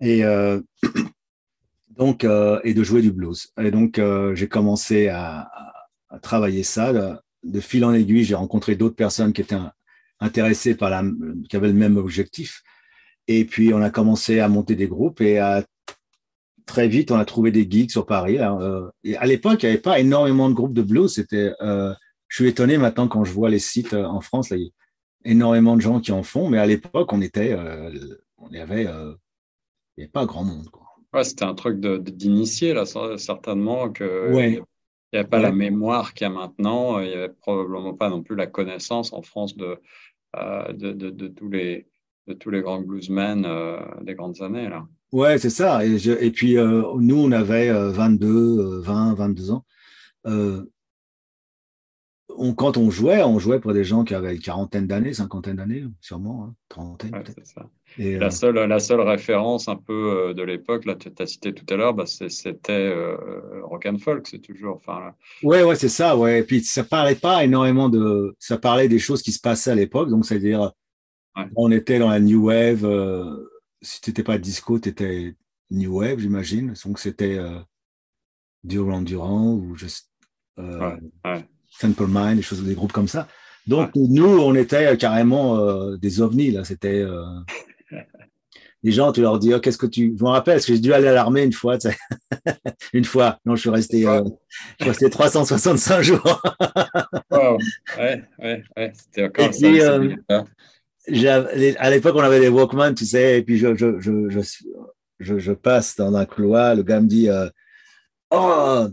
Et. 0.00 0.22
donc, 1.96 2.24
et 2.24 2.74
de 2.74 2.82
jouer 2.84 3.02
du 3.02 3.10
blues. 3.10 3.48
Et 3.60 3.70
donc, 3.70 4.00
j'ai 4.34 4.48
commencé 4.48 5.08
à, 5.08 5.50
à 6.08 6.18
travailler 6.20 6.62
ça 6.62 6.92
de 7.42 7.60
fil 7.60 7.84
en 7.84 7.92
aiguille, 7.92 8.24
j'ai 8.24 8.34
rencontré 8.34 8.76
d'autres 8.76 8.96
personnes 8.96 9.32
qui 9.32 9.40
étaient 9.40 9.56
intéressées 10.20 10.74
par 10.74 10.90
la, 10.90 11.02
qui 11.48 11.56
avaient 11.56 11.68
le 11.68 11.74
même 11.74 11.96
objectif. 11.96 12.62
Et 13.26 13.44
puis, 13.44 13.72
on 13.74 13.82
a 13.82 13.90
commencé 13.90 14.40
à 14.40 14.48
monter 14.48 14.74
des 14.74 14.88
groupes 14.88 15.20
et 15.20 15.38
à, 15.38 15.64
très 16.68 16.86
vite, 16.86 17.10
on 17.10 17.18
a 17.18 17.24
trouvé 17.24 17.50
des 17.50 17.68
geeks 17.68 17.90
sur 17.90 18.06
Paris. 18.06 18.38
Euh, 18.38 18.88
et 19.02 19.16
à 19.16 19.26
l'époque, 19.26 19.62
il 19.62 19.66
n'y 19.66 19.72
avait 19.72 19.82
pas 19.82 19.98
énormément 19.98 20.48
de 20.48 20.54
groupes 20.54 20.74
de 20.74 20.82
blues. 20.82 21.12
C'était, 21.12 21.52
euh, 21.60 21.92
je 22.28 22.36
suis 22.36 22.48
étonné 22.48 22.78
maintenant 22.78 23.08
quand 23.08 23.24
je 23.24 23.32
vois 23.32 23.50
les 23.50 23.58
sites 23.58 23.94
euh, 23.94 24.04
en 24.04 24.20
France. 24.20 24.50
Il 24.50 24.58
y 24.62 24.66
a 24.66 24.70
énormément 25.24 25.76
de 25.76 25.80
gens 25.80 26.00
qui 26.00 26.12
en 26.12 26.22
font, 26.22 26.48
mais 26.48 26.58
à 26.58 26.66
l'époque, 26.66 27.12
on 27.12 27.20
était, 27.20 27.56
on 28.38 28.50
y 28.50 28.58
avait, 28.58 28.86
il 29.98 30.02
n'y 30.02 30.04
avait 30.04 30.12
pas 30.12 30.26
grand 30.26 30.44
monde. 30.44 30.70
Quoi. 30.70 30.86
Ouais, 31.12 31.24
c'était 31.24 31.44
un 31.44 31.54
truc 31.54 31.80
d'initié, 31.80 32.72
là, 32.72 32.84
certainement. 33.16 33.90
Que 33.90 34.30
il 34.32 34.62
n'y 35.12 35.18
avait 35.18 35.28
pas 35.28 35.40
la 35.40 35.50
mémoire 35.50 36.14
qu'il 36.14 36.26
y 36.26 36.30
a 36.30 36.32
maintenant. 36.32 37.00
Il 37.00 37.08
n'y 37.08 37.14
avait 37.14 37.30
probablement 37.30 37.94
pas 37.94 38.08
non 38.08 38.22
plus 38.22 38.36
la 38.36 38.46
connaissance 38.46 39.12
en 39.12 39.22
France 39.22 39.56
de, 39.56 39.80
euh, 40.36 40.72
de, 40.72 40.92
de, 40.92 41.26
tous, 41.26 41.48
les, 41.48 41.88
de 42.28 42.34
tous 42.34 42.50
les 42.50 42.60
grands 42.60 42.80
bluesmen 42.80 43.44
euh, 43.44 43.80
des 44.02 44.14
grandes 44.14 44.40
années. 44.40 44.68
Là. 44.68 44.86
Ouais, 45.10 45.38
c'est 45.38 45.50
ça. 45.50 45.84
Et, 45.84 45.96
et 46.20 46.30
puis, 46.30 46.58
euh, 46.58 46.82
nous, 46.98 47.16
on 47.18 47.32
avait 47.32 47.72
22, 47.72 48.78
20, 48.80 49.14
22 49.14 49.50
ans 49.50 49.64
quand 52.56 52.76
on 52.76 52.90
jouait, 52.90 53.22
on 53.22 53.38
jouait 53.38 53.58
pour 53.58 53.72
des 53.72 53.84
gens 53.84 54.04
qui 54.04 54.14
avaient 54.14 54.34
une 54.34 54.40
quarantaine 54.40 54.86
d'années, 54.86 55.14
cinquantaine 55.14 55.56
d'années, 55.56 55.84
sûrement, 56.00 56.44
hein, 56.44 56.54
trentaine 56.68 57.10
peut-être. 57.10 57.38
la, 57.96 58.26
euh, 58.26 58.30
seule, 58.30 58.54
la 58.54 58.78
seule 58.78 59.00
référence 59.00 59.68
un 59.68 59.76
peu 59.76 60.28
euh, 60.28 60.34
de 60.34 60.42
l'époque, 60.42 60.84
là, 60.84 60.94
tu 60.94 61.10
as 61.18 61.26
cité 61.26 61.54
tout 61.54 61.64
à 61.72 61.76
l'heure, 61.76 61.94
bah, 61.94 62.04
c'était 62.06 62.72
euh, 62.72 63.16
rock 63.64 63.86
and 63.86 63.98
folk, 63.98 64.26
c'est 64.28 64.40
toujours. 64.40 64.76
Enfin, 64.76 65.14
Ouais, 65.42 65.62
ouais, 65.62 65.74
c'est 65.74 65.88
ça, 65.88 66.16
ouais. 66.16 66.40
Et 66.40 66.42
puis 66.42 66.62
ça 66.62 66.84
parlait 66.84 67.14
pas 67.14 67.44
énormément 67.44 67.88
de, 67.88 68.36
ça 68.38 68.58
parlait 68.58 68.88
des 68.88 68.98
choses 68.98 69.22
qui 69.22 69.32
se 69.32 69.40
passaient 69.40 69.70
à 69.70 69.76
l'époque, 69.76 70.10
donc 70.10 70.26
c'est-à-dire, 70.26 70.72
on 71.54 71.70
était 71.70 71.98
dans 71.98 72.10
la 72.10 72.20
new 72.20 72.46
wave. 72.46 72.86
si 73.80 74.00
tu 74.00 74.10
n'étais 74.10 74.24
pas 74.24 74.38
disco, 74.38 74.78
tu 74.78 74.88
étais 74.88 75.34
new 75.70 75.98
wave, 75.98 76.18
j'imagine. 76.18 76.74
Donc 76.84 76.98
c'était 76.98 77.38
Durand 78.64 79.02
Durand 79.02 79.52
ou 79.54 79.76
juste. 79.76 80.10
ouais. 80.58 81.44
Simple 81.80 82.06
Mind, 82.08 82.36
des 82.36 82.42
choses, 82.42 82.62
des 82.62 82.74
groupes 82.74 82.92
comme 82.92 83.08
ça. 83.08 83.28
Donc 83.66 83.90
nous, 83.94 84.38
on 84.38 84.54
était 84.54 84.96
carrément 84.96 85.58
euh, 85.58 85.96
des 85.96 86.20
ovnis 86.20 86.50
là. 86.50 86.64
C'était 86.64 87.02
euh... 87.02 87.22
les 88.82 88.92
gens, 88.92 89.12
tu 89.12 89.20
leur 89.20 89.38
dis, 89.38 89.52
oh, 89.54 89.60
qu'est-ce 89.60 89.78
que 89.78 89.86
tu. 89.86 90.14
Je 90.18 90.24
me 90.24 90.28
rappelle, 90.28 90.54
parce 90.54 90.66
que 90.66 90.72
j'ai 90.72 90.80
dû 90.80 90.92
aller 90.92 91.08
à 91.08 91.12
l'armée 91.12 91.42
une 91.42 91.52
fois. 91.52 91.78
une 92.92 93.04
fois. 93.04 93.38
Non, 93.44 93.56
je 93.56 93.60
suis 93.60 93.70
resté, 93.70 94.06
euh, 94.06 94.22
je 94.78 94.84
suis 94.84 94.90
resté 94.90 95.10
365 95.10 96.02
jours. 96.02 96.42
wow. 97.30 97.58
Ouais, 97.98 98.24
ouais, 98.38 98.62
ouais. 98.76 98.92
C'était 98.94 99.24
encore 99.24 99.52
ça. 99.52 99.98
Puis, 101.06 101.26
euh, 101.26 101.74
à 101.78 101.90
l'époque, 101.90 102.16
on 102.16 102.20
avait 102.20 102.40
des 102.40 102.48
Walkman, 102.48 102.94
tu 102.94 103.06
sais, 103.06 103.38
et 103.38 103.42
puis 103.42 103.58
je, 103.58 103.74
je, 103.74 103.98
je, 103.98 104.28
je, 105.20 105.38
je 105.38 105.52
passe 105.52 105.96
dans 105.96 106.14
un 106.14 106.26
couloir, 106.26 106.74
le 106.74 106.82
gars 106.82 107.00
me 107.00 107.06
dit, 107.06 107.28
oh, 108.30 108.88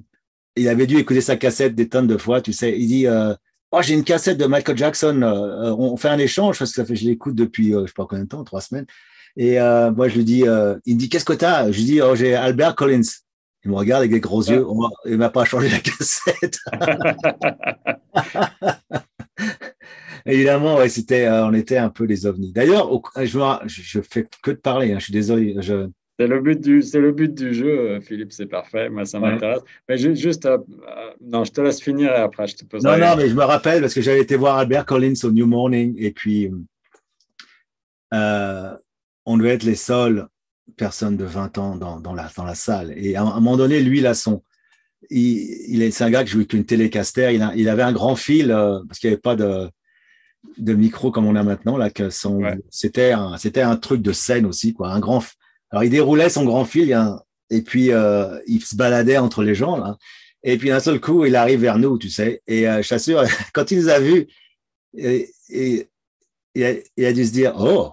il 0.56 0.70
avait 0.70 0.88
dû 0.88 0.98
écouter 0.98 1.22
sa 1.22 1.36
cassette 1.36 1.76
des 1.76 1.90
tonnes 1.90 2.08
de 2.08 2.18
fois, 2.18 2.42
tu 2.42 2.54
sais. 2.54 2.78
Il 2.78 2.88
dit 2.88 3.08
euh, 3.08 3.34
Oh, 3.72 3.82
j'ai 3.82 3.94
une 3.94 4.04
cassette 4.04 4.38
de 4.38 4.46
Michael 4.46 4.78
Jackson, 4.78 5.22
euh, 5.22 5.76
on 5.78 5.98
fait 5.98 6.10
un 6.10 6.18
échange 6.18 6.60
parce 6.60 6.72
que 6.72 6.76
ça 6.76 6.86
fait, 6.86 6.96
je 6.96 7.06
l'écoute 7.06 7.36
depuis, 7.36 7.74
euh, 7.74 7.82
je 7.82 7.88
sais 7.88 7.94
pas 7.94 8.06
combien 8.06 8.24
de 8.24 8.30
temps, 8.30 8.44
trois 8.44 8.62
semaines. 8.62 8.86
Et 9.38 9.60
moi, 9.60 10.08
je 10.08 10.16
lui 10.16 10.24
dis 10.24 10.46
Il 10.86 10.96
me 10.96 11.00
dit 11.00 11.10
Qu'est-ce 11.10 11.26
que 11.26 11.34
tu 11.34 11.44
as 11.44 11.70
Je 11.72 11.78
lui 11.78 11.86
dis 11.86 12.02
Oh, 12.02 12.16
j'ai 12.16 12.36
Albert 12.36 12.76
Collins. 12.76 13.02
Il 13.66 13.72
me 13.72 13.76
regarde 13.76 14.02
avec 14.02 14.12
des 14.12 14.22
gros 14.22 14.44
yeux. 14.44 14.64
Oh, 14.66 14.90
il 15.06 15.18
m'a 15.18 15.30
pas 15.30 15.44
changé 15.44 15.68
la 15.70 15.80
cassette. 15.80 16.60
Évidemment, 20.26 20.78
ouais, 20.78 20.88
c'était, 20.88 21.28
on 21.30 21.54
était 21.54 21.78
un 21.78 21.90
peu 21.90 22.08
des 22.08 22.26
ovnis. 22.26 22.54
D'ailleurs, 22.54 22.90
je, 23.18 23.40
je, 23.66 24.00
fais 24.00 24.26
que 24.42 24.52
de 24.52 24.56
parler. 24.56 24.94
Hein, 24.94 25.00
je 25.00 25.06
suis 25.06 25.14
désolé. 25.14 25.58
Je, 25.60 25.90
c'est 26.18 26.28
le 26.28 26.40
but 26.40 26.62
du, 26.62 26.82
c'est 26.82 27.00
le 27.00 27.12
but 27.12 27.34
du 27.34 27.54
jeu, 27.54 27.80
euh, 27.80 28.02
Philippe. 28.02 28.32
C'est 28.32 28.46
parfait. 28.46 28.90
Moi, 28.90 29.06
ça 29.06 29.20
m'intéresse. 29.20 29.62
Mais 29.90 29.98
juste, 29.98 30.46
euh, 30.46 30.58
euh, 30.58 31.12
non, 31.22 31.44
je 31.44 31.52
te 31.52 31.60
laisse 31.60 31.82
finir 31.82 32.12
et 32.12 32.16
après 32.22 32.48
je 32.48 32.56
te 32.56 32.66
pose. 32.66 32.84
Non, 32.84 32.98
non, 32.98 33.16
mais 33.18 33.28
je 33.28 33.36
me 33.36 33.44
rappelle 33.44 33.82
parce 33.82 33.94
que 33.94 34.02
j'avais 34.02 34.22
été 34.22 34.38
voir 34.38 34.58
Albert 34.58 34.86
Collins 34.86 35.14
au 35.24 35.32
New 35.32 35.46
Morning 35.46 35.94
et 35.98 36.12
puis 36.12 36.52
on 38.12 39.38
devait 39.38 39.56
être 39.56 39.64
les 39.64 39.76
seules 39.76 40.28
personnes 40.78 41.18
de 41.18 41.26
20 41.26 41.58
ans 41.58 41.76
dans, 41.76 42.00
dans, 42.00 42.14
la, 42.14 42.30
dans 42.36 42.46
la 42.46 42.56
salle. 42.56 42.94
Et 42.96 43.16
à 43.16 43.24
un 43.24 43.40
moment 43.40 43.58
donné, 43.58 43.82
lui, 43.82 44.00
là, 44.00 44.14
son, 44.14 44.44
il, 45.10 45.82
est, 45.82 45.92
c'est 45.92 46.04
un 46.04 46.12
gars 46.12 46.24
qui 46.24 46.32
joue 46.32 46.40
avec 46.40 46.54
une 46.54 46.66
télécaster. 46.66 47.34
Il, 47.34 47.52
il 47.56 47.68
avait 47.68 47.84
un 47.84 47.92
grand 47.92 48.16
fil 48.16 48.48
parce 48.88 49.00
qu'il 49.00 49.10
n'y 49.10 49.14
avait 49.14 49.22
pas 49.22 49.36
de, 49.36 49.70
de 50.58 50.74
micro 50.74 51.12
comme 51.12 51.26
on 51.26 51.36
a 51.36 51.44
maintenant 51.44 51.76
là. 51.76 51.90
Que 51.90 52.10
son, 52.10 52.42
c'était 52.70 53.12
un, 53.12 53.36
c'était 53.38 53.62
un 53.64 53.76
truc 53.76 54.02
de 54.02 54.14
scène 54.14 54.46
aussi, 54.46 54.74
quoi. 54.74 54.92
Un 54.92 55.00
grand 55.00 55.22
alors, 55.76 55.84
il 55.84 55.90
déroulait 55.90 56.30
son 56.30 56.46
grand 56.46 56.64
fil 56.64 56.98
et 57.50 57.62
puis 57.62 57.92
euh, 57.92 58.40
il 58.48 58.64
se 58.64 58.78
baladait 58.78 59.18
entre 59.18 59.44
les 59.44 59.56
gens. 59.56 59.76
Là. 59.76 59.98
Et 60.42 60.58
puis 60.58 60.70
d'un 60.70 60.80
seul 60.80 61.02
coup, 61.02 61.26
il 61.26 61.36
arrive 61.36 61.60
vers 61.60 61.80
nous, 61.80 61.98
tu 61.98 62.10
sais. 62.10 62.42
Et 62.48 62.66
euh, 62.66 62.82
je 62.82 62.88
t'assure, 62.88 63.24
quand 63.54 63.72
il 63.72 63.80
nous 63.80 63.90
a 63.90 64.00
vus, 64.00 64.26
et, 64.98 65.34
il, 65.50 67.04
a, 67.06 67.12
dû 67.12 67.26
se 67.26 67.34
dire 67.34 67.56
Oh, 67.60 67.92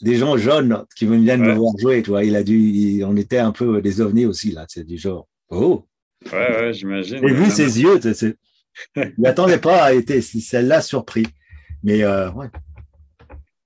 des 0.00 0.16
gens 0.16 0.36
jeunes 0.36 0.84
qui 0.96 1.06
viennent 1.06 1.42
me 1.42 1.54
voir 1.54 1.74
jouer, 1.78 2.02
tu 2.02 2.10
vois. 2.10 2.24
Il 2.24 2.34
a 2.34 2.42
dû, 2.42 3.04
on 3.04 3.16
était 3.16 3.38
un 3.38 3.52
peu 3.52 3.80
des 3.80 4.00
ovnis 4.00 4.26
aussi, 4.26 4.50
là. 4.50 4.66
C'est 4.68 4.84
du 4.84 4.98
genre 4.98 5.28
Oh. 5.48 5.86
Ouais, 6.32 6.32
ouais, 6.32 6.72
j'imagine. 6.72 7.20
J'ai 7.22 7.34
vu 7.34 7.50
ses 7.52 7.80
yeux, 7.80 8.00
il 8.96 9.14
n'attendait 9.16 9.58
pas 9.58 9.84
à 9.84 9.94
être, 9.94 10.20
celle-là 10.20 10.82
surpris. 10.82 11.26
Mais 11.84 12.04
ouais. 12.04 12.48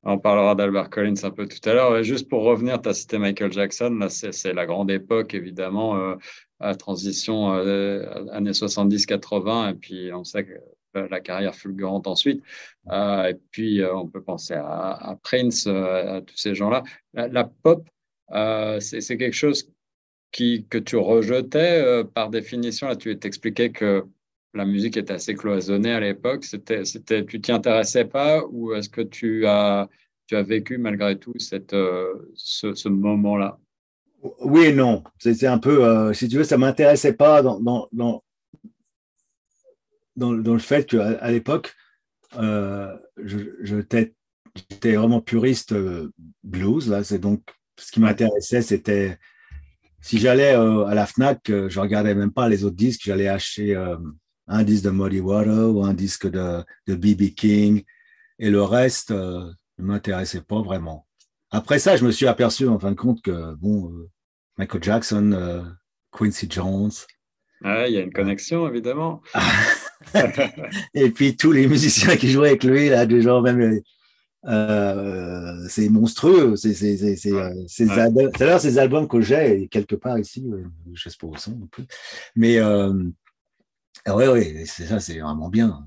On 0.07 0.19
parlera 0.19 0.55
d'Albert 0.55 0.91
Collins 0.91 1.15
un 1.23 1.31
peu 1.31 1.47
tout 1.47 1.67
à 1.69 1.73
l'heure. 1.73 2.03
Juste 2.03 2.29
pour 2.29 2.43
revenir, 2.43 2.81
tu 2.81 2.91
as 2.91 2.95
cité 2.95 3.19
Michael 3.19 3.53
Jackson. 3.53 3.97
Là, 3.99 4.11
c'est 4.11 4.53
la 4.53 4.67
grande 4.67 4.91
époque, 4.91 5.33
évidemment, 5.33 5.97
euh, 5.97 6.17
à 6.61 6.75
transition 6.75 7.55
euh, 7.55 8.27
années 8.33 8.51
70-80. 8.51 9.71
Et 9.71 9.75
puis, 9.75 10.13
on 10.13 10.23
sait 10.23 10.45
que 10.45 10.53
la 10.95 11.21
carrière 11.21 11.55
fulgurante 11.55 12.07
ensuite. 12.07 12.43
Euh, 12.91 13.29
et 13.29 13.35
puis, 13.51 13.83
on 13.83 14.07
peut 14.07 14.23
penser 14.23 14.55
à, 14.55 15.19
Prince, 15.23 15.67
à 15.67 16.21
tous 16.21 16.37
ces 16.37 16.55
gens-là. 16.55 16.83
La, 17.15 17.45
pop, 17.45 17.89
c'est 18.81 19.17
quelque 19.17 19.33
chose 19.33 19.71
qui, 20.33 20.67
que 20.69 20.79
tu 20.79 20.97
rejetais 20.97 22.05
par 22.13 22.29
définition. 22.29 22.89
Là, 22.89 22.97
tu 22.97 23.19
t'expliquais 23.19 23.71
que 23.71 24.05
la 24.55 24.65
musique 24.65 24.97
était 24.97 25.15
assez 25.15 25.35
cloisonnée 25.35 25.93
à 25.93 26.01
l'époque. 26.01 26.45
C'était, 26.45 26.85
c'était, 26.85 27.25
tu 27.25 27.41
t'y 27.41 27.53
intéressais 27.53 28.05
pas 28.05 28.43
ou 28.51 28.73
est-ce 28.73 28.89
que 28.89 29.01
tu 29.01 29.47
as, 29.47 29.89
tu 30.27 30.37
as 30.37 30.43
vécu 30.43 30.79
malgré 30.79 31.19
tout 31.19 31.35
cette, 31.39 31.75
euh, 31.75 32.15
ce, 32.35 32.89
moment-là? 32.89 33.59
Oui 34.41 34.67
et 34.67 34.73
non. 34.73 35.03
C'est, 35.19 35.47
un 35.47 35.59
peu, 35.59 35.85
euh, 35.85 36.13
si 36.13 36.29
tu 36.29 36.37
veux, 36.37 36.45
ça 36.45 36.57
m'intéressait 36.57 37.15
pas 37.15 37.43
dans, 37.43 37.61
dans, 37.61 38.23
dans, 40.17 40.33
le 40.33 40.59
fait 40.59 40.87
qu'à 40.87 41.09
à, 41.19 41.31
l'époque, 41.31 41.75
euh, 42.37 42.97
j'étais, 43.63 44.15
vraiment 44.83 45.21
puriste 45.21 45.75
blues. 46.45 46.89
Là, 46.89 47.03
c'est 47.03 47.19
donc 47.19 47.43
ce 47.79 47.91
qui 47.91 48.01
m'intéressait, 48.01 48.63
c'était 48.63 49.19
si 50.01 50.19
j'allais 50.19 50.51
à 50.53 50.95
la 50.95 51.07
Fnac, 51.07 51.41
je 51.47 51.81
regardais 51.81 52.15
même 52.15 52.31
pas 52.31 52.49
les 52.49 52.65
autres 52.65 52.77
disques, 52.77 53.03
j'allais 53.05 53.27
acheter 53.27 53.75
un 54.47 54.63
disque 54.63 54.85
de 54.85 54.91
Muddy 54.91 55.21
Water 55.21 55.75
ou 55.75 55.85
un 55.85 55.95
disque 55.95 56.31
de, 56.31 56.65
B.B. 56.87 57.35
King. 57.35 57.83
Et 58.39 58.51
le 58.51 58.63
reste 58.63 59.11
euh, 59.11 59.51
ne 59.79 59.85
m'intéressait 59.85 60.41
pas 60.41 60.61
vraiment. 60.61 61.07
Après 61.51 61.79
ça, 61.79 61.97
je 61.97 62.05
me 62.05 62.11
suis 62.11 62.27
aperçu 62.27 62.67
en 62.67 62.79
fin 62.79 62.91
de 62.91 62.97
compte 62.97 63.23
que, 63.23 63.55
bon, 63.55 63.93
euh, 63.93 64.11
Michael 64.59 64.83
Jackson, 64.83 65.33
euh, 65.33 65.63
Quincy 66.11 66.49
Jones. 66.51 66.91
Ah, 67.63 67.87
il 67.87 67.95
y 67.95 67.97
a 67.97 68.01
une 68.01 68.13
connexion, 68.13 68.69
évidemment. 68.69 69.23
et 70.95 71.11
puis 71.11 71.37
tous 71.37 71.53
les 71.53 71.67
musiciens 71.67 72.17
qui 72.17 72.31
jouaient 72.31 72.49
avec 72.49 72.65
lui, 72.65 72.89
là, 72.89 73.07
des 73.07 73.23
gens 73.23 73.41
même. 73.41 73.81
c'est 75.69 75.89
monstrueux. 75.89 76.57
C'est 76.57 76.75
ces 76.75 78.79
albums 78.79 79.09
que 79.09 79.21
j'ai 79.21 79.69
quelque 79.69 79.95
part 79.95 80.19
ici. 80.19 80.45
je 80.93 81.09
sais 81.09 81.17
pas 81.19 81.29
où 81.29 81.37
sont 81.37 81.53
non 81.53 81.69
plus. 81.69 81.85
Mais 82.35 82.59
ah 84.07 84.17
oui, 84.17 84.67
c'est 84.67 84.85
ça, 84.85 85.01
c'est 85.01 85.19
vraiment 85.19 85.49
bien. 85.49 85.85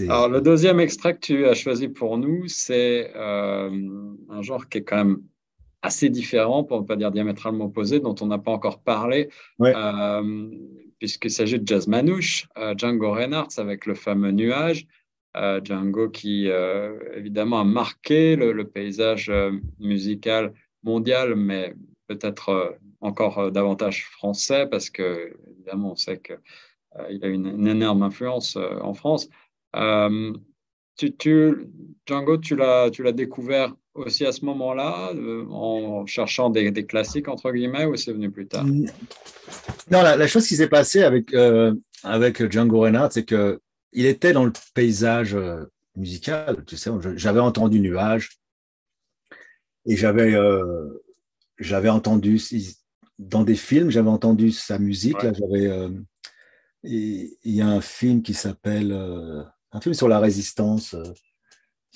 Alors, 0.00 0.28
le 0.28 0.40
deuxième 0.40 0.80
extrait 0.80 1.14
que 1.14 1.20
tu 1.20 1.46
as 1.46 1.54
choisi 1.54 1.88
pour 1.88 2.18
nous, 2.18 2.46
c'est 2.46 3.10
euh, 3.16 3.70
un 4.28 4.42
genre 4.42 4.68
qui 4.68 4.78
est 4.78 4.82
quand 4.84 4.96
même 4.96 5.22
assez 5.80 6.08
différent, 6.08 6.62
pour 6.62 6.82
ne 6.82 6.86
pas 6.86 6.94
dire 6.94 7.10
diamétralement 7.10 7.64
opposé, 7.64 7.98
dont 7.98 8.14
on 8.20 8.26
n'a 8.26 8.38
pas 8.38 8.52
encore 8.52 8.82
parlé, 8.82 9.28
euh, 9.60 10.50
puisqu'il 10.98 11.30
s'agit 11.30 11.58
de 11.58 11.66
jazz 11.66 11.88
manouche, 11.88 12.46
euh, 12.58 12.74
Django 12.76 13.10
Reinhardt 13.10 13.58
avec 13.58 13.86
le 13.86 13.94
fameux 13.94 14.30
nuage. 14.30 14.86
Django 15.64 16.10
qui, 16.10 16.50
évidemment, 17.16 17.60
a 17.60 17.64
marqué 17.64 18.36
le 18.36 18.64
paysage 18.68 19.32
musical 19.80 20.52
mondial, 20.82 21.36
mais 21.36 21.74
peut-être 22.06 22.76
encore 23.02 23.38
euh, 23.38 23.50
davantage 23.50 24.06
français 24.06 24.66
parce 24.70 24.88
que, 24.88 25.36
évidemment, 25.50 25.92
on 25.92 25.96
sait 25.96 26.18
qu'il 26.20 26.38
euh, 26.98 27.18
a 27.22 27.26
une, 27.26 27.66
énorme 27.66 28.02
influence 28.02 28.56
euh, 28.56 28.78
en 28.80 28.94
France. 28.94 29.28
Django, 32.06 32.38
tu 32.38 32.56
l'as, 32.56 32.90
découvert 33.12 33.74
aussi 33.94 34.24
à 34.24 34.32
ce 34.32 34.44
moment-là, 34.46 35.12
en 35.50 36.06
cherchant 36.06 36.48
des, 36.48 36.72
classiques, 36.86 37.28
entre 37.28 37.50
guillemets, 37.50 37.84
ou 37.84 37.96
c'est 37.96 38.12
venu 38.12 38.30
plus 38.30 38.46
tard? 38.46 38.64
Non, 38.64 40.02
la, 40.02 40.26
chose 40.26 40.46
qui 40.46 40.56
s'est 40.56 40.68
passée 40.68 41.02
avec, 41.02 41.34
Django 42.50 42.80
Reinhardt, 42.80 43.12
c'est 43.12 43.24
qu'il 43.24 44.06
était 44.06 44.32
dans 44.32 44.44
le 44.44 44.52
paysage 44.74 45.36
musical. 45.96 46.62
Tu 46.66 46.76
sais, 46.76 46.90
j'avais 47.16 47.40
entendu 47.40 47.80
Nuage 47.80 48.38
et 49.86 49.96
j'avais, 49.96 50.36
j'avais 51.58 51.88
entendu, 51.88 52.38
dans 53.28 53.44
des 53.44 53.56
films, 53.56 53.90
j'avais 53.90 54.08
entendu 54.08 54.50
sa 54.50 54.78
musique. 54.78 55.22
Là, 55.22 55.32
j'avais, 55.32 55.66
euh, 55.66 55.90
il 56.82 57.36
y 57.44 57.60
a 57.60 57.68
un 57.68 57.80
film 57.80 58.22
qui 58.22 58.34
s'appelle, 58.34 58.92
euh, 58.92 59.42
un 59.72 59.80
film 59.80 59.94
sur 59.94 60.08
la 60.08 60.18
résistance. 60.18 60.94
Euh, 60.94 61.04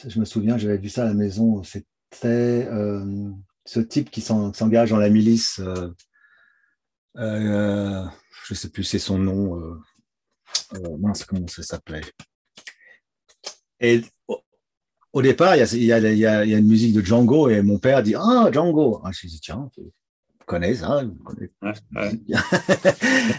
je 0.07 0.19
me 0.19 0.25
souviens, 0.25 0.59
j'avais 0.59 0.79
vu 0.79 0.89
ça 0.89 1.03
à 1.03 1.07
la 1.07 1.15
maison. 1.15 1.63
C'était 1.63 2.69
ce 3.65 3.81
type 3.81 4.11
qui 4.11 4.21
s'engage 4.21 4.91
dans 4.91 4.99
la 4.99 5.11
milice. 5.11 5.61
je 5.61 5.93
ne 7.17 8.55
sais 8.55 8.69
plus, 8.71 8.85
c'est 8.85 8.99
son 8.99 9.19
nom. 9.19 9.79
mince, 11.01 11.25
comment 11.25 11.49
ça 11.49 11.63
s'appelait 11.63 12.03
Et 13.81 14.03
au, 15.13 15.23
départ, 15.23 15.57
il 15.57 15.61
y, 15.83 15.93
a, 15.93 15.99
il, 15.99 16.19
y 16.19 16.27
a, 16.27 16.45
une 16.45 16.69
musique 16.69 16.93
de 16.95 17.01
Django 17.01 17.49
et 17.49 17.63
mon 17.63 17.79
père 17.79 18.03
dit 18.03 18.15
Ah, 18.15 18.51
Django 18.53 19.01
ah, 19.03 19.11
Je 19.13 19.27
dit 19.27 19.41
Tiens, 19.41 19.71
connaissent. 20.47 20.83
Hein, 20.83 21.13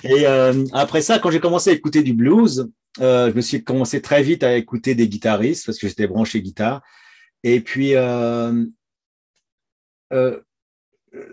et 0.03 0.27
euh, 0.27 0.65
après 0.73 1.01
ça, 1.01 1.17
quand 1.17 1.31
j'ai 1.31 1.39
commencé 1.39 1.71
à 1.71 1.73
écouter 1.73 2.03
du 2.03 2.13
blues, 2.13 2.69
euh, 2.99 3.31
je 3.31 3.35
me 3.35 3.41
suis 3.41 3.63
commencé 3.63 4.01
très 4.01 4.21
vite 4.21 4.43
à 4.43 4.55
écouter 4.55 4.93
des 4.93 5.09
guitaristes 5.09 5.65
parce 5.65 5.79
que 5.79 5.87
j'étais 5.87 6.07
branché 6.07 6.41
guitare. 6.41 6.83
Et 7.43 7.61
puis, 7.61 7.95
euh, 7.95 8.65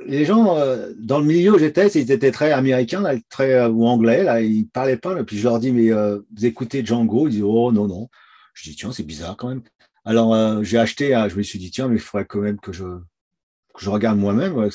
les 0.07 0.25
gens 0.25 0.57
dans 0.99 1.19
le 1.19 1.25
milieu 1.27 1.55
où 1.55 1.59
j'étais, 1.59 1.89
ils 1.89 2.11
étaient 2.11 2.31
très 2.31 2.53
américains 2.53 3.03
très, 3.29 3.67
ou 3.67 3.87
anglais. 3.87 4.23
Là, 4.23 4.41
ils 4.41 4.69
parlaient 4.69 4.97
pas. 4.97 5.19
Et 5.21 5.25
puis 5.25 5.37
je 5.37 5.45
leur 5.45 5.59
dis, 5.59 5.73
mais 5.73 5.91
vous 5.91 6.47
écoutez 6.47 6.85
Django? 6.85 7.29
Ils 7.29 7.33
disent, 7.33 7.43
oh 7.43 7.73
non, 7.73 7.89
non. 7.89 8.09
Je 8.55 8.71
dis, 8.71 8.77
tiens, 8.77 8.93
c'est 8.93 9.03
bizarre 9.03 9.37
quand 9.37 9.49
même. 9.49 9.63
Alors, 10.05 10.63
j'ai 10.63 10.79
acheté, 10.79 11.09
je 11.29 11.37
me 11.37 11.43
suis 11.43 11.59
dit, 11.59 11.71
tiens, 11.71 11.89
mais 11.89 11.97
il 11.97 12.01
faudrait 12.01 12.27
quand 12.27 12.41
même 12.41 12.61
que 12.61 12.73
je, 12.73 12.85
que 12.85 13.81
je 13.81 13.91
regarde 13.91 14.19
moi-même 14.19 14.71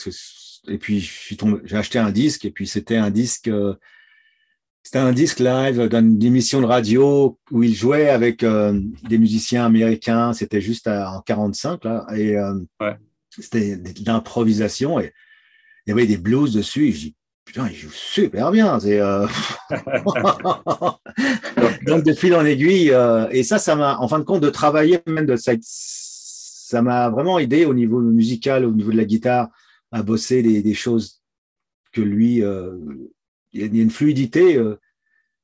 et 0.67 0.78
puis 0.78 1.00
j'ai 1.00 1.76
acheté 1.76 2.00
un 2.00 2.12
disque 2.12 2.45
et 2.45 2.52
puis 2.52 2.67
c'était 2.67 2.98
un 2.98 3.10
disque 3.10 3.48
euh, 3.48 3.76
c'était 4.84 5.00
un 5.00 5.12
disque 5.12 5.39
live 5.39 5.89
d'une 5.89 6.24
émission 6.24 6.62
de 6.62 6.65
radio 6.65 7.38
où 7.52 7.63
il 7.63 7.76
jouait 7.76 8.10
avec 8.10 8.43
euh, 8.43 8.80
des 9.08 9.17
musiciens 9.17 9.65
américains. 9.65 10.34
C'était 10.34 10.62
juste 10.62 10.88
en 10.88 11.22
45 11.22 11.84
là 11.84 12.08
et 12.15 12.38
euh, 12.38 12.54
c'était 13.30 13.78
d'improvisation 13.78 15.00
et 15.00 15.13
il 15.86 15.89
y 15.89 15.93
avait 15.93 16.08
des 16.08 16.17
blues 16.17 16.54
dessus. 16.54 16.88
Et 16.88 16.91
je 16.91 17.00
dis 17.00 17.15
putain, 17.45 17.67
il 17.69 17.76
joue 17.76 17.91
super 17.91 18.52
bien. 18.52 18.80
C'est 18.80 19.00
donc 21.86 22.04
de 22.04 22.13
fil 22.13 22.34
en 22.34 22.45
aiguille 22.45 22.93
et 23.32 23.43
ça, 23.43 23.60
ça 23.60 23.76
m'a 23.76 24.00
en 24.00 24.08
fin 24.08 24.19
de 24.19 24.24
compte 24.24 24.41
de 24.41 24.50
travailler 24.50 25.02
même 25.08 25.26
de 25.26 25.36
ça, 25.36 25.54
ça 25.62 26.82
m'a 26.82 27.10
vraiment 27.10 27.38
aidé 27.38 27.65
au 27.65 27.74
niveau 27.74 28.00
musical, 28.00 28.65
au 28.65 28.72
niveau 28.72 28.91
de 28.91 28.98
la 28.98 29.06
guitare 29.06 29.50
à 29.91 30.04
bosser 30.04 30.43
des, 30.43 30.73
choses 30.73 31.21
que 31.91 32.02
lui, 32.02 32.43
euh, 32.43 32.78
il 33.52 33.75
y 33.75 33.80
a 33.80 33.84
une 33.84 33.89
fluidité, 33.89 34.58
euh, 34.58 34.80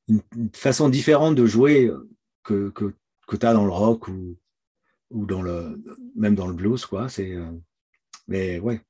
une, 0.08 0.22
façon 0.52 0.88
différente 0.88 1.34
de 1.34 1.46
jouer 1.46 1.90
que, 2.44 2.70
que, 2.70 2.94
que 3.26 3.36
tu 3.36 3.46
as 3.46 3.52
dans 3.52 3.64
le 3.64 3.72
rock 3.72 4.08
ou, 4.08 4.36
ou 5.10 5.26
dans 5.26 5.42
le, 5.42 5.82
même 6.14 6.34
dans 6.34 6.46
le 6.46 6.54
blues. 6.54 6.86
Quoi. 6.86 7.08
C'est, 7.08 7.32
euh, 7.32 7.50
mais 8.28 8.58
ouais. 8.60 8.80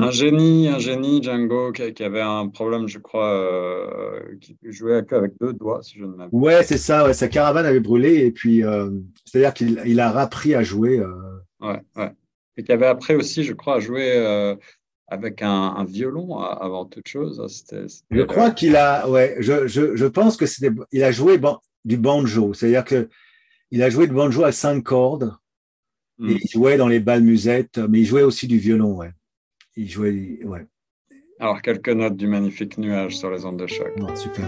Un 0.00 0.10
génie, 0.10 0.66
un 0.66 0.80
génie, 0.80 1.22
Django, 1.22 1.70
qui, 1.70 2.02
avait 2.02 2.20
un 2.20 2.48
problème, 2.48 2.88
je 2.88 2.98
crois, 2.98 4.20
qui 4.40 4.58
jouait 4.64 4.96
avec 5.12 5.34
deux 5.40 5.52
doigts, 5.52 5.80
si 5.80 5.96
je 5.96 6.06
ne 6.06 6.16
m'abuse. 6.16 6.32
Ouais, 6.32 6.64
c'est 6.64 6.76
ça. 6.76 7.04
Ouais, 7.04 7.14
sa 7.14 7.28
caravane 7.28 7.66
avait 7.66 7.78
brûlé 7.78 8.26
et 8.26 8.32
puis, 8.32 8.64
c'est-à-dire 9.24 9.54
qu'il 9.54 9.80
il 9.86 10.00
a 10.00 10.08
appris 10.18 10.56
à 10.56 10.64
jouer. 10.64 11.00
Ouais, 11.60 11.80
ouais 11.94 12.12
et 12.56 12.62
qui 12.62 12.72
avait 12.72 12.86
après 12.86 13.14
aussi, 13.14 13.44
je 13.44 13.52
crois, 13.52 13.80
joué 13.80 14.12
euh, 14.16 14.54
avec 15.08 15.42
un, 15.42 15.84
violon 15.84 16.38
avant 16.38 16.84
toute 16.84 17.08
chose. 17.08 17.42
je 18.10 18.22
crois 18.22 18.50
qu'il 18.50 18.76
a, 18.76 19.08
ouais, 19.08 19.36
je, 19.40 19.66
je, 19.66 19.96
je 19.96 20.06
pense 20.06 20.36
que 20.36 20.46
c'était, 20.46 20.74
il 20.92 21.02
a 21.02 21.12
joué 21.12 21.40
du 21.84 21.96
banjo, 21.96 22.54
c'est-à-dire 22.54 22.84
que 22.84 23.08
il 23.70 23.82
a 23.82 23.90
joué 23.90 24.06
du 24.06 24.14
banjo 24.14 24.44
à 24.44 24.52
cinq 24.52 24.82
cordes. 24.82 25.36
Et 26.18 26.34
hmm. 26.34 26.38
il 26.42 26.50
jouait 26.50 26.76
dans 26.76 26.88
les 26.88 27.00
balles 27.00 27.22
musettes, 27.22 27.78
mais 27.78 28.00
il 28.00 28.04
jouait 28.04 28.22
aussi 28.22 28.46
du 28.46 28.58
violon, 28.58 28.94
ouais. 28.96 29.12
Il 29.76 29.88
jouait, 29.88 30.40
ouais. 30.44 30.66
Alors, 31.38 31.62
quelques 31.62 31.88
notes 31.88 32.16
du 32.16 32.26
magnifique 32.26 32.76
nuage 32.76 33.16
sur 33.16 33.30
les 33.30 33.46
ondes 33.46 33.58
de 33.58 33.66
choc. 33.66 33.92
super. 34.16 34.46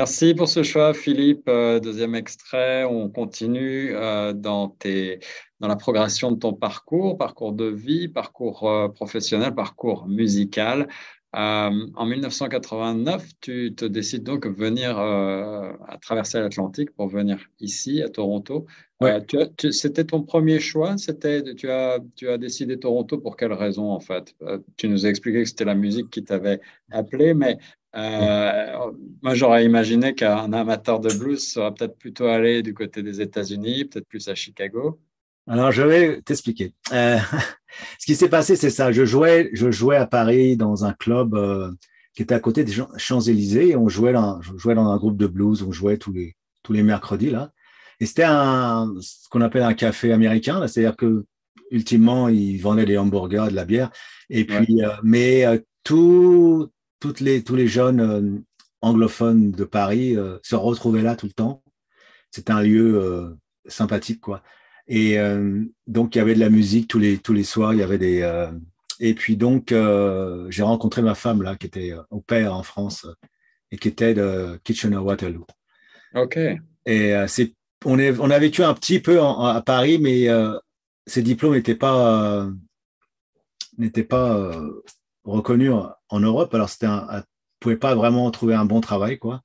Merci 0.00 0.32
pour 0.32 0.48
ce 0.48 0.62
choix, 0.62 0.94
Philippe. 0.94 1.46
Euh, 1.46 1.78
deuxième 1.78 2.14
extrait, 2.14 2.84
on 2.84 3.10
continue 3.10 3.94
euh, 3.94 4.32
dans, 4.32 4.68
tes, 4.70 5.20
dans 5.60 5.68
la 5.68 5.76
progression 5.76 6.32
de 6.32 6.38
ton 6.38 6.54
parcours, 6.54 7.18
parcours 7.18 7.52
de 7.52 7.66
vie, 7.66 8.08
parcours 8.08 8.66
euh, 8.66 8.88
professionnel, 8.88 9.54
parcours 9.54 10.08
musical. 10.08 10.88
en 11.34 12.06
1989, 12.06 13.28
tu 13.42 13.74
te 13.76 13.84
décides 13.84 14.22
donc 14.22 14.46
de 14.48 14.54
venir 14.54 14.98
à 14.98 15.98
traverser 16.00 16.40
l'Atlantique 16.40 16.92
pour 16.92 17.08
venir 17.08 17.38
ici 17.60 18.02
à 18.02 18.08
Toronto. 18.08 18.64
C'était 19.70 20.04
ton 20.04 20.22
premier 20.22 20.60
choix? 20.60 20.96
C'était 20.96 21.42
tu 21.54 21.70
as, 21.70 21.98
tu 22.16 22.28
as 22.30 22.38
décidé 22.38 22.78
Toronto 22.78 23.18
pour 23.18 23.36
quelle 23.36 23.52
raison 23.52 23.90
en 23.90 24.00
fait? 24.00 24.34
Tu 24.78 24.88
nous 24.88 25.04
as 25.04 25.10
expliqué 25.10 25.42
que 25.42 25.48
c'était 25.48 25.66
la 25.66 25.74
musique 25.74 26.10
qui 26.10 26.24
t'avait 26.24 26.60
appelé, 26.90 27.34
mais 27.34 27.58
euh, 27.96 28.92
moi, 29.22 29.34
j'aurais 29.34 29.64
imaginé 29.64 30.14
qu'un 30.14 30.52
amateur 30.52 31.00
de 31.00 31.12
blues 31.12 31.44
serait 31.44 31.72
peut-être 31.74 31.98
plutôt 31.98 32.26
allé 32.26 32.62
du 32.62 32.74
côté 32.74 33.02
des 33.02 33.20
États-Unis, 33.20 33.86
peut-être 33.86 34.06
plus 34.06 34.28
à 34.28 34.34
Chicago. 34.34 35.00
Alors, 35.48 35.72
je 35.72 35.82
vais 35.82 36.22
t'expliquer. 36.22 36.72
Euh, 36.92 37.18
ce 37.98 38.06
qui 38.06 38.14
s'est 38.14 38.28
passé, 38.28 38.56
c'est 38.56 38.70
ça. 38.70 38.92
Je 38.92 39.04
jouais, 39.04 39.50
je 39.52 39.70
jouais 39.70 39.96
à 39.96 40.06
Paris 40.06 40.56
dans 40.56 40.84
un 40.84 40.92
club 40.92 41.34
euh, 41.34 41.72
qui 42.14 42.22
était 42.22 42.34
à 42.34 42.40
côté 42.40 42.62
des 42.62 42.72
Champs-Élysées 42.96 43.70
et 43.70 43.76
on 43.76 43.88
jouait 43.88 44.12
dans, 44.12 44.40
je 44.40 44.56
jouais 44.56 44.74
dans 44.74 44.88
un 44.88 44.96
groupe 44.96 45.16
de 45.16 45.26
blues. 45.26 45.62
On 45.62 45.72
jouait 45.72 45.96
tous 45.96 46.12
les, 46.12 46.36
tous 46.62 46.72
les 46.72 46.82
mercredis, 46.82 47.30
là. 47.30 47.52
Et 47.98 48.06
c'était 48.06 48.24
un, 48.24 48.94
ce 49.00 49.28
qu'on 49.28 49.42
appelle 49.42 49.62
un 49.62 49.74
café 49.74 50.12
américain, 50.12 50.66
c'est-à-dire 50.66 50.96
que, 50.96 51.26
ultimement, 51.70 52.28
ils 52.28 52.56
vendaient 52.56 52.86
des 52.86 52.96
hamburgers, 52.96 53.48
de 53.50 53.54
la 53.54 53.66
bière. 53.66 53.90
Et 54.30 54.46
puis, 54.46 54.80
mais 55.02 55.44
tout, 55.84 56.70
toutes 57.00 57.20
les, 57.20 57.42
tous 57.42 57.56
les 57.56 57.66
jeunes 57.66 58.00
euh, 58.00 58.38
anglophones 58.82 59.50
de 59.50 59.64
Paris 59.64 60.16
euh, 60.16 60.38
se 60.42 60.54
retrouvaient 60.54 61.02
là 61.02 61.16
tout 61.16 61.26
le 61.26 61.32
temps. 61.32 61.62
C'était 62.30 62.52
un 62.52 62.62
lieu 62.62 63.00
euh, 63.02 63.34
sympathique, 63.66 64.20
quoi. 64.20 64.42
Et 64.92 65.18
donc, 65.86 66.16
il 66.16 66.18
y 66.18 66.20
avait 66.20 66.34
de 66.34 66.40
la 66.40 66.50
musique 66.50 66.88
tous 66.88 66.98
les, 66.98 67.16
tous 67.18 67.32
les 67.32 67.44
soirs. 67.44 67.72
Il 67.72 67.78
y 67.78 67.82
avait 67.84 67.96
des. 67.96 68.48
et 68.98 69.14
puis, 69.14 69.36
donc, 69.36 69.72
j'ai 70.48 70.62
rencontré 70.64 71.00
ma 71.00 71.14
femme, 71.14 71.44
là, 71.44 71.54
qui 71.54 71.66
était 71.66 71.94
au 72.10 72.20
père 72.20 72.52
en 72.52 72.64
France 72.64 73.06
et 73.70 73.76
qui 73.76 73.86
était 73.86 74.14
de 74.14 74.58
Kitchener-Waterloo. 74.64 75.46
OK. 76.16 76.40
Et 76.86 77.14
c'est, 77.28 77.54
on, 77.84 78.00
est, 78.00 78.18
on 78.18 78.30
a 78.30 78.38
vécu 78.40 78.64
un 78.64 78.74
petit 78.74 78.98
peu 78.98 79.20
à 79.20 79.62
Paris, 79.64 80.00
mais 80.00 80.26
ces 81.06 81.22
diplômes 81.22 81.54
n'étaient 81.54 81.76
pas, 81.76 82.50
n'étaient 83.78 84.02
pas 84.02 84.60
reconnu 85.24 85.70
en 85.70 86.20
Europe. 86.20 86.54
Alors, 86.54 86.68
c'était 86.68 86.86
un, 86.86 87.22
pouvait 87.60 87.76
pas 87.76 87.94
vraiment 87.94 88.28
trouver 88.30 88.54
un 88.54 88.64
bon 88.64 88.80
travail, 88.80 89.18
quoi. 89.18 89.42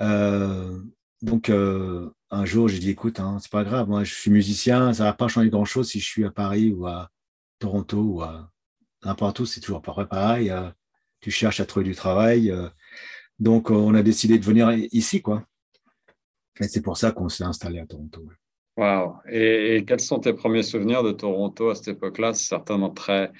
Euh, 0.00 0.80
donc, 1.20 1.50
euh, 1.50 2.10
un 2.30 2.44
jour, 2.46 2.68
j'ai 2.68 2.78
dit, 2.78 2.90
écoute, 2.90 3.20
hein, 3.20 3.38
c'est 3.40 3.50
pas 3.50 3.64
grave, 3.64 3.88
moi, 3.88 4.04
je 4.04 4.14
suis 4.14 4.30
musicien, 4.30 4.94
ça 4.94 5.04
va 5.04 5.12
pas 5.12 5.28
changer 5.28 5.50
grand 5.50 5.66
chose 5.66 5.90
si 5.90 6.00
je 6.00 6.06
suis 6.06 6.24
à 6.24 6.30
Paris 6.30 6.72
ou 6.72 6.86
à 6.86 7.10
Toronto 7.58 7.98
ou 7.98 8.22
à 8.22 8.50
n'importe 9.04 9.40
où, 9.40 9.46
c'est 9.46 9.60
toujours 9.60 9.82
pas 9.82 9.92
pareil. 10.06 10.50
Euh, 10.50 10.70
tu 11.20 11.30
cherches 11.30 11.60
à 11.60 11.66
trouver 11.66 11.84
du 11.84 11.94
travail. 11.94 12.50
donc, 13.38 13.70
on 13.70 13.94
a 13.94 14.02
décidé 14.02 14.38
de 14.38 14.44
venir 14.44 14.72
ici, 14.92 15.20
quoi. 15.20 15.44
Et 16.60 16.68
c'est 16.68 16.80
pour 16.80 16.96
ça 16.96 17.12
qu'on 17.12 17.28
s'est 17.28 17.44
installé 17.44 17.78
à 17.78 17.86
Toronto. 17.86 18.26
Wow. 18.76 19.16
Et, 19.28 19.76
et, 19.76 19.84
quels 19.84 20.00
sont 20.00 20.20
tes 20.20 20.32
premiers 20.32 20.62
souvenirs 20.62 21.02
de 21.02 21.12
Toronto 21.12 21.68
à 21.68 21.74
cette 21.74 21.88
époque-là? 21.88 22.32
C'est 22.32 22.48
certainement 22.48 22.88
très 22.88 23.30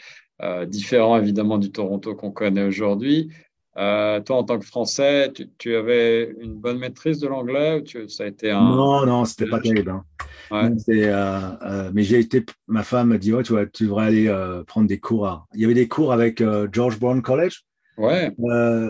euh, 0.42 0.64
différent 0.64 1.18
évidemment 1.18 1.58
du 1.58 1.70
Toronto 1.70 2.14
qu'on 2.14 2.30
connaît 2.30 2.64
aujourd'hui. 2.64 3.30
Euh, 3.76 4.20
toi, 4.20 4.36
en 4.36 4.44
tant 4.44 4.58
que 4.58 4.64
Français, 4.64 5.32
tu, 5.58 5.76
avais 5.76 6.34
une 6.40 6.54
bonne 6.54 6.78
maîtrise 6.78 7.18
de 7.20 7.28
l'anglais 7.28 7.82
ou 7.82 8.08
ça 8.08 8.24
a 8.24 8.26
été 8.26 8.50
un... 8.50 8.60
Non, 8.60 9.04
non, 9.06 9.24
c'était 9.26 9.46
pas 9.46 9.60
terrible. 9.60 9.90
Hein. 9.90 10.74
Euh, 10.88 11.90
mais 11.94 12.02
j'ai 12.02 12.18
été, 12.18 12.44
ma 12.66 12.82
femme 12.82 13.08
m'a 13.08 13.18
dit, 13.18 13.32
tu, 13.44 13.54
tu 13.72 13.84
devrais 13.84 14.06
aller 14.06 14.62
prendre 14.66 14.88
des 14.88 14.98
cours. 14.98 15.46
Il 15.54 15.60
y 15.60 15.64
avait 15.64 15.74
des 15.74 15.88
cours 15.88 16.12
avec 16.12 16.42
George 16.72 16.98
Brown 16.98 17.22
College. 17.22 17.62
Ouais. 17.98 18.34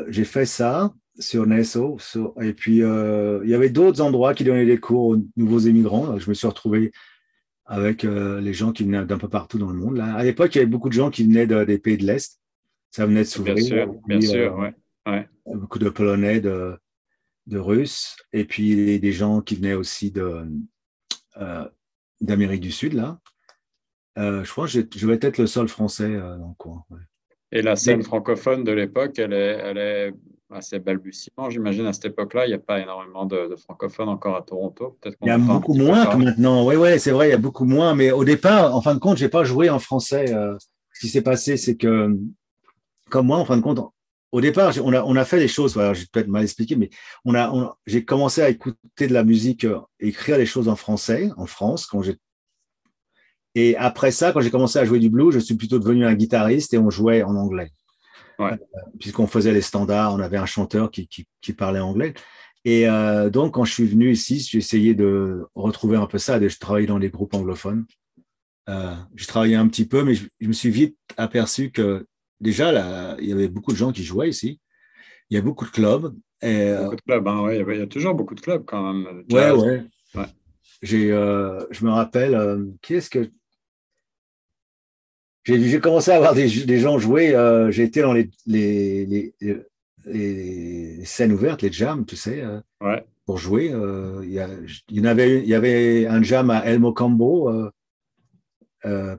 j'ai 0.09 0.25
fait 0.25 0.47
ça 0.47 0.93
sur 1.19 1.47
Nassau. 1.47 1.99
et 2.41 2.53
puis, 2.53 2.79
il 2.79 3.49
y 3.49 3.55
avait 3.55 3.71
d'autres 3.71 4.01
endroits 4.01 4.35
qui 4.35 4.45
donnaient 4.45 4.67
des 4.67 4.79
cours 4.79 5.09
aux 5.09 5.17
nouveaux 5.37 5.61
immigrants. 5.61 6.19
Je 6.19 6.29
me 6.29 6.35
suis 6.35 6.47
retrouvé 6.47 6.93
avec 7.71 8.05
euh, 8.05 8.41
les 8.41 8.53
gens 8.53 8.73
qui 8.73 8.83
venaient 8.83 9.05
d'un 9.05 9.17
peu 9.17 9.29
partout 9.29 9.57
dans 9.57 9.71
le 9.71 9.79
monde. 9.79 9.97
Là. 9.97 10.13
À 10.17 10.25
l'époque, 10.25 10.53
il 10.55 10.59
y 10.59 10.61
avait 10.61 10.71
beaucoup 10.71 10.89
de 10.89 10.95
gens 10.95 11.09
qui 11.09 11.23
venaient 11.23 11.47
des 11.47 11.79
pays 11.79 11.97
de 11.97 12.05
l'Est. 12.05 12.41
Ça 12.91 13.07
venait 13.07 13.21
de 13.21 13.29
s'ouvrir. 13.29 13.55
Bien 13.55 13.65
sûr, 13.65 13.95
bien 14.09 14.21
sûr, 14.21 14.61
euh, 14.61 14.71
ouais. 15.07 15.29
Beaucoup 15.47 15.79
de 15.79 15.89
Polonais, 15.89 16.41
de, 16.41 16.77
de 17.47 17.59
Russes, 17.59 18.17
et 18.33 18.45
puis 18.45 18.99
des 18.99 19.13
gens 19.13 19.41
qui 19.41 19.55
venaient 19.55 19.75
aussi 19.75 20.11
de, 20.11 20.47
euh, 21.37 21.65
d'Amérique 22.21 22.61
du 22.61 22.73
Sud, 22.73 22.95
là. 22.95 23.21
je 24.17 24.51
crois 24.51 24.67
que 24.67 24.73
je 24.73 25.07
vais 25.07 25.19
être 25.21 25.39
le 25.39 25.47
seul 25.47 25.69
français 25.69 26.13
dans 26.17 26.49
le 26.49 26.55
coin. 26.59 26.85
Et 27.53 27.63
la 27.63 27.77
scène 27.77 28.03
francophone 28.03 28.65
de 28.65 28.73
l'époque, 28.73 29.17
elle 29.21 29.33
est, 29.33 29.59
elle 29.63 29.79
est 29.79 30.13
assez 30.57 30.79
balbutiement. 30.79 31.51
J'imagine 31.51 31.87
à 31.87 31.93
cette 31.93 32.07
époque-là, 32.07 32.47
il 32.47 32.49
n'y 32.49 32.55
a 32.55 32.59
pas 32.59 32.81
énormément 32.81 33.25
de, 33.25 33.55
francophones 33.57 34.09
encore 34.09 34.37
à 34.37 34.43
Toronto. 34.43 34.99
il 35.05 35.29
y 35.29 35.31
a 35.31 35.39
beaucoup 35.39 35.75
moins 35.75 36.07
que 36.07 36.17
maintenant. 36.17 36.67
Oui, 36.67 36.77
oui, 36.77 36.99
c'est 36.99 37.11
vrai, 37.11 37.29
il 37.29 37.31
y 37.31 37.35
a 37.35 37.39
beaucoup 37.39 37.65
moins. 37.65 37.95
Mais 37.95 38.11
au 38.11 38.25
départ, 38.25 38.75
en 38.75 38.83
fin 38.83 38.95
de 38.95 39.01
compte, 39.01 39.19
je 39.19 39.25
n'ai 39.25 39.31
pas 39.31 39.45
joué 39.45 39.71
en 39.71 39.79
français. 39.79 40.33
Euh, 40.33 40.57
ce 40.93 41.01
qui 41.01 41.09
s'est 41.09 41.23
passé, 41.23 41.57
c'est 41.57 41.77
que, 41.77 42.17
comme 43.09 43.27
moi, 43.27 43.39
en 43.39 43.45
fin 43.45 43.57
de 43.57 43.63
compte, 43.63 43.81
au 44.33 44.41
départ, 44.41 44.73
on 44.85 44.93
a, 44.93 45.03
on 45.03 45.17
a 45.17 45.25
fait 45.25 45.39
les 45.39 45.49
choses, 45.49 45.75
voilà, 45.75 45.93
j'ai 45.93 46.07
peut-être 46.13 46.29
mal 46.29 46.43
expliqué, 46.43 46.77
mais 46.77 46.91
on 47.25 47.35
a, 47.35 47.77
j'ai 47.87 48.05
commencé 48.05 48.43
à 48.43 48.49
écouter 48.49 49.09
de 49.09 49.13
la 49.13 49.25
musique, 49.25 49.65
euh, 49.65 49.81
écrire 49.99 50.39
les 50.39 50.47
choses 50.47 50.69
en 50.69 50.77
français, 50.77 51.31
en 51.37 51.47
France, 51.47 51.87
quand 51.87 52.03
j'ai 52.03 52.17
et 53.55 53.77
après 53.77 54.11
ça, 54.11 54.33
quand 54.33 54.41
j'ai 54.41 54.51
commencé 54.51 54.79
à 54.79 54.85
jouer 54.85 55.01
du 55.01 55.11
blues, 55.11 55.35
je 55.35 55.41
suis 55.41 55.57
plutôt 55.57 55.79
devenu 55.79 56.07
un 56.07 56.15
guitariste 56.15 56.73
et 56.75 56.79
on 56.79 56.91
jouait 56.91 57.23
en 57.23 57.35
anglais. 57.35 57.73
Euh, 58.41 58.57
puisqu'on 58.99 59.27
faisait 59.27 59.53
les 59.53 59.61
standards, 59.61 60.15
on 60.15 60.21
avait 60.21 60.37
un 60.37 60.47
chanteur 60.47 60.91
qui, 60.91 61.09
qui, 61.09 61.53
parlait 61.53 61.81
anglais. 61.81 62.15
Et 62.65 62.89
euh, 62.89 63.31
donc, 63.31 63.55
quand 63.55 63.65
je 63.65 63.73
suis 63.73 63.87
venu 63.87 64.11
ici, 64.11 64.41
j'ai 64.41 64.59
essayé 64.59 64.95
de 64.95 65.47
retrouver 65.55 65.97
un 65.97 66.07
peu 66.07 66.19
ça. 66.19 66.41
Je 66.47 66.59
travaillais 66.59 66.87
dans 66.87 66.99
des 66.99 67.11
groupes 67.11 67.35
anglophones. 67.35 67.87
Euh, 68.69 68.95
j'ai 69.17 69.27
travaillé 69.27 69.57
un 69.57 69.67
petit 69.69 69.87
peu, 69.87 70.05
mais 70.05 70.15
je, 70.15 70.29
me 70.43 70.53
suis 70.53 70.71
vite 70.71 70.97
aperçu 71.17 71.71
que 71.71 72.07
déjà, 72.41 72.73
là, 72.73 73.17
il 73.19 73.29
y 73.29 73.33
avait 73.33 73.49
beaucoup 73.49 73.73
de 73.73 73.77
gens 73.77 73.93
qui 73.93 74.05
jouaient 74.05 74.29
ici. 74.29 74.61
Il 75.31 75.35
y 75.35 75.39
a 75.39 75.43
beaucoup 75.43 75.65
de 75.65 75.71
clubs. 75.71 76.15
Et, 76.43 76.75
beaucoup 76.79 76.97
de 76.97 77.03
clubs, 77.03 77.29
hein, 77.29 77.41
ouais, 77.43 77.65
il 77.67 77.79
y 77.79 77.83
a 77.83 77.87
toujours 77.87 78.15
beaucoup 78.15 78.35
de 78.35 78.41
clubs 78.41 78.65
quand 78.65 78.93
même. 78.93 79.25
Ouais, 79.31 79.51
ouais. 79.51 79.85
J'ai, 80.83 81.09
je 81.09 81.85
me 81.85 81.91
rappelle, 81.91 82.67
qui 82.81 82.95
est-ce 82.95 83.11
que 83.11 83.31
j'ai 85.45 85.81
commencé 85.81 86.11
à 86.11 86.17
avoir 86.17 86.35
des, 86.35 86.49
gens 86.49 86.99
jouer. 86.99 87.35
Euh, 87.35 87.71
j'ai 87.71 87.85
été 87.85 88.03
dans 88.03 88.13
les, 88.13 88.29
les, 88.47 89.35
les, 90.07 91.05
scènes 91.05 91.33
ouvertes, 91.33 91.63
les 91.63 91.73
jams, 91.73 92.05
tu 92.05 92.17
sais, 92.17 92.43
euh, 92.43 92.61
pour 93.25 93.39
jouer. 93.39 93.71
Euh, 93.73 94.21
il, 94.25 94.33
y, 94.91 95.01
en 95.01 95.05
avait, 95.05 95.41
il 95.41 95.49
y 95.49 95.55
avait 95.55 96.07
un 96.07 96.23
jam 96.23 96.51
à 96.51 96.67
Elmo 96.67 96.93
Cambo. 96.93 97.51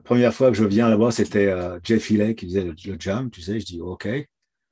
première 0.04 0.34
fois 0.34 0.48
que 0.50 0.56
je 0.56 0.64
viens 0.64 0.88
là-bas, 0.88 1.10
c'était 1.10 1.52
Jeff 1.82 2.10
Hillet 2.10 2.34
qui 2.34 2.46
faisait 2.46 2.64
le, 2.64 2.74
jam. 2.98 3.30
Tu 3.30 3.42
sais, 3.42 3.58
je 3.58 3.66
dis 3.66 3.80
OK, 3.80 4.08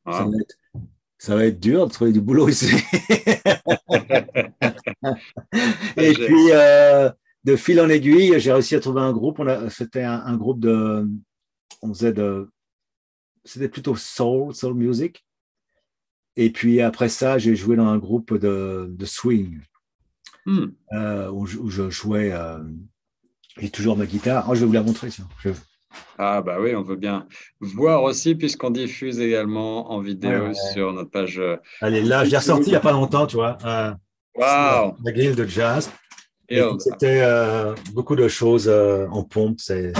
ça, 0.07 0.25
va 0.25 0.31
être, 0.41 0.55
ça, 1.19 1.35
va 1.35 1.47
être, 1.47 1.61
dur 1.61 1.87
de 1.87 1.93
trouver 1.93 2.13
du 2.13 2.21
boulot 2.21 2.49
ici. 2.49 2.71
Et 5.97 6.13
puis, 6.13 6.51
de 7.45 7.57
fil 7.57 7.81
en 7.81 7.89
aiguille, 7.89 8.39
j'ai 8.39 8.53
réussi 8.53 8.77
à 8.77 8.81
trouver 8.81 9.01
un 9.01 9.13
groupe. 9.13 9.43
C'était 9.69 10.05
un, 10.05 10.37
groupe 10.37 10.61
de 10.61 11.09
on 11.83 11.93
faisait 11.93 12.13
de. 12.13 12.51
C'était 13.45 13.69
plutôt 13.69 13.97
soul, 13.97 14.55
soul 14.55 14.75
music. 14.75 15.25
Et 16.37 16.51
puis 16.51 16.81
après 16.81 17.09
ça, 17.09 17.39
j'ai 17.39 17.57
joué 17.57 17.77
dans 17.77 17.89
un 17.89 17.99
groupe 17.99 18.35
de, 18.35 18.87
de 18.91 19.05
swing 19.05 19.61
hmm. 20.47 20.67
euh, 20.93 21.31
où, 21.31 21.47
je 21.47 21.91
jouais. 21.91 22.33
Euh, 22.33 22.59
j'ai 23.59 23.71
toujours 23.71 23.97
ma 23.97 24.07
guitare. 24.07 24.47
Oh, 24.49 24.55
je 24.55 24.61
vais 24.61 24.67
vous 24.67 24.73
la 24.73 24.83
montrer. 24.83 25.09
Ah 26.19 26.41
bah 26.41 26.59
oui, 26.61 26.75
on 26.77 26.83
veut 26.83 26.97
bien 26.97 27.27
voir 27.61 28.05
aussi 28.05 28.37
puisqu'on 28.37 28.71
diffuse 28.71 29.19
également 29.19 29.91
en 29.91 30.01
vidéo 30.01 30.53
sur 30.73 30.93
notre 30.93 31.11
page. 31.11 31.39
Euh, 31.39 31.57
Allez, 31.81 32.03
là, 32.03 32.25
je 32.25 32.31
l'ai 32.31 32.37
ressorti 32.37 32.67
il 32.67 32.71
n'y 32.71 32.77
a 32.77 32.81
pas 32.81 32.93
longtemps, 32.93 33.27
tu 33.27 33.37
vois. 33.37 33.59
wow. 34.37 34.97
La 35.05 35.13
grille 35.13 35.35
de 35.35 35.47
jazz. 35.47 35.91
Et 36.49 36.61
c'était 36.79 37.25
beaucoup 37.93 38.17
de 38.17 38.29
choses 38.29 38.69
en 38.69 39.25
pompe. 39.25 39.61
C'est 39.61 39.93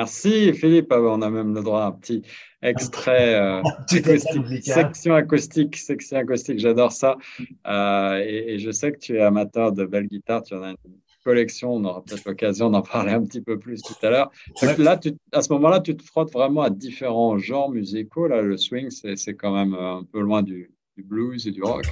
Merci 0.00 0.54
Philippe. 0.54 0.90
Ah 0.92 1.02
on 1.02 1.20
a 1.20 1.28
même 1.28 1.54
le 1.54 1.62
droit 1.62 1.82
à 1.82 1.86
un 1.88 1.92
petit 1.92 2.22
extrait 2.62 3.34
euh, 3.34 3.60
section 4.62 5.14
acoustique, 5.14 5.76
section 5.76 6.16
acoustique. 6.16 6.58
J'adore 6.58 6.90
ça. 6.90 7.18
Euh, 7.66 8.24
et, 8.26 8.58
je 8.58 8.70
sais 8.70 8.92
que 8.92 8.98
tu 8.98 9.18
es 9.18 9.20
amateur 9.20 9.72
de 9.72 9.84
belles 9.84 10.06
guitares. 10.06 10.42
Tu 10.42 10.54
en 10.54 10.62
as 10.62 10.70
une 10.70 10.76
collection. 11.22 11.74
On 11.74 11.84
aura 11.84 12.02
peut-être 12.02 12.24
l'occasion 12.24 12.70
d'en 12.70 12.80
parler 12.80 13.12
un 13.12 13.22
petit 13.26 13.42
peu 13.42 13.58
plus 13.58 13.82
tout 13.82 13.92
à 14.00 14.08
l'heure. 14.08 14.30
Là, 14.78 14.98
à 15.32 15.42
ce 15.42 15.52
moment-là, 15.52 15.80
tu 15.80 15.94
te 15.94 16.02
frottes 16.02 16.32
vraiment 16.32 16.62
à 16.62 16.70
différents 16.70 17.36
genres 17.36 17.70
musicaux. 17.70 18.26
Là, 18.26 18.40
le 18.40 18.56
swing, 18.56 18.88
c'est 18.90 19.34
quand 19.34 19.52
même 19.52 19.74
un 19.74 20.02
peu 20.10 20.20
loin 20.20 20.42
du, 20.42 20.70
du 20.96 21.02
blues 21.02 21.46
et 21.46 21.50
du 21.50 21.62
rock. 21.62 21.84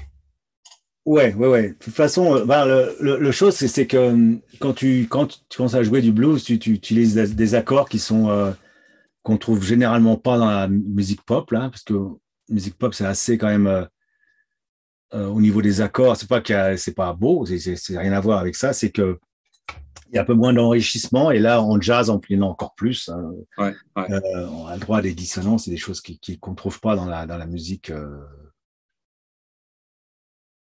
Ouais, 1.09 1.32
ouais, 1.32 1.48
ouais. 1.48 1.68
De 1.70 1.72
toute 1.72 1.94
façon, 1.94 2.36
euh, 2.36 2.44
bah, 2.44 2.66
le, 2.66 3.16
le, 3.18 3.32
chose, 3.32 3.54
c'est 3.54 3.86
que 3.86 3.96
euh, 3.96 4.34
quand 4.61 4.74
tu, 4.74 5.09
quand 5.09 5.26
tu 5.26 5.56
commences 5.56 5.72
à 5.72 5.82
jouer 5.82 6.02
du 6.02 6.12
blues, 6.12 6.44
tu, 6.44 6.59
tu 6.59 6.70
utilises 6.70 7.14
des, 7.14 7.54
accords 7.54 7.88
qui 7.88 7.98
sont 7.98 8.28
euh, 8.28 8.52
qu'on 9.22 9.38
trouve 9.38 9.64
généralement 9.64 10.18
pas 10.18 10.36
dans 10.36 10.50
la 10.50 10.68
musique 10.68 11.22
pop, 11.22 11.50
là, 11.50 11.70
parce 11.70 11.82
que 11.82 11.94
musique 12.50 12.76
pop, 12.76 12.92
c'est 12.92 13.06
assez 13.06 13.38
quand 13.38 13.48
même 13.48 13.88
au 15.14 15.40
niveau 15.40 15.62
des 15.62 15.80
accords. 15.80 16.14
C'est 16.18 16.28
pas 16.28 16.42
que 16.42 16.76
c'est 16.76 16.94
pas 16.94 17.14
beau, 17.14 17.46
c'est 17.46 17.98
rien 17.98 18.12
à 18.12 18.20
voir 18.20 18.38
avec 18.38 18.54
ça. 18.54 18.74
C'est 18.74 18.90
que 18.90 19.18
il 20.11 20.16
y 20.16 20.18
a 20.18 20.22
un 20.22 20.26
peu 20.26 20.34
moins 20.34 20.52
d'enrichissement 20.52 21.30
et 21.30 21.38
là, 21.38 21.62
en 21.62 21.80
jazz, 21.80 22.11
en 22.11 22.18
plinant 22.18 22.50
encore 22.50 22.74
plus, 22.74 23.09
hein, 23.09 23.32
ouais, 23.56 23.74
on 23.96 24.66
a 24.66 24.74
le 24.74 24.80
droit 24.80 24.98
à 24.98 25.02
des 25.02 25.14
dissonances 25.14 25.68
et 25.68 25.70
des 25.70 25.78
choses 25.78 26.02
qu'on 26.02 26.12
qui, 26.20 26.38
qu'on 26.38 26.54
trouve 26.54 26.80
pas 26.80 26.96
dans 26.96 27.06
la, 27.06 27.24
dans 27.24 27.38
la 27.38 27.46
musique 27.46 27.90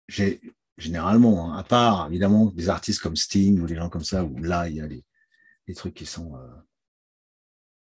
j'ai 0.08 0.40
généralement, 0.78 1.54
hein, 1.54 1.58
à 1.58 1.64
part 1.64 2.08
évidemment 2.08 2.48
des 2.48 2.70
artistes 2.70 3.02
comme 3.02 3.16
Sting 3.16 3.60
ou 3.62 3.66
des 3.66 3.76
gens 3.76 3.90
comme 3.90 4.04
ça, 4.04 4.24
où 4.24 4.38
là, 4.42 4.68
il 4.68 4.76
y 4.76 4.82
a 4.82 4.88
des, 4.88 5.04
trucs 5.76 5.94
qui 5.94 6.06
sont. 6.06 6.36
Euh... 6.36 6.48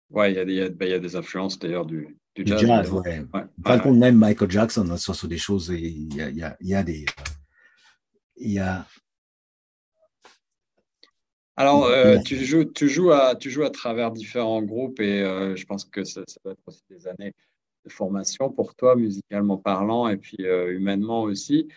Ouais, 0.10 0.32
il 0.32 0.36
y, 0.36 0.39
a 0.39 0.45
des, 0.45 0.53
il, 0.53 0.66
y 0.66 0.70
ben, 0.70 0.89
y 0.89 0.93
a 0.93 0.99
des 0.99 1.16
influences 1.16 1.60
d'ailleurs 1.60 1.86
du, 1.86 2.18
du, 2.36 2.45
jazz. 2.45 2.62
jazz 2.62 2.91
ouais. 2.91 3.26
Par 3.64 3.82
contre, 3.82 3.97
même 3.97 4.18
Michael 4.18 4.49
Jackson, 4.49 4.89
hein, 4.89 4.97
sur 4.97 5.28
des 5.28 5.38
choses, 5.38 5.70
il 5.70 6.14
y 6.14 6.22
a, 6.22 6.30
y 6.30 6.43
a, 6.43 6.58
y 6.62 6.76
a 6.76 6.84
des. 6.84 7.05
Il 8.38 8.51
y 8.51 8.60
a. 8.60 8.86
Alors, 11.60 11.86
euh, 11.86 12.20
tu, 12.20 12.38
joues, 12.45 12.66
tu, 12.66 12.88
joues 12.88 13.12
à, 13.12 13.36
tu 13.36 13.49
joues 13.49 13.64
à 13.64 13.72
travers 13.72 14.12
différents 14.12 14.62
groupes 14.62 14.99
et 14.99 15.24
euh, 15.24 15.55
je 15.55 15.66
pense 15.66 15.86
que 15.86 16.03
ça, 16.03 16.22
ça, 16.28 16.39
va 16.45 16.51
être 16.51 16.62
aussi 16.68 16.84
des 16.88 17.08
années 17.08 17.34
de 17.84 17.91
formation 17.91 18.51
pour 18.51 18.76
toi, 18.76 18.95
musicalement 18.95 19.58
parlant 19.58 20.08
et 20.08 20.18
puis 20.18 20.38
euh, 20.41 20.72
humainement 20.72 21.24
aussi. 21.24 21.68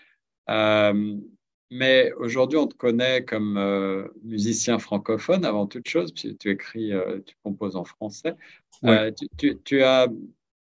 Euh, 0.50 1.16
mais 1.70 2.12
aujourd'hui, 2.18 2.58
on 2.58 2.66
te 2.66 2.74
connaît 2.74 3.24
comme 3.24 3.56
euh, 3.56 4.08
musicien 4.24 4.78
francophone 4.78 5.44
avant 5.44 5.66
toute 5.66 5.88
chose, 5.88 6.10
puisque 6.12 6.38
tu 6.38 6.50
écris, 6.50 6.92
euh, 6.92 7.20
tu 7.24 7.36
composes 7.44 7.76
en 7.76 7.84
français. 7.84 8.34
Tu, 9.38 9.82
as, 9.82 10.08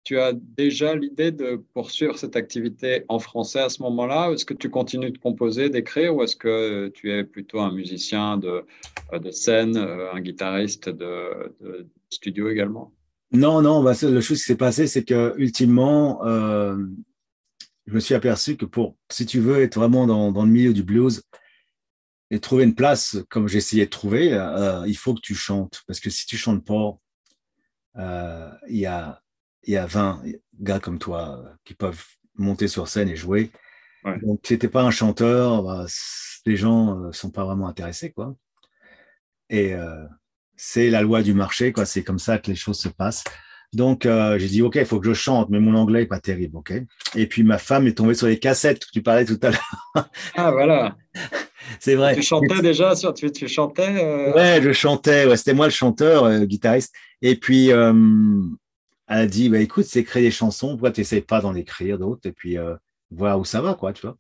tu 0.05 0.18
as 0.18 0.32
déjà 0.34 0.95
l'idée 0.95 1.30
de 1.30 1.62
poursuivre 1.72 2.18
cette 2.18 2.36
activité 2.36 3.05
en 3.09 3.18
français 3.18 3.61
à 3.61 3.70
ce 3.70 3.82
moment-là? 3.84 4.30
Est-ce 4.32 4.45
que 4.45 4.55
tu 4.55 4.68
continues 4.68 5.11
de 5.11 5.18
composer, 5.18 5.70
d'écrire, 5.70 6.14
ou 6.14 6.22
est-ce 6.22 6.36
que 6.36 6.89
tu 6.89 7.11
es 7.11 7.24
plutôt 7.24 7.61
un 7.61 7.72
musicien 7.72 8.36
de, 8.36 8.64
de 9.12 9.30
scène, 9.30 9.78
un 9.78 10.20
guitariste 10.20 10.91
de, 10.91 11.55
de 11.62 11.86
studio 12.11 12.51
également? 12.51 12.93
Non, 13.32 13.62
non, 13.62 13.82
bah, 13.82 13.93
le 14.03 14.20
chose 14.20 14.39
qui 14.39 14.45
s'est 14.45 14.57
passé, 14.57 14.86
c'est 14.86 15.05
que 15.05 15.34
ultimement, 15.39 16.20
je 17.89 17.95
me 17.95 18.01
suis 18.01 18.14
aperçu 18.14 18.59
que 18.59 18.66
pour, 18.66 18.99
si 19.11 19.24
tu 19.24 19.41
veux 19.41 19.62
être 19.62 19.76
vraiment 19.76 20.07
dans, 20.07 20.30
dans 20.30 20.45
le 20.45 20.51
milieu 20.51 20.74
du 20.74 20.82
blues 20.82 21.22
et 22.30 22.39
trouver 22.39 22.64
une 22.64 22.74
place 22.74 23.16
comme 23.30 23.49
j'essayais 23.49 23.86
de 23.86 23.91
trouver, 23.91 24.34
euh, 24.34 24.86
il 24.86 24.97
faut 24.97 25.14
que 25.14 25.22
tu 25.22 25.34
chantes. 25.34 25.82
Parce 25.86 25.99
que 25.99 26.11
si 26.11 26.26
tu 26.26 26.36
chantes 26.36 26.62
pas, 26.66 26.99
euh, 27.97 28.51
il 28.68 28.76
y, 28.76 28.84
a, 28.84 29.22
y 29.66 29.76
a 29.76 29.86
20 29.86 30.22
gars 30.61 30.80
comme 30.80 30.99
toi 30.99 31.43
euh, 31.43 31.51
qui 31.64 31.72
peuvent 31.72 32.05
monter 32.34 32.68
sur 32.68 32.89
scène 32.89 33.09
et 33.09 33.16
jouer. 33.16 33.51
Donc, 34.22 34.41
si 34.45 34.53
n'étais 34.53 34.68
pas 34.68 34.82
un 34.82 34.91
chanteur, 34.91 35.62
bah, 35.62 35.86
les 36.45 36.57
gens 36.57 36.95
ne 36.95 37.12
sont 37.12 37.30
pas 37.30 37.45
vraiment 37.45 37.68
intéressés. 37.68 38.12
quoi. 38.12 38.36
Et 39.51 39.74
c'est 40.57 40.89
la 40.89 41.03
loi 41.03 41.22
du 41.22 41.34
marché, 41.34 41.72
quoi. 41.72 41.84
c'est 41.84 42.05
comme 42.05 42.18
ça 42.18 42.39
que 42.39 42.51
les 42.51 42.57
choses 42.57 42.78
se 42.78 42.89
passent. 42.89 43.24
Donc, 43.75 44.07
euh, 44.07 44.39
j'ai 44.39 44.49
dit, 44.49 44.62
OK, 44.62 44.77
il 44.77 44.87
faut 44.87 44.99
que 44.99 45.07
je 45.07 45.12
chante, 45.12 45.51
mais 45.51 45.61
mon 45.61 45.75
anglais 45.75 46.01
n'est 46.01 46.07
pas 46.07 46.21
terrible, 46.21 46.57
OK 46.57 46.73
Et 47.14 47.27
puis, 47.27 47.43
ma 47.43 47.59
femme 47.59 47.87
est 47.87 47.99
tombée 47.99 48.14
sur 48.14 48.27
les 48.27 48.39
cassettes 48.39 48.87
que 48.87 48.91
tu 48.91 49.03
parlais 49.03 49.27
tout 49.27 49.39
à 49.43 49.51
l'heure. 49.51 50.11
ah, 50.37 50.51
voilà. 50.51 50.97
C'est 51.81 51.95
vrai. 51.95 52.14
Tu 52.14 52.23
chantais 52.23 52.62
déjà 52.62 52.97
sur, 52.97 53.12
tu, 53.12 53.31
tu 53.31 53.47
chantais 53.47 54.03
euh... 54.03 54.33
Ouais, 54.33 54.62
je 54.62 54.73
chantais, 54.73 55.27
ouais, 55.27 55.37
c'était 55.37 55.53
moi 55.53 55.66
le 55.66 55.73
chanteur, 55.73 56.25
euh, 56.25 56.45
guitariste. 56.45 56.95
Et 57.21 57.37
puis, 57.37 57.71
euh, 57.71 57.93
elle 59.07 59.19
a 59.19 59.27
dit, 59.27 59.51
bah, 59.51 59.59
écoute, 59.59 59.85
c'est 59.85 60.03
créer 60.03 60.23
des 60.23 60.31
chansons, 60.31 60.71
pourquoi 60.71 60.91
tu 60.91 61.03
n'essayes 61.03 61.21
pas 61.21 61.43
d'en 61.43 61.55
écrire 61.55 61.99
d'autres? 61.99 62.27
Et 62.27 62.33
puis 62.33 62.57
voir 63.11 63.39
où 63.39 63.45
ça 63.45 63.61
va, 63.61 63.75
quoi, 63.75 63.93
tu 63.93 64.07
vois 64.07 64.16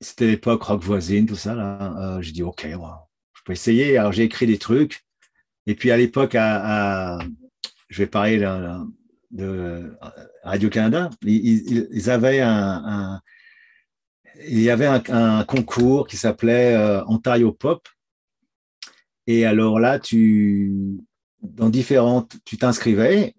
C'était 0.00 0.26
l'époque 0.26 0.62
rock 0.62 0.80
voisine, 0.82 1.26
tout 1.26 1.34
ça, 1.34 1.54
là. 1.56 2.18
j'ai 2.20 2.32
dit, 2.32 2.44
OK, 2.44 2.64
je 2.64 3.42
peux 3.44 3.52
essayer. 3.52 3.98
Alors, 3.98 4.12
j'ai 4.12 4.22
écrit 4.22 4.46
des 4.46 4.58
trucs. 4.58 5.04
Et 5.66 5.74
puis 5.74 5.90
à 5.90 5.96
l'époque, 5.96 6.34
à, 6.34 7.18
je 7.88 8.02
vais 8.02 8.06
parler 8.06 8.38
de, 9.30 9.96
Radio-Canada, 10.44 11.10
ils, 11.22 12.10
avaient 12.10 12.40
un, 12.40 13.20
il 14.46 14.60
y 14.60 14.70
avait 14.70 14.86
un, 14.86 15.44
concours 15.44 16.06
qui 16.06 16.16
s'appelait 16.16 16.74
euh, 16.74 17.02
Ontario 17.06 17.52
Pop. 17.52 17.88
Et 19.26 19.46
alors 19.46 19.80
là, 19.80 19.98
tu, 19.98 20.98
dans 21.42 21.70
différentes, 21.70 22.36
tu 22.44 22.58
t'inscrivais. 22.58 23.34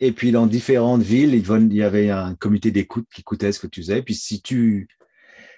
Et 0.00 0.12
puis 0.12 0.32
dans 0.32 0.46
différentes 0.46 1.02
villes, 1.02 1.34
il 1.34 1.74
y 1.74 1.82
avait 1.82 2.10
un 2.10 2.34
comité 2.34 2.70
d'écoute 2.70 3.06
qui 3.14 3.20
écoutait 3.20 3.52
ce 3.52 3.60
que 3.60 3.66
tu 3.66 3.82
faisais. 3.82 4.02
Puis 4.02 4.14
si 4.14 4.40
tu 4.40 4.88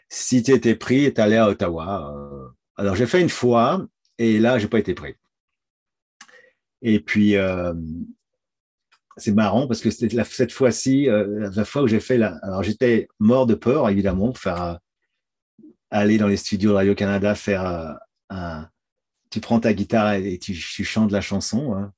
si 0.08 0.38
étais 0.38 0.74
pris, 0.74 1.12
tu 1.14 1.20
allais 1.20 1.38
à 1.38 1.48
Ottawa. 1.48 2.14
Euh. 2.14 2.48
Alors 2.76 2.96
j'ai 2.96 3.06
fait 3.06 3.20
une 3.20 3.30
fois 3.30 3.86
et 4.18 4.38
là, 4.38 4.58
j'ai 4.58 4.68
pas 4.68 4.78
été 4.78 4.94
pris. 4.94 5.14
Et 6.82 6.98
puis, 7.00 7.36
euh, 7.36 7.72
c'est 9.16 9.32
marrant 9.32 9.66
parce 9.68 9.80
que 9.80 9.90
c'était 9.90 10.22
cette 10.24 10.52
fois-ci, 10.52 11.08
euh, 11.08 11.50
la 11.54 11.64
fois 11.64 11.82
où 11.82 11.86
j'ai 11.86 12.00
fait 12.00 12.18
la. 12.18 12.36
Alors, 12.42 12.62
j'étais 12.62 13.08
mort 13.20 13.46
de 13.46 13.54
peur, 13.54 13.88
évidemment, 13.88 14.34
faire 14.34 14.62
euh, 14.62 14.74
aller 15.90 16.18
dans 16.18 16.26
les 16.26 16.36
studios 16.36 16.74
Radio-Canada, 16.74 17.34
faire 17.34 17.98
un. 18.30 18.68
Tu 19.30 19.40
prends 19.40 19.60
ta 19.60 19.72
guitare 19.72 20.14
et 20.14 20.38
tu, 20.38 20.54
chantes 20.54 21.10
la 21.10 21.22
chanson. 21.22 21.74
Hein. 21.74 21.92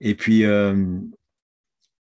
Et 0.00 0.16
puis, 0.16 0.44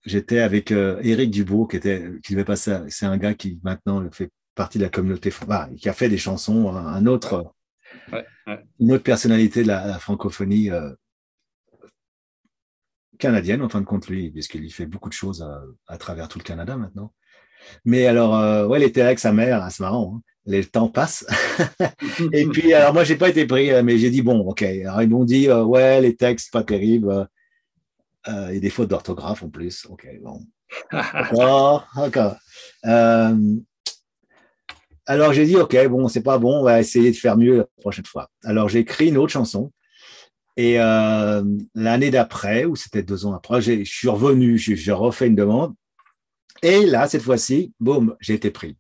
j'étais 0.07 0.39
avec 0.39 0.71
Éric 0.71 1.31
Dubourg, 1.31 1.69
qui, 1.69 1.77
était, 1.77 2.11
qui 2.23 2.33
devait 2.33 2.47
passer. 2.47 2.79
C'est 2.89 3.05
un 3.05 3.19
gars 3.19 3.35
qui 3.35 3.61
maintenant 3.63 4.03
fait 4.11 4.31
partie 4.55 4.79
de 4.79 4.85
la 4.85 4.89
communauté, 4.89 5.31
qui 5.77 5.89
a 5.89 5.93
fait 5.93 6.09
des 6.09 6.17
chansons, 6.17 6.75
un 6.75 7.05
autre, 7.05 7.53
une 8.79 8.93
autre 8.93 9.03
personnalité 9.03 9.63
de 9.63 9.69
la, 9.69 9.99
francophonie 9.99 10.71
canadienne 13.21 13.63
en 13.63 13.69
fin 13.69 13.81
de 13.81 13.87
compte, 13.87 14.09
lui, 14.09 14.31
puisqu'il 14.31 14.73
fait 14.73 14.87
beaucoup 14.87 15.09
de 15.09 15.15
choses 15.15 15.47
à, 15.87 15.99
travers 15.99 16.29
tout 16.29 16.39
le 16.39 16.45
Canada 16.45 16.77
maintenant. 16.77 17.13
Mais 17.85 18.07
alors, 18.07 18.37
euh, 18.37 18.67
ouais, 18.67 18.81
il 18.81 18.85
était 18.85 19.03
avec 19.03 19.19
sa 19.19 19.33
mère, 19.33 19.67
c'est 19.71 19.83
marrant, 19.83 20.17
hein. 20.17 20.23
les 20.47 20.65
temps 20.65 20.89
passent. 20.89 21.27
et 22.33 22.47
puis, 22.47 22.73
alors 22.73 22.93
moi, 22.93 23.05
j'ai 23.05 23.17
pas 23.17 23.29
été 23.29 23.47
pris, 23.47 23.71
euh, 23.71 23.83
mais 23.83 23.99
j'ai 23.99 24.11
dit, 24.11 24.23
bon, 24.23 24.41
ok. 24.41 24.63
Alors, 24.63 25.03
ils 25.03 25.09
m'ont 25.09 25.25
dit, 25.25 25.49
euh, 25.49 25.63
ouais, 25.63 26.01
les 26.01 26.17
textes, 26.17 26.53
pas 26.53 26.65
terribles. 26.65 27.29
Y 28.27 28.31
a 28.31 28.61
des 28.61 28.71
fautes 28.71 28.89
d'orthographe 28.89 29.43
en 29.43 29.49
plus. 29.49 29.87
Ok, 29.87 30.07
bon. 30.23 30.41
D'accord, 30.93 31.87
d'accord. 31.97 32.37
alors, 35.07 35.33
j'ai 35.33 35.47
dit, 35.47 35.57
ok, 35.57 35.89
bon, 35.89 36.09
c'est 36.09 36.23
pas 36.23 36.39
bon, 36.39 36.61
on 36.61 36.63
va 36.63 36.81
essayer 36.81 37.11
de 37.11 37.17
faire 37.17 37.37
mieux 37.37 37.59
la 37.59 37.67
prochaine 37.81 38.07
fois. 38.07 38.31
Alors, 38.45 38.69
j'ai 38.69 38.81
écrit 38.81 39.09
une 39.09 39.19
autre 39.19 39.33
chanson 39.33 39.73
et 40.57 40.81
euh, 40.81 41.43
l'année 41.75 42.11
d'après, 42.11 42.65
ou 42.65 42.77
c'était 42.77 43.03
deux 43.03 43.27
ans 43.27 43.35
après, 43.35 43.61
je 43.61 43.85
suis 43.85 44.09
revenu, 44.09 44.59
j'ai 44.59 44.93
refait 44.93 45.29
une 45.29 45.37
demande. 45.37 45.75
Et 46.63 46.85
là, 46.87 47.09
cette 47.09 47.23
fois-ci, 47.23 47.73
boum, 47.81 48.17
j'ai 48.21 48.35
été 48.35 48.51
pris. 48.51 48.77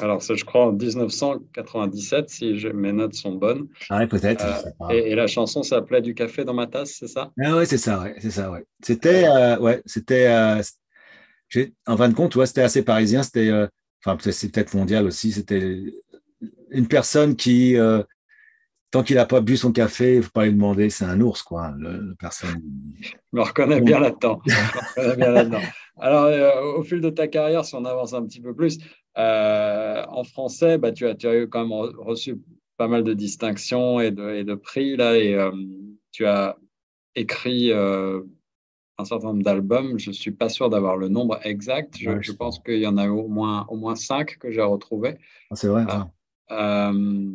Alors, 0.00 0.22
ça, 0.22 0.34
je 0.34 0.44
crois, 0.44 0.66
en 0.66 0.72
1997, 0.72 2.30
si 2.30 2.54
mes 2.72 2.92
notes 2.92 3.14
sont 3.14 3.32
bonnes. 3.32 3.68
Ah 3.90 3.98
oui, 3.98 4.06
peut-être. 4.06 4.44
Euh, 4.82 4.88
et, 4.90 5.14
la 5.14 5.26
chanson 5.26 5.62
s'appelait 5.62 6.00
Du 6.00 6.14
café 6.14 6.44
dans 6.44 6.54
ma 6.54 6.66
tasse, 6.66 6.96
c'est 6.98 7.08
ça? 7.08 7.32
Ah 7.42 7.56
oui, 7.56 7.66
c'est 7.66 7.76
ça, 7.76 8.00
ouais, 8.00 8.14
c'est 8.18 8.30
ça, 8.30 8.50
ouais. 8.50 8.64
C'était, 8.82 9.24
euh, 9.26 9.58
ouais, 9.58 9.82
c'était, 9.84 10.28
en 11.86 11.96
fin 11.96 12.08
de 12.08 12.14
compte, 12.14 12.36
ouais, 12.36 12.46
c'était 12.46 12.62
assez 12.62 12.82
parisien, 12.82 13.22
c'était, 13.22 13.50
enfin, 14.04 14.16
c'est 14.30 14.52
peut-être 14.52 14.74
mondial 14.74 15.06
aussi, 15.06 15.32
c'était 15.32 15.92
une 16.70 16.88
personne 16.88 17.36
qui 17.36 17.76
tant 18.90 19.02
qu'il 19.02 19.16
n'a 19.16 19.26
pas 19.26 19.40
bu 19.40 19.56
son 19.56 19.72
café, 19.72 20.14
il 20.14 20.16
ne 20.18 20.22
faut 20.22 20.30
pas 20.30 20.44
lui 20.44 20.52
demander, 20.52 20.90
c'est 20.90 21.04
un 21.04 21.20
ours, 21.20 21.42
quoi. 21.42 21.72
Le, 21.78 22.14
personne. 22.18 22.62
Je 23.00 23.12
me 23.32 23.42
reconnais 23.42 23.80
bien 23.80 24.00
là-dedans. 24.00 24.40
Alors, 25.98 26.24
euh, 26.24 26.78
au 26.78 26.82
fil 26.82 27.00
de 27.00 27.10
ta 27.10 27.28
carrière, 27.28 27.64
si 27.64 27.74
on 27.74 27.84
avance 27.84 28.14
un 28.14 28.24
petit 28.24 28.40
peu 28.40 28.54
plus, 28.54 28.78
euh, 29.18 30.04
en 30.08 30.24
français, 30.24 30.78
bah, 30.78 30.92
tu, 30.92 31.06
as, 31.06 31.14
tu 31.14 31.28
as 31.28 31.46
quand 31.46 31.66
même 31.66 31.78
reçu 31.98 32.40
pas 32.76 32.88
mal 32.88 33.04
de 33.04 33.12
distinctions 33.12 34.00
et 34.00 34.10
de, 34.10 34.30
et 34.30 34.44
de 34.44 34.54
prix 34.54 34.96
là, 34.96 35.16
et 35.18 35.36
tu 36.12 36.24
as 36.24 36.56
écrit 37.14 37.72
un 39.00 39.04
certain 39.04 39.28
nombre 39.28 39.42
d'albums. 39.42 39.98
Je 39.98 40.10
ne 40.10 40.14
suis 40.14 40.30
pas 40.30 40.48
sûr 40.48 40.70
d'avoir 40.70 40.96
le 40.96 41.08
nombre 41.08 41.38
exact. 41.42 41.96
Je, 41.98 42.32
pense 42.32 42.60
qu'il 42.60 42.78
y 42.78 42.86
en 42.86 42.96
a 42.96 43.08
au 43.08 43.28
moins, 43.28 43.66
au 43.68 43.76
moins 43.76 43.96
cinq 43.96 44.38
que 44.38 44.50
j'ai 44.50 44.62
retrouvés. 44.62 45.16
Ah, 45.50 45.56
c'est 45.56 45.68
vrai. 45.68 45.84
Euh, 46.50 47.32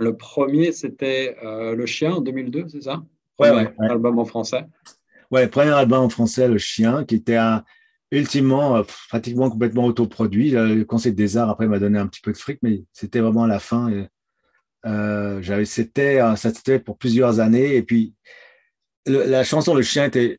le 0.00 0.16
premier, 0.16 0.72
c'était 0.72 1.36
euh, 1.44 1.74
Le 1.74 1.86
Chien 1.86 2.14
en 2.14 2.20
2002, 2.20 2.66
c'est 2.68 2.82
ça? 2.82 3.02
Ouais, 3.38 3.50
ouais, 3.50 3.72
album 3.78 4.18
en 4.18 4.24
français. 4.24 4.66
Ouais, 5.30 5.46
premier 5.48 5.70
album 5.70 6.00
en 6.00 6.08
français, 6.08 6.48
Le 6.48 6.58
Chien, 6.58 7.04
qui 7.04 7.16
était 7.16 7.36
un, 7.36 7.64
ultimement 8.10 8.76
euh, 8.76 8.82
pratiquement 9.08 9.48
complètement 9.50 9.84
autoproduit. 9.84 10.50
Le 10.50 10.82
Conseil 10.84 11.12
des 11.12 11.36
Arts, 11.36 11.50
après, 11.50 11.66
m'a 11.66 11.78
donné 11.78 11.98
un 11.98 12.06
petit 12.06 12.20
peu 12.20 12.32
de 12.32 12.36
fric, 12.36 12.58
mais 12.62 12.82
c'était 12.92 13.20
vraiment 13.20 13.44
à 13.44 13.48
la 13.48 13.60
fin. 13.60 13.90
Et, 13.90 14.08
j'avais, 14.84 15.64
c'était, 15.64 16.18
ça 16.36 16.52
c'était 16.52 16.78
pour 16.78 16.98
plusieurs 16.98 17.38
années. 17.40 17.76
Et 17.76 17.82
puis, 17.82 18.14
la 19.06 19.44
chanson 19.44 19.74
Le 19.74 19.82
Chien 19.82 20.06
était 20.06 20.38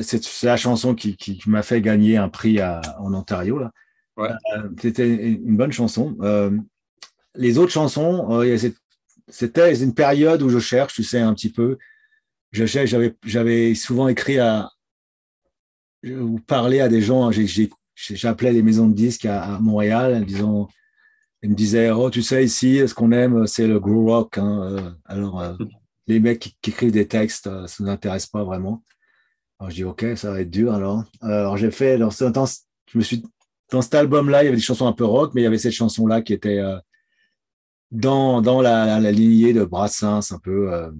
c'est 0.00 0.42
la 0.44 0.56
chanson 0.56 0.94
qui, 0.94 1.42
m'a 1.46 1.62
fait 1.62 1.82
gagner 1.82 2.16
un 2.16 2.28
prix 2.28 2.62
en 2.62 3.12
Ontario. 3.12 3.58
Là. 3.58 3.70
Euh, 4.18 4.68
c'était 4.80 5.08
une 5.08 5.56
bonne 5.56 5.72
chanson. 5.72 6.16
Euh, 6.20 6.50
les 7.34 7.58
autres 7.58 7.72
chansons, 7.72 8.28
euh, 8.30 8.56
c'était 9.32 9.74
une 9.74 9.94
période 9.94 10.42
où 10.42 10.48
je 10.48 10.58
cherche, 10.58 10.94
tu 10.94 11.02
sais, 11.02 11.20
un 11.20 11.34
petit 11.34 11.50
peu. 11.50 11.78
J'avais, 12.52 13.16
j'avais 13.24 13.74
souvent 13.74 14.08
écrit 14.08 14.38
à 14.38 14.70
ou 16.04 16.38
parlé 16.40 16.80
à 16.80 16.88
des 16.88 17.00
gens. 17.00 17.30
j'appelais 17.96 18.52
les 18.52 18.62
maisons 18.62 18.88
de 18.88 18.94
disques 18.94 19.26
à, 19.26 19.58
Montréal, 19.60 20.24
disant, 20.24 20.68
ils 21.42 21.50
me 21.50 21.54
disaient, 21.54 21.90
oh, 21.90 22.10
tu 22.10 22.22
sais, 22.22 22.44
ici, 22.44 22.86
ce 22.86 22.94
qu'on 22.94 23.12
aime, 23.12 23.46
c'est 23.46 23.66
le 23.66 23.80
groove 23.80 24.06
rock. 24.06 24.38
Hein. 24.38 24.96
Alors, 25.06 25.56
les 26.06 26.20
mecs 26.20 26.40
qui, 26.40 26.56
qui, 26.60 26.70
écrivent 26.70 26.92
des 26.92 27.08
textes, 27.08 27.44
ça 27.44 27.76
ne 27.80 27.86
nous 27.86 27.90
intéresse 27.90 28.26
pas 28.26 28.44
vraiment. 28.44 28.82
Alors 29.62 29.70
je 29.70 29.76
dis 29.76 29.84
ok, 29.84 30.04
ça 30.16 30.32
va 30.32 30.40
être 30.40 30.50
dur 30.50 30.74
alors. 30.74 31.04
Euh, 31.22 31.28
alors 31.28 31.56
j'ai 31.56 31.70
fait, 31.70 31.96
dans, 31.96 32.10
je 32.10 32.98
me 32.98 33.02
suis 33.02 33.22
dans 33.70 33.80
cet 33.80 33.94
album-là, 33.94 34.42
il 34.42 34.46
y 34.46 34.48
avait 34.48 34.56
des 34.56 34.62
chansons 34.62 34.88
un 34.88 34.92
peu 34.92 35.04
rock, 35.04 35.34
mais 35.34 35.42
il 35.42 35.44
y 35.44 35.46
avait 35.46 35.56
cette 35.56 35.72
chanson-là 35.72 36.20
qui 36.20 36.32
était 36.32 36.58
euh, 36.58 36.76
dans, 37.92 38.42
dans 38.42 38.60
la, 38.60 38.98
la, 38.98 39.12
lignée 39.12 39.52
de 39.52 39.64
Brassens 39.64 40.32
un 40.32 40.38
peu. 40.38 40.72
Euh. 40.72 40.90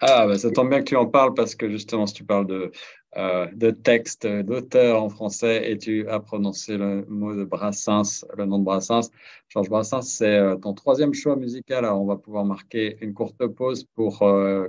Ah, 0.00 0.26
bah, 0.26 0.36
ça 0.36 0.50
tombe 0.50 0.68
bien 0.68 0.80
que 0.80 0.88
tu 0.88 0.96
en 0.96 1.06
parles 1.06 1.34
parce 1.34 1.54
que 1.54 1.70
justement, 1.70 2.06
si 2.06 2.14
tu 2.14 2.24
parles 2.24 2.46
de, 2.46 2.72
de 3.16 3.70
texte, 3.70 4.26
d'auteur 4.26 5.02
en 5.02 5.08
français 5.08 5.70
et 5.70 5.78
tu 5.78 6.08
as 6.08 6.20
prononcé 6.20 6.76
le 6.76 7.04
mot 7.08 7.34
de 7.34 7.44
Brassens, 7.44 8.24
le 8.36 8.44
nom 8.46 8.58
de 8.58 8.64
Brassens, 8.64 9.10
Georges 9.48 9.68
Brassens, 9.68 10.02
c'est 10.02 10.40
ton 10.62 10.74
troisième 10.74 11.12
choix 11.12 11.36
musical. 11.36 11.84
Alors, 11.84 12.00
on 12.00 12.06
va 12.06 12.16
pouvoir 12.16 12.44
marquer 12.44 12.96
une 13.02 13.12
courte 13.12 13.46
pause 13.46 13.84
pour 13.94 14.24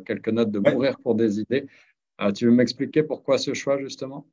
quelques 0.05 0.29
notes 0.29 0.51
de 0.51 0.59
Mourir 0.59 0.97
pour 1.01 1.15
des 1.15 1.39
idées. 1.39 1.65
Tu 2.35 2.45
veux 2.45 2.51
m'expliquer 2.51 3.03
pourquoi 3.03 3.37
ce 3.37 3.53
choix, 3.53 3.79
justement? 3.79 4.27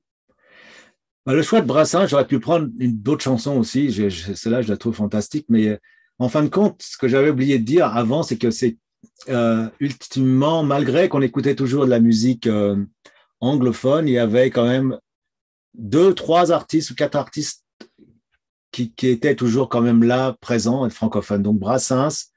Bah, 1.28 1.34
Le 1.34 1.42
choix 1.42 1.60
de 1.60 1.66
Brassin, 1.66 2.06
j'aurais 2.06 2.26
pu 2.26 2.40
prendre 2.40 2.68
d'autres 2.72 3.22
chansons 3.22 3.58
aussi. 3.58 3.92
Celle-là, 4.10 4.62
je 4.62 4.68
la 4.68 4.78
trouve 4.78 4.94
fantastique. 4.94 5.44
Mais 5.50 5.68
euh, 5.68 5.76
en 6.18 6.28
fin 6.28 6.42
de 6.42 6.48
compte, 6.48 6.82
ce 6.82 6.96
que 6.96 7.08
j'avais 7.08 7.30
oublié 7.30 7.58
de 7.58 7.64
dire 7.64 7.86
avant, 7.96 8.22
c'est 8.22 8.38
que 8.38 8.50
c'est 8.50 8.76
euh, 9.28 9.68
ultimement, 9.80 10.62
malgré 10.62 11.08
qu'on 11.08 11.22
écoutait 11.22 11.54
toujours 11.54 11.84
de 11.84 11.90
la 11.90 12.00
musique 12.00 12.46
euh, 12.46 12.84
anglophone, 13.40 14.08
il 14.08 14.14
y 14.14 14.18
avait 14.18 14.50
quand 14.50 14.66
même 14.66 14.98
deux, 15.74 16.14
trois 16.14 16.50
artistes 16.50 16.90
ou 16.90 16.94
quatre 16.94 17.16
artistes 17.16 17.64
qui, 18.72 18.92
étaient 19.02 19.34
toujours 19.34 19.68
quand 19.68 19.80
même 19.80 20.04
là, 20.04 20.36
présents, 20.40 20.86
et 20.86 20.90
francophones. 20.90 21.42
Donc 21.42 21.58
Brassens, 21.58 22.32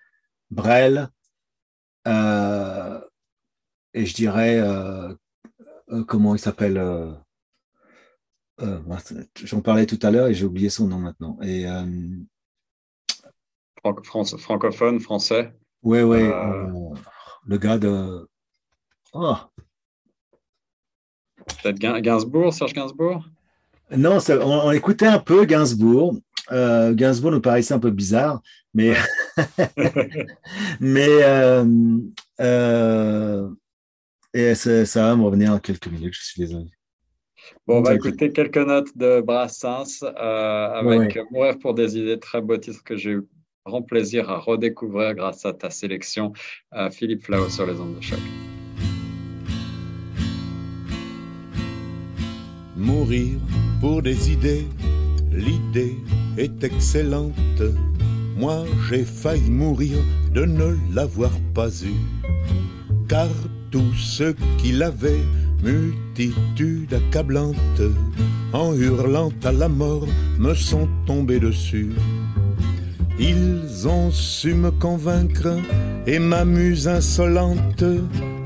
Brel, 0.49 1.09
et 3.93 4.05
je 4.05 4.13
dirais 4.13 4.59
euh, 5.91 6.03
comment 6.05 6.36
il 6.36 6.39
s'appelle 6.39 6.77
euh, 6.77 7.11
euh, 8.61 8.79
J'en 9.43 9.61
parlais 9.61 9.86
tout 9.86 9.99
à 10.01 10.11
l'heure 10.11 10.27
et 10.27 10.34
j'ai 10.34 10.45
oublié 10.45 10.69
son 10.69 10.88
nom 10.88 10.99
maintenant. 10.99 11.38
Et, 11.41 11.65
francophone, 13.84 14.99
français. 14.99 15.53
Oui, 15.84 16.01
oui. 16.01 16.29
le 17.45 17.57
gars 17.57 17.77
de. 17.77 18.27
Oh. 19.13 19.36
Peut-être 21.63 21.79
Gainsbourg, 22.01 22.53
Serge 22.53 22.73
Gainsbourg? 22.73 23.25
Non, 23.95 24.19
on, 24.41 24.71
écoutait 24.71 25.07
un 25.07 25.19
peu 25.19 25.45
Gainsbourg. 25.45 26.15
Gainsbourg 26.49 27.32
nous 27.32 27.41
paraissait 27.41 27.73
un 27.73 27.79
peu 27.79 27.91
bizarre, 27.91 28.41
mais 28.73 28.95
mais 30.79 31.21
et 34.34 34.55
ça 34.55 35.09
va 35.09 35.15
me 35.15 35.23
revenir 35.23 35.51
en 35.51 35.59
quelques 35.59 35.88
minutes, 35.88 36.13
je 36.13 36.23
suis 36.23 36.41
désolé. 36.41 36.69
Bon, 37.67 37.79
on 37.79 37.82
va 37.82 37.95
écouter 37.95 38.32
quelques 38.32 38.57
notes 38.57 38.97
de 38.97 39.21
Brassens 39.21 40.03
euh, 40.03 40.67
avec 40.73 41.19
Mourir 41.32 41.59
pour 41.59 41.73
des 41.73 41.97
idées, 41.97 42.19
très 42.19 42.41
beau 42.41 42.57
titre 42.57 42.84
que 42.84 42.95
j'ai 42.95 43.11
eu 43.11 43.27
grand 43.66 43.84
plaisir 43.84 44.30
à 44.30 44.39
redécouvrir 44.39 45.14
grâce 45.14 45.45
à 45.45 45.53
ta 45.53 45.70
sélection. 45.70 46.34
Euh, 46.74 46.89
Philippe 46.89 47.24
Flau 47.24 47.49
sur 47.49 47.66
les 47.66 47.80
ondes 47.80 47.95
de 47.95 48.01
choc. 48.01 48.20
Mourir 52.76 53.38
pour 53.80 54.01
des 54.01 54.32
idées, 54.32 54.66
l'idée 55.32 55.95
est 56.38 56.64
excellente. 56.64 57.62
Moi 58.36 58.64
j'ai 58.89 59.03
failli 59.03 59.51
mourir 59.51 59.97
de 60.34 60.45
ne 60.45 60.76
l'avoir 60.95 61.32
pas 61.53 61.70
eue. 61.84 62.01
Car 63.07 63.30
tous 63.70 63.93
ceux 63.93 64.36
qui 64.57 64.72
l'avaient, 64.72 65.24
multitude 65.62 66.93
accablante, 66.93 67.82
en 68.53 68.74
hurlant 68.74 69.32
à 69.43 69.51
la 69.51 69.70
mort, 69.70 70.07
me 70.39 70.55
sont 70.55 70.89
tombés 71.05 71.39
dessus. 71.39 71.91
Ils 73.22 73.88
ont 73.88 74.09
su 74.09 74.55
me 74.55 74.72
convaincre 74.72 75.55
et 76.07 76.17
m'amuse 76.17 76.88
insolente, 76.88 77.84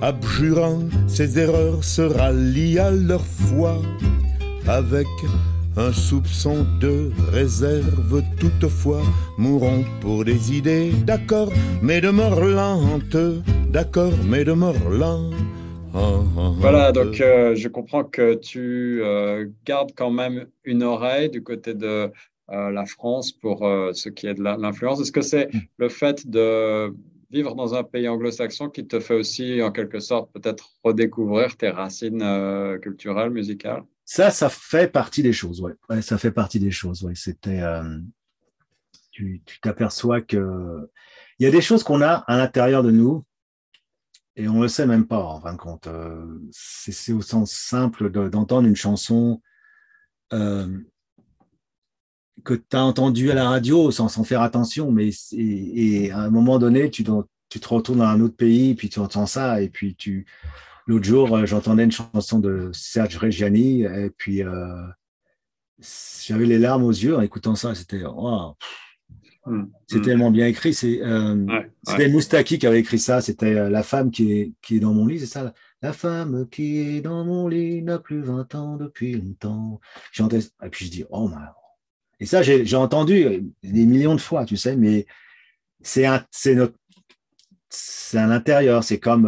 abjurant 0.02 0.82
ses 1.08 1.40
erreurs, 1.40 1.82
se 1.82 2.02
rallient 2.02 2.80
à 2.80 2.92
leur 2.92 3.26
foi 3.26 3.82
avec 4.68 5.08
un 5.78 5.94
soupçon 5.94 6.66
de 6.82 7.10
réserve 7.32 8.22
toutefois, 8.38 9.02
mourront 9.38 9.86
pour 10.02 10.26
des 10.26 10.54
idées, 10.54 10.92
d'accord, 11.06 11.52
mais 11.82 12.02
de 12.02 12.10
mort 12.10 12.42
d'accord, 13.70 14.14
mais 14.28 14.44
de 14.44 14.52
mort. 14.52 14.76
Voilà, 16.60 16.92
donc 16.92 17.22
euh, 17.22 17.56
je 17.56 17.70
comprends 17.70 18.04
que 18.04 18.34
tu 18.34 19.02
euh, 19.02 19.46
gardes 19.66 19.92
quand 19.96 20.12
même 20.12 20.48
une 20.66 20.84
oreille 20.84 21.30
du 21.30 21.42
côté 21.42 21.74
de 21.74 22.12
la 22.50 22.86
France 22.86 23.32
pour 23.32 23.60
ce 23.94 24.10
qui 24.10 24.28
est 24.28 24.36
de 24.36 24.44
l'influence. 24.44 25.02
Est-ce 25.02 25.12
que 25.12 25.22
c'est 25.22 25.54
mm. 25.54 25.60
le 25.78 25.90
fait 25.90 26.28
de 26.28 26.94
vivre 27.32 27.56
dans 27.56 27.74
un 27.74 27.84
pays 27.84 28.08
anglo-saxon 28.08 28.70
qui 28.70 28.86
te 28.86 29.00
fait 29.00 29.16
aussi, 29.16 29.62
en 29.62 29.72
quelque 29.72 30.00
sorte, 30.00 30.32
peut-être 30.32 30.70
redécouvrir 30.84 31.58
tes 31.58 31.70
racines 31.70 32.80
culturelles, 32.82 33.32
musicales? 33.32 33.84
Ça, 34.06 34.30
ça 34.30 34.50
fait 34.50 34.88
partie 34.92 35.24
des 35.24 35.34
choses, 35.34 35.62
ouais. 35.62 35.74
ouais 35.90 36.04
ça 36.04 36.20
fait 36.20 36.32
partie 36.32 36.60
des 36.60 36.70
choses, 36.70 37.04
ouais. 37.04 37.16
C'était, 37.16 37.62
euh, 37.62 38.00
tu 39.12 39.42
t'aperçois 39.62 40.22
que 40.22 40.88
il 41.40 41.44
y 41.44 41.48
a 41.48 41.52
des 41.52 41.62
choses 41.62 41.84
qu'on 41.84 42.02
a 42.02 42.24
à 42.28 42.38
l'intérieur 42.38 42.84
de 42.84 42.92
nous 42.92 43.26
et 44.36 44.48
on 44.48 44.62
le 44.62 44.68
sait 44.68 44.86
même 44.86 45.08
pas 45.08 45.22
en 45.24 45.42
fin 45.42 45.54
de 45.54 45.58
compte. 45.58 45.88
Euh, 45.88 46.40
c'est 46.52 47.14
au 47.14 47.22
sens 47.22 47.52
simple 47.52 48.10
d'entendre 48.30 48.68
une 48.68 48.76
chanson 48.76 49.42
euh, 50.34 50.68
que 52.46 52.54
tu 52.54 52.78
as 52.78 52.84
entendue 52.84 53.32
à 53.32 53.36
la 53.36 53.50
radio 53.50 53.92
sans, 53.92 54.08
sans 54.08 54.24
faire 54.24 54.42
attention, 54.42 54.92
mais 54.92 55.10
et, 55.34 56.12
à 56.12 56.20
un 56.20 56.30
moment 56.30 56.60
donné, 56.60 56.90
tu, 56.90 57.04
tu 57.50 57.60
te 57.60 57.68
retournes 57.68 58.00
dans 58.00 58.06
un 58.06 58.22
autre 58.22 58.36
pays, 58.36 58.76
puis 58.76 58.90
tu 58.90 59.00
entends 59.00 59.26
ça, 59.26 59.62
et 59.62 59.70
puis 59.70 59.96
tu, 59.96 60.26
L'autre 60.88 61.06
jour, 61.06 61.36
euh, 61.36 61.46
j'entendais 61.46 61.84
une 61.84 61.92
chanson 61.92 62.40
de 62.40 62.70
Serge 62.72 63.18
Reggiani 63.18 63.84
et 63.84 64.12
puis 64.16 64.44
euh, 64.44 64.84
j'avais 66.24 66.46
les 66.46 66.60
larmes 66.60 66.84
aux 66.84 66.92
yeux 66.92 67.16
en 67.16 67.22
écoutant 67.22 67.56
ça. 67.56 67.74
C'était 67.74 68.04
hmm. 68.04 69.66
c'est 69.88 69.98
hmm. 69.98 70.02
tellement 70.02 70.32
bien 70.32 70.46
écrit. 70.46 70.76
C'est 70.76 71.02
euh, 71.02 71.48
c'était 71.84 72.10
Moustaki 72.10 72.60
qui 72.60 72.68
avait 72.68 72.80
écrit 72.80 73.00
ça. 73.00 73.20
C'était 73.22 73.68
la 73.70 73.82
femme 73.82 74.12
qui 74.12 74.32
est, 74.32 74.52
qui 74.62 74.78
est 74.78 74.80
dans 74.80 74.94
mon 74.94 75.08
lit, 75.08 75.20
c'est 75.20 75.26
ça. 75.26 75.54
La 75.82 75.92
femme 75.92 76.48
qui 76.50 76.78
est 76.78 77.02
dans 77.02 77.26
mon 77.26 77.48
lit 77.48 77.82
n'a 77.82 77.98
plus 77.98 78.22
20 78.22 78.54
ans 78.54 78.78
depuis 78.78 79.14
longtemps. 79.14 79.80
J'entendais 80.12 80.46
et 80.64 80.70
puis 80.70 80.86
je 80.86 80.92
dis 80.92 81.06
oh 81.10 81.28
my. 81.28 81.48
Et 82.20 82.26
ça 82.26 82.42
j'ai 82.42 82.76
entendu 82.76 83.44
des 83.64 83.86
millions 83.86 84.16
de 84.16 84.22
fois, 84.22 84.46
tu 84.46 84.58
sais, 84.58 84.76
mais 84.76 85.06
c'est 85.82 86.06
c'est 86.32 86.56
notre 86.56 86.76
c'est 87.70 88.18
à 88.18 88.28
l'intérieur. 88.28 88.84
C'est 88.84 89.00
comme 89.00 89.28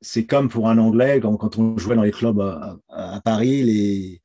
c'est 0.00 0.26
comme 0.26 0.48
pour 0.48 0.68
un 0.68 0.78
Anglais, 0.78 1.20
quand, 1.20 1.58
on 1.58 1.76
jouait 1.78 1.96
dans 1.96 2.02
les 2.02 2.12
clubs 2.12 2.40
à, 2.88 3.20
Paris, 3.24 3.62
les, 3.62 4.20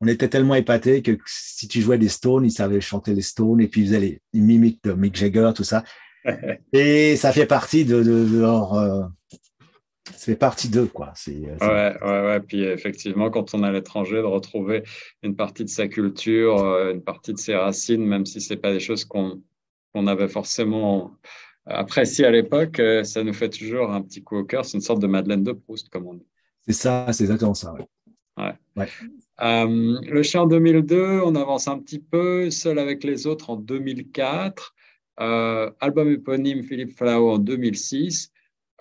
on 0.00 0.06
était 0.06 0.28
tellement 0.28 0.54
épatés 0.54 1.02
que 1.02 1.12
si 1.26 1.68
tu 1.68 1.80
jouais 1.80 1.98
des 1.98 2.08
Stones, 2.08 2.44
ils 2.44 2.52
savaient 2.52 2.80
chanter 2.80 3.14
les 3.14 3.22
Stones 3.22 3.60
et 3.60 3.68
puis 3.68 3.82
ils 3.82 3.86
faisaient 3.86 4.00
les, 4.00 4.22
mimiques 4.32 4.82
de 4.84 4.92
Mick 4.92 5.16
Jagger, 5.16 5.52
tout 5.54 5.64
ça. 5.64 5.84
et 6.72 7.16
ça 7.16 7.32
fait 7.32 7.46
partie 7.46 7.84
de, 7.84 7.96
leur. 7.96 8.74
Euh, 8.74 9.02
fait 10.12 10.36
partie 10.36 10.68
d'eux, 10.68 10.86
quoi. 10.86 11.12
Ouais, 11.26 11.56
ouais, 11.60 11.96
ouais. 12.00 12.40
Puis 12.40 12.62
effectivement, 12.62 13.30
quand 13.30 13.54
on 13.54 13.62
est 13.64 13.66
à 13.66 13.72
l'étranger, 13.72 14.16
de 14.16 14.22
retrouver 14.22 14.82
une 15.22 15.36
partie 15.36 15.64
de 15.64 15.68
sa 15.68 15.88
culture, 15.88 16.62
euh, 16.62 16.92
une 16.92 17.02
partie 17.02 17.32
de 17.32 17.38
ses 17.38 17.54
racines, 17.54 18.04
même 18.04 18.26
si 18.26 18.40
c'est 18.40 18.56
pas 18.56 18.72
des 18.72 18.80
choses 18.80 19.04
qu'on 19.04 19.40
avait 20.06 20.28
forcément 20.28 21.16
appréciées 21.66 22.24
à 22.24 22.30
l'époque, 22.30 22.78
euh, 22.78 23.04
ça 23.04 23.24
nous 23.24 23.32
fait 23.32 23.50
toujours 23.50 23.90
un 23.90 24.02
petit 24.02 24.22
coup 24.22 24.36
au 24.36 24.44
cœur. 24.44 24.64
C'est 24.64 24.78
une 24.78 24.82
sorte 24.82 25.00
de 25.00 25.06
Madeleine 25.06 25.42
de 25.42 25.52
Proust, 25.52 25.88
comme 25.88 26.06
on 26.06 26.14
dit. 26.14 26.26
C'est 26.66 26.72
ça, 26.72 27.06
c'est 27.12 27.24
exactement 27.24 27.54
ça. 27.54 27.74
Ouais. 27.74 28.52
ouais. 28.76 28.88
Euh, 29.42 29.98
le 30.02 30.22
chien 30.22 30.42
en 30.42 30.46
2002, 30.46 31.20
on 31.24 31.34
avance 31.34 31.68
un 31.68 31.78
petit 31.78 31.98
peu, 31.98 32.50
seul 32.50 32.78
avec 32.78 33.04
les 33.04 33.26
autres 33.26 33.50
en 33.50 33.56
2004. 33.56 34.74
Euh, 35.20 35.70
album 35.80 36.10
éponyme 36.10 36.62
Philippe 36.62 36.96
Flau 36.96 37.30
en 37.30 37.38
2006. 37.38 38.32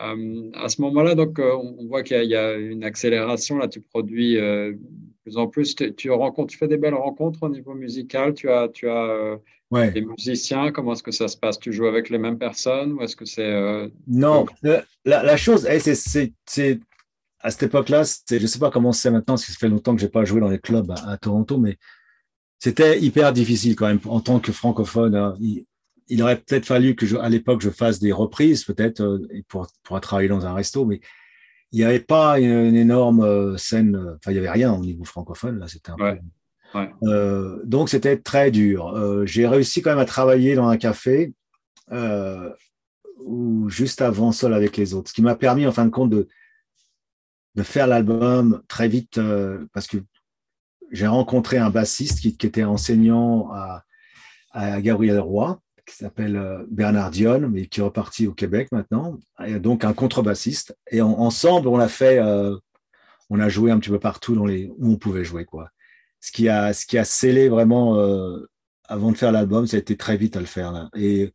Euh, 0.02 0.52
à 0.54 0.70
ce 0.70 0.82
moment-là, 0.82 1.16
donc, 1.16 1.40
on 1.40 1.86
voit 1.88 2.04
qu'il 2.04 2.24
y, 2.24 2.36
a 2.36 2.56
une 2.56 2.84
accélération. 2.84 3.58
Là, 3.58 3.68
tu 3.68 3.82
produis 3.82 4.36
de 4.36 4.78
plus 5.24 5.38
en 5.38 5.48
plus. 5.48 5.76
Tu, 5.76 5.94
tu, 5.96 6.12
rencontres, 6.12 6.52
tu 6.52 6.58
fais 6.58 6.68
des 6.68 6.78
belles 6.78 6.94
rencontres 6.94 7.44
au 7.44 7.50
niveau 7.50 7.74
musical. 7.74 8.34
Tu 8.34 8.50
as, 8.50 8.68
tu 8.70 8.90
as 8.90 9.40
des 9.72 10.02
musiciens. 10.02 10.72
Comment 10.72 10.94
est-ce 10.94 11.04
que 11.04 11.12
ça 11.12 11.28
se 11.28 11.38
passe? 11.38 11.60
Tu 11.60 11.72
joues 11.72 11.88
avec 11.88 12.10
les 12.10 12.18
mêmes 12.18 12.38
personnes 12.38 12.94
ou 12.94 13.02
est-ce 13.02 13.16
que 13.16 13.26
c'est 13.26 13.90
Non, 14.08 14.46
la, 14.64 14.84
la, 15.24 15.38
chose, 15.38 15.68
eh, 15.70 15.80
c'est 15.80 16.80
à 17.46 17.52
cette 17.52 17.62
époque-là, 17.62 18.02
je 18.28 18.38
ne 18.38 18.48
sais 18.48 18.58
pas 18.58 18.72
comment 18.72 18.92
c'est 18.92 19.12
maintenant, 19.12 19.36
parce 19.36 19.46
que 19.46 19.52
ça 19.52 19.60
fait 19.60 19.70
longtemps 19.70 19.94
que 19.94 20.02
je 20.02 20.08
n'ai 20.08 20.12
pas 20.12 20.26
joué 20.26 20.42
dans 20.42 20.50
les 20.50 20.58
clubs 20.58 20.92
à, 21.06 21.16
Toronto, 21.20 21.60
mais 21.60 21.78
c'était 22.58 23.00
hyper 23.00 23.32
difficile 23.34 23.76
quand 23.76 23.86
même 23.86 24.00
en 24.06 24.20
tant 24.20 24.40
que 24.40 24.52
francophone. 24.52 25.14
Hein. 25.14 25.36
Il, 25.40 25.64
aurait 26.22 26.38
peut-être 26.38 26.66
fallu 26.66 26.96
que, 26.96 27.18
à 27.18 27.30
l'époque, 27.30 27.62
je 27.62 27.70
fasse 27.70 28.00
des 28.00 28.12
reprises, 28.12 28.64
peut-être, 28.64 29.02
euh, 29.02 29.28
pour, 29.48 29.68
pour 29.84 30.00
travailler 30.02 30.30
dans 30.30 30.46
un 30.46 30.54
resto, 30.54 30.86
mais 30.86 31.02
il 31.72 31.80
n'y 31.80 31.86
avait 31.86 32.00
pas 32.00 32.40
une, 32.40 32.76
énorme 32.76 33.22
euh, 33.22 33.58
scène, 33.58 33.96
euh, 33.96 34.16
enfin, 34.16 34.32
il 34.32 34.34
n'y 34.34 34.40
avait 34.40 34.52
rien 34.52 34.74
au 34.74 34.80
niveau 34.80 35.04
francophone, 35.04 35.60
là, 35.60 35.68
c'était 35.68 35.92
un 35.92 35.96
peu. 35.98 37.62
donc, 37.66 37.90
c'était 37.90 38.18
très 38.18 38.52
dur. 38.52 39.26
J'ai 39.26 39.48
réussi 39.48 39.82
quand 39.82 39.92
même 39.92 40.00
à 40.00 40.06
travailler 40.06 40.56
dans 40.56 40.68
un 40.68 40.78
café 40.78 41.34
ou 43.20 43.70
juste 43.70 44.02
avant 44.02 44.32
seul 44.32 44.54
avec 44.54 44.78
les 44.78 44.94
autres, 44.94 45.10
ce 45.10 45.14
qui 45.14 45.22
m'a 45.22 45.36
permis, 45.36 45.66
en 45.66 45.72
fin 45.72 45.86
de 45.86 45.92
compte, 45.92 46.10
de 46.10 46.28
de 47.56 47.64
faire 47.64 47.88
l'album 47.88 48.62
très 48.68 48.90
vite 48.90 49.18
parce 49.72 49.88
que 49.88 50.00
j'ai 50.92 51.08
rencontré 51.08 51.58
un 51.58 51.70
bassiste 51.70 52.20
qui, 52.20 52.46
était 52.46 52.64
enseignant 52.64 53.50
à, 53.54 53.84
Gabriel 54.82 55.20
Roy, 55.20 55.60
qui 55.86 55.96
s'appelle 55.96 56.36
euh, 56.36 56.64
Bernard 56.70 57.12
Dion, 57.12 57.50
mais 57.50 57.68
qui 57.68 57.80
est 57.80 57.84
reparti 57.84 58.28
au 58.28 58.34
Québec 58.34 58.70
maintenant, 58.72 59.20
et 59.46 59.60
donc 59.60 59.84
un 59.84 59.94
contrebassiste. 59.94 60.78
Et 60.92 61.02
ensemble, 61.02 61.68
on 61.68 61.80
a 61.80 61.88
fait, 61.88 62.20
euh, 62.20 62.56
on 63.30 63.40
a 63.40 63.50
joué 63.50 63.72
un 63.72 63.80
petit 63.80 63.92
peu 63.92 64.00
partout 64.00 64.36
dans 64.36 64.46
les, 64.46 64.72
où 64.78 64.92
on 64.92 64.98
pouvait 64.98 65.24
jouer. 65.24 65.46
Quoi. 65.46 65.70
Ce, 66.20 66.32
qui 66.32 66.50
a, 66.50 66.74
ce 66.74 66.86
qui 66.86 66.98
a 66.98 67.06
scellé 67.06 67.50
vraiment, 67.50 68.00
avant 68.88 69.12
de 69.12 69.18
faire 69.18 69.32
l'album, 69.32 69.68
ça 69.68 69.78
a 69.78 69.80
été 69.80 69.96
très 69.98 70.18
vite 70.18 70.36
à 70.36 70.40
le 70.40 70.46
faire. 70.46 70.90
Et 70.96 71.34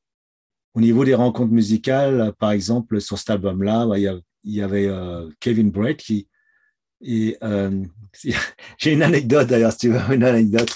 au 0.74 0.80
niveau 0.80 1.05
des 1.05 1.14
rencontres 1.14 1.53
musicales, 1.53 2.32
par 2.38 2.53
exemple, 2.53 3.01
sur 3.01 3.18
cet 3.18 3.30
album-là, 3.30 3.86
bah, 3.86 3.98
il 3.98 4.22
y 4.44 4.62
avait 4.62 4.86
euh, 4.86 5.28
Kevin 5.40 5.70
Brett 5.70 5.96
qui. 5.98 6.28
Et, 7.01 7.36
euh, 7.42 7.84
j'ai 8.78 8.92
une 8.92 9.03
anecdote 9.03 9.48
d'ailleurs, 9.48 9.72
si 9.72 9.78
tu 9.78 9.88
veux, 9.90 10.14
une 10.14 10.24
anecdote. 10.24 10.74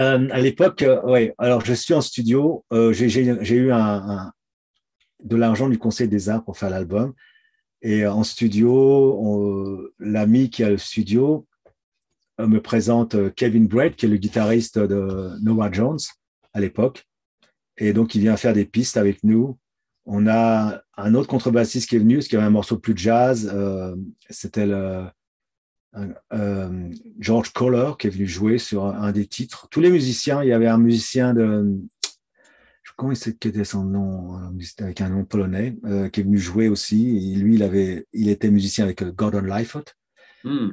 Euh, 0.00 0.28
à 0.30 0.40
l'époque, 0.40 0.84
ouais, 1.04 1.34
alors 1.36 1.64
je 1.64 1.74
suis 1.74 1.92
en 1.92 2.00
studio, 2.00 2.64
j'ai 2.70 3.56
eu 3.56 3.70
de 5.22 5.36
l'argent 5.36 5.68
du 5.68 5.78
Conseil 5.78 6.08
des 6.08 6.28
Arts 6.30 6.44
pour 6.44 6.56
faire 6.56 6.70
l'album. 6.70 7.12
Et 7.82 8.06
en 8.06 8.24
studio, 8.24 9.92
l'ami 9.98 10.50
qui 10.50 10.64
a 10.64 10.70
le 10.70 10.78
studio 10.78 11.46
me 12.38 12.60
présente 12.60 13.34
Kevin 13.34 13.66
Brett, 13.66 13.96
qui 13.96 14.06
est 14.06 14.08
le 14.08 14.16
guitariste 14.16 14.78
de 14.78 15.38
Noah 15.42 15.70
Jones 15.70 15.98
à 16.54 16.60
l'époque. 16.60 17.06
Et 17.76 17.92
donc, 17.92 18.14
il 18.14 18.22
vient 18.22 18.36
faire 18.36 18.54
des 18.54 18.64
pistes 18.64 18.96
avec 18.96 19.22
nous. 19.24 19.58
On 20.06 20.26
a 20.26 20.82
un 20.96 21.14
autre 21.14 21.28
contrebassiste 21.28 21.88
qui 21.88 21.96
est 21.96 22.00
venu, 22.00 22.16
parce 22.16 22.28
qu'il 22.28 22.36
y 22.36 22.38
avait 22.38 22.46
un 22.46 22.50
morceau 22.50 22.78
plus 22.78 22.96
jazz. 22.96 23.50
Euh, 23.52 23.94
c'était 24.28 24.66
le, 24.66 25.04
euh, 26.32 26.90
George 27.18 27.52
Kohler 27.52 27.92
qui 27.98 28.06
est 28.06 28.10
venu 28.10 28.26
jouer 28.26 28.58
sur 28.58 28.86
un 28.86 29.12
des 29.12 29.26
titres. 29.26 29.68
Tous 29.70 29.80
les 29.80 29.90
musiciens, 29.90 30.42
il 30.42 30.48
y 30.48 30.52
avait 30.52 30.68
un 30.68 30.78
musicien 30.78 31.34
de. 31.34 31.78
Comment 32.96 33.12
était 33.12 33.64
son 33.64 33.84
nom 33.84 34.38
Avec 34.78 35.00
un 35.00 35.08
nom 35.08 35.24
polonais, 35.24 35.74
euh, 35.86 36.10
qui 36.10 36.20
est 36.20 36.22
venu 36.22 36.36
jouer 36.36 36.68
aussi. 36.68 37.32
Et 37.32 37.36
lui, 37.36 37.54
il, 37.54 37.62
avait, 37.62 38.06
il 38.12 38.28
était 38.28 38.50
musicien 38.50 38.84
avec 38.84 39.02
Gordon 39.14 39.40
Lightfoot. 39.40 39.96
Hmm. 40.44 40.70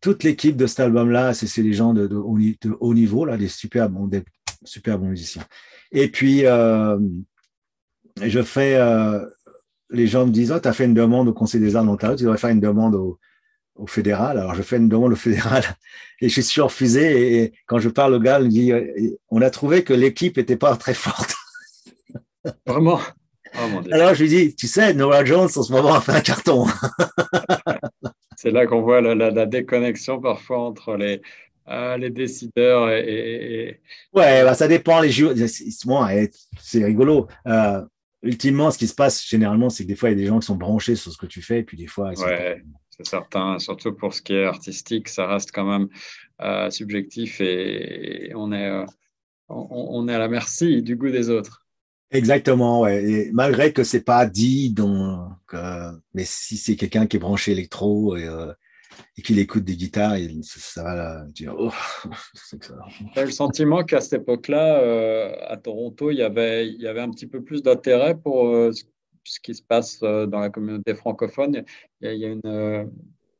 toute 0.00 0.24
l'équipe 0.24 0.56
de 0.56 0.66
cet 0.66 0.80
album-là, 0.80 1.34
c'est 1.34 1.62
des 1.62 1.72
gens 1.72 1.94
de, 1.94 2.06
haut, 2.14 2.94
niveau, 2.94 3.24
là, 3.24 3.36
des 3.36 3.48
super 3.48 3.88
bons, 3.88 4.06
des 4.06 4.24
super 4.64 4.98
bons 4.98 5.08
musiciens. 5.08 5.44
Et 5.92 6.08
puis, 6.08 6.46
euh, 6.46 6.98
je 8.20 8.42
fais, 8.42 8.76
euh, 8.76 9.24
les 9.92 10.06
gens 10.06 10.26
me 10.26 10.32
disent, 10.32 10.52
oh, 10.52 10.60
tu 10.60 10.68
as 10.68 10.72
fait 10.72 10.84
une 10.84 10.94
demande 10.94 11.28
au 11.28 11.32
Conseil 11.32 11.60
des 11.60 11.76
arts 11.76 11.84
d'Ontario, 11.84 12.16
tu 12.16 12.24
devrais 12.24 12.38
faire 12.38 12.50
une 12.50 12.60
demande 12.60 12.94
au, 12.94 13.18
fédéral. 13.86 14.38
Alors, 14.38 14.54
je 14.54 14.62
fais 14.62 14.76
une 14.76 14.88
demande 14.88 15.12
au 15.12 15.16
fédéral 15.16 15.64
et 16.20 16.28
je 16.28 16.40
suis 16.40 16.60
refusé. 16.60 17.42
Et, 17.42 17.52
quand 17.66 17.78
je 17.78 17.88
parle 17.88 18.14
au 18.14 18.20
gars, 18.20 18.38
il 18.40 18.46
me 18.46 18.50
dit, 18.50 18.72
euh, 18.72 19.16
on 19.28 19.42
a 19.42 19.50
trouvé 19.50 19.82
que 19.82 19.92
l'équipe 19.92 20.36
n'était 20.36 20.56
pas 20.56 20.76
très 20.76 20.94
forte. 20.94 21.34
Vraiment 22.66 23.00
oh, 23.56 23.80
Alors, 23.90 24.14
je 24.14 24.22
lui 24.22 24.28
dis, 24.28 24.54
tu 24.54 24.66
sais, 24.66 24.94
Noah 24.94 25.24
Jones, 25.24 25.48
en 25.54 25.62
ce 25.62 25.72
moment, 25.72 25.94
a 25.94 26.00
fait 26.00 26.12
un 26.12 26.20
carton. 26.20 26.66
C'est 28.36 28.50
là 28.50 28.66
qu'on 28.66 28.82
voit 28.82 29.00
la, 29.00 29.46
déconnexion 29.46 30.20
parfois 30.20 30.58
entre 30.58 30.96
les, 30.96 31.22
les 31.98 32.10
décideurs 32.10 32.90
et, 32.90 33.80
Ouais, 34.12 34.42
bah, 34.42 34.54
ça 34.54 34.66
dépend. 34.66 35.00
Les 35.00 35.12
c'est 36.60 36.84
rigolo. 36.84 37.28
Euh, 37.46 37.82
ultimement, 38.22 38.70
ce 38.70 38.78
qui 38.78 38.86
se 38.86 38.94
passe 38.94 39.26
généralement, 39.26 39.70
c'est 39.70 39.84
que 39.84 39.88
des 39.88 39.96
fois, 39.96 40.10
il 40.10 40.12
y 40.12 40.20
a 40.20 40.22
des 40.22 40.26
gens 40.26 40.38
qui 40.38 40.46
sont 40.46 40.56
branchés 40.56 40.96
sur 40.96 41.12
ce 41.12 41.18
que 41.18 41.26
tu 41.26 41.42
fais, 41.42 41.60
et 41.60 41.62
puis 41.62 41.76
des 41.76 41.86
fois. 41.86 42.10
Ouais, 42.18 42.62
c'est 42.90 43.06
certain. 43.06 43.58
Surtout 43.58 43.92
pour 43.92 44.14
ce 44.14 44.22
qui 44.22 44.34
est 44.34 44.44
artistique, 44.44 45.08
ça 45.08 45.26
reste 45.26 45.50
quand 45.52 45.66
même 45.66 45.88
euh, 46.40 46.70
subjectif 46.70 47.40
et, 47.40 48.32
on 48.34 48.52
est, 48.52 48.68
euh, 48.68 48.86
on, 49.48 50.08
est 50.08 50.14
à 50.14 50.18
la 50.18 50.28
merci 50.28 50.82
du 50.82 50.96
goût 50.96 51.10
des 51.10 51.30
autres. 51.30 51.66
Exactement, 52.10 52.80
ouais. 52.80 53.04
Et 53.04 53.32
malgré 53.32 53.72
que 53.72 53.84
c'est 53.84 54.04
pas 54.04 54.26
dit, 54.26 54.70
donc, 54.70 55.54
mais 56.14 56.24
si 56.24 56.56
c'est 56.58 56.76
quelqu'un 56.76 57.06
qui 57.06 57.16
est 57.16 57.20
branché 57.20 57.52
électro 57.52 58.16
et 58.16 58.28
et 59.16 59.22
qu'il 59.22 59.38
écoute 59.38 59.64
des 59.64 59.76
guitares, 59.76 60.16
et 60.16 60.30
ça, 60.42 60.82
va 60.82 61.24
dire 61.26 61.54
oh, 61.58 61.72
c'est 62.34 62.62
ça. 62.62 62.74
le 63.16 63.30
sentiment 63.30 63.84
qu'à 63.84 64.00
cette 64.00 64.22
époque-là, 64.22 64.78
euh, 64.80 65.34
à 65.48 65.56
Toronto, 65.56 66.10
il 66.10 66.18
y, 66.18 66.22
avait, 66.22 66.68
il 66.68 66.80
y 66.80 66.86
avait 66.86 67.00
un 67.00 67.10
petit 67.10 67.26
peu 67.26 67.42
plus 67.42 67.62
d'intérêt 67.62 68.16
pour 68.16 68.46
euh, 68.46 68.72
ce 69.24 69.40
qui 69.40 69.54
se 69.54 69.62
passe 69.62 70.00
euh, 70.02 70.26
dans 70.26 70.40
la 70.40 70.50
communauté 70.50 70.94
francophone. 70.94 71.64
Il 72.00 72.14
y 72.14 72.24
a, 72.24 72.28
une, 72.28 72.90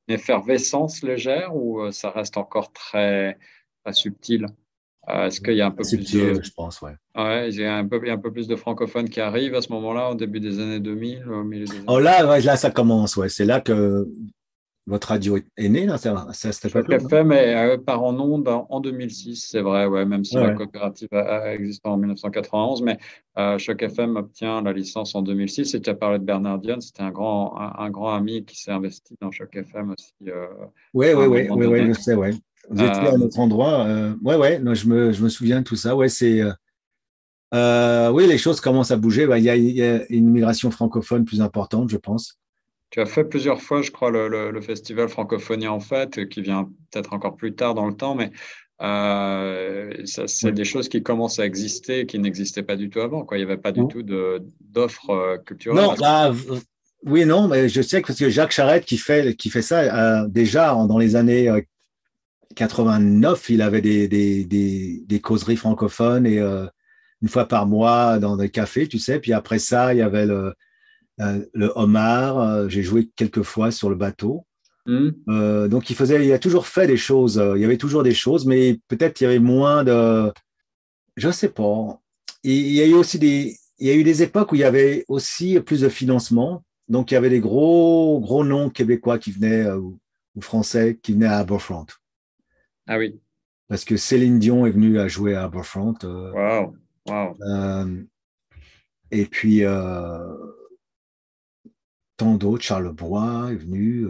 effervescence 0.08 1.02
légère 1.02 1.56
ou 1.56 1.90
ça 1.90 2.10
reste 2.10 2.36
encore 2.36 2.72
très, 2.72 3.38
subtil? 3.92 4.46
Est-ce 5.08 5.40
qu'il 5.40 5.54
y 5.54 5.62
a 5.62 5.66
un 5.66 5.70
peu 5.70 5.84
plus 5.84 6.12
de... 6.12 6.42
je 6.42 6.50
pense, 6.50 6.82
ouais. 6.82 6.94
ouais 7.16 7.48
il, 7.48 7.60
y 7.60 7.64
a 7.64 7.76
un 7.76 7.86
peu, 7.86 7.98
il 8.02 8.08
y 8.08 8.10
a 8.10 8.14
un 8.14 8.18
peu 8.18 8.32
plus 8.32 8.46
de 8.46 8.56
francophones 8.56 9.08
qui 9.08 9.20
arrivent 9.20 9.54
à 9.54 9.62
ce 9.62 9.72
moment-là, 9.72 10.10
au 10.10 10.14
début 10.14 10.38
des 10.38 10.60
années 10.60 10.80
2000, 10.80 11.28
au 11.28 11.44
milieu 11.44 11.64
des 11.64 11.78
Oh 11.86 11.98
là, 11.98 12.38
là, 12.40 12.56
ça 12.56 12.70
commence, 12.70 13.16
ouais. 13.16 13.28
C'est 13.28 13.44
là 13.44 13.60
que 13.60 14.06
votre 14.86 15.08
radio 15.08 15.38
est 15.56 15.68
née, 15.68 15.86
là, 15.86 15.96
ça, 15.96 16.26
ça 16.32 16.50
Choc 16.68 16.90
FM 16.90 17.32
est, 17.32 17.78
part 17.78 18.02
en 18.02 18.18
onde 18.18 18.48
en 18.48 18.80
2006, 18.80 19.46
c'est 19.50 19.60
vrai, 19.60 19.86
ouais, 19.86 20.04
même 20.04 20.24
si 20.24 20.34
la 20.34 20.54
coopérative 20.54 21.08
a, 21.12 21.54
existé 21.54 21.88
en 21.88 21.96
1991, 21.96 22.82
mais 22.82 22.98
euh, 23.38 23.58
Choc 23.58 23.80
FM 23.80 24.16
obtient 24.16 24.60
la 24.60 24.72
licence 24.72 25.14
en 25.14 25.22
2006. 25.22 25.74
Et 25.74 25.80
tu 25.80 25.88
as 25.88 25.94
parlé 25.94 26.18
de 26.18 26.24
Bernard 26.24 26.58
Dion, 26.58 26.80
c'était 26.80 27.02
un 27.02 27.12
grand, 27.12 27.56
un, 27.56 27.90
grand 27.90 28.12
ami 28.12 28.44
qui 28.44 28.60
s'est 28.60 28.72
investi 28.72 29.14
dans 29.20 29.30
Choc 29.30 29.54
FM 29.54 29.94
aussi. 29.96 30.12
oui, 30.94 31.06
oui, 31.14 31.48
oui, 31.50 31.66
oui, 31.66 31.86
je 31.86 31.92
sais, 31.92 32.14
ouais. 32.14 32.32
Vous 32.68 32.82
étiez 32.82 33.08
à 33.08 33.16
notre 33.16 33.38
endroit. 33.38 33.86
Euh, 33.86 34.14
oui, 34.22 34.34
ouais, 34.36 34.60
je, 34.74 34.86
me, 34.88 35.12
je 35.12 35.22
me 35.22 35.28
souviens 35.28 35.60
de 35.60 35.64
tout 35.64 35.76
ça. 35.76 35.96
Ouais, 35.96 36.08
c'est. 36.08 36.40
Euh, 36.40 36.52
euh, 37.54 38.10
oui, 38.10 38.26
les 38.26 38.38
choses 38.38 38.60
commencent 38.60 38.92
à 38.92 38.96
bouger. 38.96 39.26
Bah, 39.26 39.38
il 39.38 39.44
y, 39.44 39.72
y, 39.72 39.82
a 39.82 40.06
une 40.10 40.30
migration 40.30 40.70
francophone 40.70 41.24
plus 41.24 41.40
importante, 41.40 41.90
je 41.90 41.96
pense. 41.96 42.38
Tu 42.92 43.00
as 43.00 43.06
fait 43.06 43.24
plusieurs 43.24 43.62
fois, 43.62 43.80
je 43.80 43.90
crois, 43.90 44.10
le, 44.10 44.60
festival 44.60 45.08
Francophonie 45.08 45.66
en 45.66 45.80
fait, 45.80 46.28
qui 46.28 46.42
vient 46.42 46.68
peut-être 46.90 47.14
encore 47.14 47.36
plus 47.36 47.54
tard 47.54 47.74
dans 47.74 47.86
le 47.86 47.94
temps, 47.94 48.14
mais 48.14 48.30
euh, 48.82 49.94
c'est 50.04 50.52
des 50.52 50.66
choses 50.66 50.90
qui 50.90 51.02
commencent 51.02 51.38
à 51.38 51.46
exister, 51.46 52.04
qui 52.04 52.18
n'existaient 52.18 52.62
pas 52.62 52.76
du 52.76 52.90
tout 52.90 53.00
avant. 53.00 53.24
Quoi. 53.24 53.38
Il 53.38 53.46
n'y 53.46 53.50
avait 53.50 53.60
pas 53.60 53.72
du 53.72 53.88
tout 53.88 54.02
d'offres 54.02 55.10
euh, 55.10 55.38
culturelles. 55.38 55.82
Non, 55.82 55.94
bah, 55.98 56.32
oui, 57.06 57.24
non, 57.24 57.48
mais 57.48 57.70
je 57.70 57.80
sais 57.80 58.02
que, 58.02 58.08
parce 58.08 58.18
que 58.18 58.28
Jacques 58.28 58.52
Charette 58.52 58.84
qui 58.84 58.98
fait, 58.98 59.36
qui 59.36 59.48
fait 59.48 59.62
ça 59.62 59.80
euh, 59.80 60.28
déjà 60.28 60.74
dans 60.86 60.98
les 60.98 61.16
années 61.16 61.50
89, 62.56 63.48
il 63.48 63.62
avait 63.62 63.80
des, 63.80 64.06
des, 64.06 64.44
des, 64.44 65.20
causeries 65.22 65.56
francophones 65.56 66.26
et 66.26 66.40
une 66.40 67.28
fois 67.28 67.48
par 67.48 67.66
mois 67.66 68.18
dans 68.18 68.36
des 68.36 68.50
cafés, 68.50 68.86
tu 68.86 68.98
sais. 68.98 69.18
Puis 69.18 69.32
après 69.32 69.58
ça, 69.58 69.94
il 69.94 69.98
y 69.98 70.02
avait 70.02 70.26
le, 70.26 70.52
le 71.52 71.72
homard. 71.74 72.68
J'ai 72.68 72.82
joué 72.82 73.10
quelques 73.16 73.42
fois 73.42 73.70
sur 73.70 73.90
le 73.90 73.96
bateau. 73.96 74.46
Hmm. 74.84 75.10
donc 75.68 75.90
il 75.90 75.96
faisait, 75.96 76.26
il 76.26 76.32
a 76.32 76.40
toujours 76.40 76.66
fait 76.66 76.88
des 76.88 76.96
choses. 76.96 77.40
Il 77.54 77.60
y 77.60 77.64
avait 77.64 77.76
toujours 77.76 78.02
des 78.02 78.14
choses, 78.14 78.46
mais 78.46 78.80
peut-être 78.88 79.20
il 79.20 79.24
y 79.24 79.26
avait 79.28 79.38
moins 79.38 79.84
de, 79.84 80.32
je 81.16 81.30
sais 81.30 81.50
pas. 81.50 82.00
il 82.42 82.72
y 82.72 82.80
a 82.80 82.86
eu 82.86 82.94
aussi 82.94 83.20
des, 83.20 83.56
il 83.82 83.88
y 83.88 83.90
a 83.90 83.94
eu 83.96 84.04
des 84.04 84.22
époques 84.22 84.52
où 84.52 84.54
il 84.54 84.60
y 84.60 84.64
avait 84.64 85.04
aussi 85.08 85.58
plus 85.58 85.80
de 85.80 85.88
financement. 85.88 86.64
Donc, 86.86 87.10
il 87.10 87.14
y 87.14 87.16
avait 87.16 87.30
des 87.30 87.40
gros, 87.40 88.20
gros 88.20 88.44
noms 88.44 88.70
québécois 88.70 89.18
qui 89.18 89.32
venaient, 89.32 89.66
euh, 89.66 89.76
ou 89.78 90.40
français, 90.40 91.00
qui 91.02 91.14
venaient 91.14 91.26
à 91.26 91.38
Aberfront. 91.38 91.86
Ah 92.86 92.96
oui. 92.96 93.20
Parce 93.66 93.84
que 93.84 93.96
Céline 93.96 94.38
Dion 94.38 94.66
est 94.66 94.70
venue 94.70 95.00
à 95.00 95.08
jouer 95.08 95.34
à 95.34 95.42
Aberfront. 95.42 95.96
Euh, 96.04 96.30
wow. 96.30 96.76
wow. 97.08 97.36
Euh, 97.42 98.02
et 99.10 99.26
puis, 99.26 99.62
tant 102.22 102.34
d'autres, 102.34 102.62
Charles 102.62 102.92
Bois 102.92 103.48
est 103.50 103.56
venu. 103.56 104.06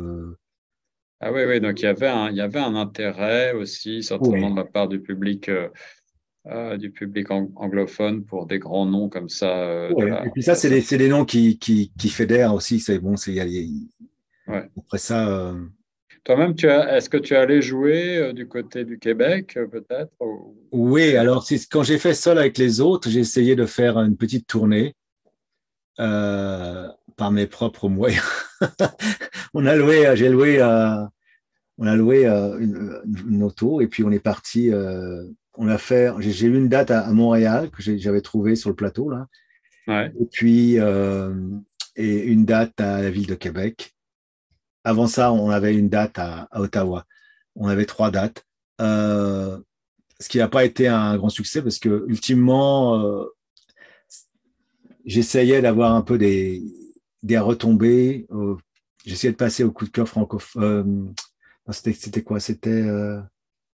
Ah 1.20 1.32
oui, 1.32 1.42
oui, 1.46 1.60
donc 1.60 1.80
il 1.80 1.84
y 1.84 1.88
avait 1.88 2.08
un, 2.08 2.30
il 2.30 2.36
y 2.36 2.40
avait 2.40 2.60
un 2.60 2.74
intérêt 2.74 3.52
aussi, 3.52 4.02
certainement 4.02 4.50
de 4.50 4.56
la 4.56 4.64
part 4.64 4.88
du 4.88 5.00
public 5.00 5.48
euh, 6.48 6.76
du 6.76 6.90
public 6.90 7.30
anglophone 7.30 8.24
pour 8.24 8.46
des 8.46 8.58
grands 8.58 8.84
noms 8.84 9.08
comme 9.08 9.28
ça. 9.28 9.60
Euh, 9.60 10.24
et 10.24 10.30
puis 10.30 10.42
ça, 10.42 10.56
c'est 10.56 10.68
des, 10.70 10.98
des, 10.98 11.08
noms 11.08 11.24
qui, 11.24 11.56
qui, 11.56 11.92
qui 11.96 12.08
fédèrent 12.08 12.52
aussi. 12.52 12.80
C'est 12.80 12.98
bon, 12.98 13.16
c'est 13.16 13.40
ouais. 13.40 14.68
après 14.76 14.98
ça. 14.98 15.28
Euh, 15.28 15.54
Toi-même, 16.24 16.56
tu 16.56 16.68
as, 16.68 16.96
est-ce 16.96 17.08
que 17.08 17.16
tu 17.16 17.34
es 17.34 17.36
allé 17.36 17.62
jouer 17.62 18.32
du 18.32 18.48
côté 18.48 18.84
du 18.84 18.98
Québec, 18.98 19.56
peut-être 19.70 20.10
Oui, 20.72 21.14
alors 21.16 21.46
quand 21.70 21.84
j'ai 21.84 21.98
fait 21.98 22.14
seul 22.14 22.38
avec 22.38 22.58
les 22.58 22.80
autres, 22.80 23.08
j'ai 23.08 23.20
essayé 23.20 23.54
de 23.54 23.64
faire 23.64 23.96
une 23.98 24.16
petite 24.16 24.48
tournée 24.48 24.96
par 27.22 27.30
mes 27.30 27.46
propres 27.46 27.88
moyens. 27.88 28.24
on 29.54 29.64
a 29.64 29.76
loué, 29.76 30.10
j'ai 30.16 30.28
loué, 30.28 30.60
on 31.78 31.86
a 31.86 31.96
loué 31.96 32.26
une, 32.26 33.00
une, 33.28 33.42
auto 33.44 33.80
et 33.80 33.86
puis 33.86 34.02
on 34.02 34.10
est 34.10 34.18
parti 34.18 34.72
on 35.54 35.68
a 35.68 35.78
fait, 35.78 36.12
j'ai 36.18 36.46
eu 36.46 36.56
une 36.56 36.68
date 36.68 36.90
à, 36.90 37.10
Montréal 37.12 37.70
que 37.70 37.82
j'avais 37.82 38.20
trouvée 38.20 38.56
sur 38.56 38.70
le 38.70 38.76
plateau 38.76 39.10
là. 39.10 39.26
Et 39.88 40.26
puis 40.30 40.78
euh, 40.78 41.34
et 41.96 42.24
une 42.24 42.44
date 42.44 42.80
à 42.80 43.02
la 43.02 43.10
ville 43.10 43.26
de 43.26 43.34
Québec. 43.34 43.94
Avant 44.84 45.06
ça, 45.06 45.32
on 45.32 45.50
avait 45.50 45.74
une 45.74 45.88
date 45.88 46.18
à, 46.18 46.48
Ottawa. 46.52 47.04
On 47.54 47.68
avait 47.68 47.84
trois 47.84 48.10
dates. 48.10 48.44
Euh, 48.80 49.58
ce 50.18 50.28
qui 50.28 50.38
n'a 50.38 50.48
pas 50.48 50.64
été 50.64 50.88
un 50.88 51.16
grand 51.16 51.28
succès 51.28 51.62
parce 51.62 51.78
que 51.78 52.04
ultimement, 52.08 53.04
euh, 53.04 53.26
j'essayais 55.04 55.60
d'avoir 55.60 55.94
un 55.94 56.02
peu 56.02 56.16
des, 56.16 56.62
des 57.22 57.38
retombées. 57.38 58.26
j'essayais 59.04 59.32
de 59.32 59.36
passer 59.36 59.64
au 59.64 59.72
coup 59.72 59.84
de 59.84 59.90
cœur 59.90 60.08
francophone. 60.08 61.14
c'était 61.70 62.22
quoi? 62.22 62.40
C'était 62.40 62.84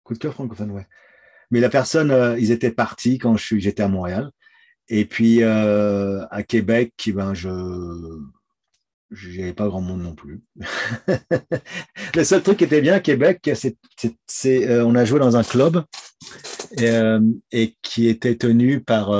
coup 0.05 0.15
de 0.15 0.19
cœur 0.19 0.35
francophone, 0.35 0.71
ouais. 0.71 0.87
Mais 1.51 1.61
la 1.61 1.71
personne, 1.71 2.11
euh, 2.11 2.39
ils 2.39 2.51
étaient 2.51 2.73
partis 2.73 3.19
quand 3.19 3.37
j'étais 3.37 3.83
à 3.83 3.89
Montréal. 3.89 4.31
Et 4.89 5.05
puis 5.05 5.43
euh, 5.43 6.25
à 6.31 6.43
Québec, 6.43 6.95
ben 7.15 7.35
je 7.35 7.49
n'avais 9.11 9.53
pas 9.53 9.69
grand 9.69 9.83
monde 9.83 10.03
non 10.03 10.15
plus. 10.15 10.43
le 12.15 12.25
seul 12.25 12.43
truc 12.43 12.59
qui 12.59 12.65
était 12.65 12.81
bien 12.81 12.95
à 12.95 13.01
Québec, 13.01 13.51
c'est 14.27 14.69
euh, 14.69 14.85
on 14.87 14.95
a 14.95 15.05
joué 15.05 15.21
dans 15.21 15.37
un 15.37 15.43
club 15.43 15.85
et, 16.81 17.77
qui 17.83 18.09
était 18.09 18.37
tenu 18.37 18.81
par 18.81 19.11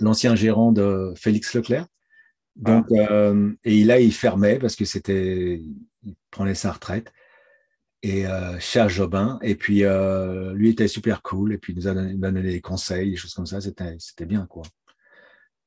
l'ancien 0.00 0.34
gérant 0.34 0.72
de 0.72 1.12
Félix 1.16 1.54
Leclerc. 1.54 1.86
Donc, 2.56 2.86
ah. 2.96 3.32
et 3.64 3.84
là, 3.84 4.00
il 4.00 4.12
fermait 4.12 4.58
parce 4.58 4.76
que 4.76 4.84
c'était, 4.84 5.60
il 6.04 6.14
prenait 6.30 6.54
sa 6.54 6.72
retraite 6.72 7.12
et 8.04 8.26
euh, 8.26 8.58
Cher 8.60 8.88
Jobin. 8.88 9.38
Et 9.42 9.54
puis, 9.54 9.84
euh, 9.84 10.52
lui 10.52 10.70
était 10.70 10.88
super 10.88 11.22
cool. 11.22 11.54
Et 11.54 11.58
puis, 11.58 11.72
il 11.72 11.76
nous 11.76 11.88
a 11.88 11.94
donné, 11.94 12.42
des 12.42 12.60
conseils, 12.60 13.10
des 13.10 13.16
choses 13.16 13.34
comme 13.34 13.46
ça. 13.46 13.60
C'était, 13.60 13.96
c'était 13.98 14.26
bien, 14.26 14.46
quoi. 14.46 14.62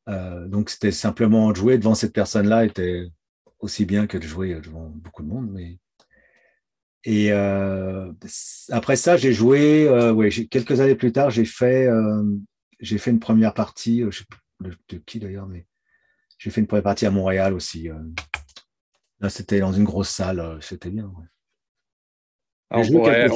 Euh, 0.08 0.48
donc, 0.48 0.70
c'était 0.70 0.92
simplement 0.92 1.54
jouer 1.54 1.78
devant 1.78 1.96
cette 1.96 2.14
personne-là 2.14 2.66
était 2.66 3.08
aussi 3.60 3.86
bien 3.86 4.08
que 4.08 4.18
de 4.18 4.24
jouer 4.24 4.54
devant 4.56 4.90
beaucoup 4.90 5.24
de 5.24 5.30
monde. 5.30 5.50
Mais... 5.52 5.80
Et 7.04 7.32
euh, 7.32 8.12
après 8.70 8.98
ça, 8.98 9.18
j'ai 9.18 9.34
joué, 9.34 9.88
euh, 9.88 10.12
ouais, 10.12 10.30
quelques 10.30 10.80
années 10.80 10.96
plus 10.96 11.12
tard, 11.12 11.30
j'ai 11.30 11.46
fait, 11.46 11.88
euh, 11.88 12.24
j'ai 12.80 12.98
fait 12.98 13.12
une 13.12 13.20
première 13.20 13.54
partie, 13.54 14.04
je 14.10 14.20
sais 14.20 14.26
pas 14.30 14.70
de 14.90 14.98
qui 14.98 15.20
d'ailleurs, 15.20 15.48
mais 15.48 15.66
j'ai 16.38 16.50
fait 16.50 16.62
une 16.62 16.68
première 16.68 16.84
partie 16.84 17.06
à 17.06 17.12
Montréal 17.12 17.54
aussi. 17.54 17.90
Là, 19.20 19.30
c'était 19.30 19.60
dans 19.60 19.74
une 19.74 19.84
grosse 19.84 20.10
salle, 20.10 20.60
c'était 20.62 20.90
bien. 20.90 21.06
Ouais 21.06 21.26
on, 22.72 22.88
pourrait, 22.88 23.28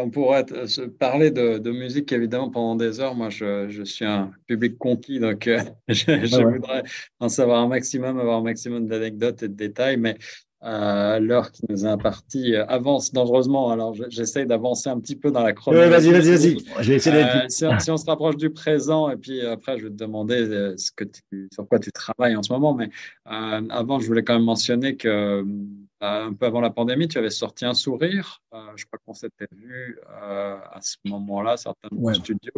on, 0.00 0.10
pourrait, 0.10 0.44
se 0.66 0.82
parler 0.82 1.30
de, 1.30 1.70
musique 1.70 2.12
évidemment 2.12 2.50
pendant 2.50 2.76
des 2.76 3.00
heures. 3.00 3.14
Moi, 3.14 3.30
je, 3.30 3.82
suis 3.84 4.04
un 4.04 4.32
public 4.46 4.78
conquis, 4.78 5.20
donc 5.20 5.46
euh, 5.46 5.60
je, 5.88 6.42
voudrais 6.42 6.82
en 7.18 7.28
savoir 7.28 7.60
un 7.60 7.68
maximum, 7.68 8.18
avoir 8.18 8.38
un 8.38 8.42
maximum 8.42 8.86
d'anecdotes 8.86 9.42
et 9.42 9.48
de 9.48 9.54
détails. 9.54 9.96
Mais 9.96 10.16
euh, 10.62 11.18
l'heure 11.18 11.52
qui 11.52 11.62
nous 11.68 11.86
est 11.86 11.88
impartie 11.88 12.54
euh, 12.54 12.66
avance 12.66 13.12
dangereusement. 13.12 13.70
Alors, 13.70 13.94
j'essaie 14.08 14.46
d'avancer 14.46 14.88
un 14.88 15.00
petit 15.00 15.16
peu 15.16 15.30
dans 15.30 15.42
la 15.42 15.52
chronologie. 15.52 16.10
vas-y, 16.10 16.10
vas-y, 16.10 16.54
vas-y. 16.54 17.50
si, 17.50 17.64
si, 17.78 17.90
on 17.90 17.96
se 17.96 18.06
rapproche 18.06 18.36
du 18.36 18.50
présent, 18.50 19.10
et 19.10 19.16
puis 19.16 19.44
après, 19.46 19.78
je 19.78 19.84
vais 19.84 19.90
te 19.90 19.96
demander 19.96 20.74
ce 20.76 20.90
que 20.92 21.04
sur 21.52 21.66
quoi 21.68 21.78
tu 21.78 21.90
travailles 21.92 22.36
en 22.36 22.42
ce 22.42 22.52
moment. 22.52 22.74
Mais 22.74 22.90
avant, 23.24 23.98
je 23.98 24.06
voulais 24.06 24.22
quand 24.22 24.34
même 24.34 24.44
mentionner 24.44 24.96
que 24.96 25.44
euh, 26.02 26.28
un 26.28 26.32
peu 26.32 26.46
avant 26.46 26.60
la 26.60 26.70
pandémie, 26.70 27.08
tu 27.08 27.18
avais 27.18 27.30
sorti 27.30 27.64
un 27.64 27.74
sourire. 27.74 28.42
Euh, 28.54 28.58
je 28.76 28.86
crois 28.86 28.98
qu'on 29.04 29.12
s'était 29.12 29.48
vu 29.52 29.98
euh, 30.22 30.56
à 30.72 30.80
ce 30.80 30.96
moment-là, 31.04 31.56
certains 31.56 31.88
ouais. 31.92 32.14
studios. 32.14 32.52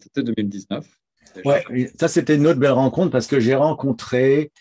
c'était 0.00 0.22
2019. 0.22 0.86
Ouais, 1.44 1.92
ça 1.98 2.08
c'était 2.08 2.36
une 2.36 2.46
autre 2.46 2.58
belle 2.58 2.72
rencontre 2.72 3.10
parce 3.10 3.26
que 3.26 3.40
j'ai 3.40 3.54
rencontré 3.54 4.52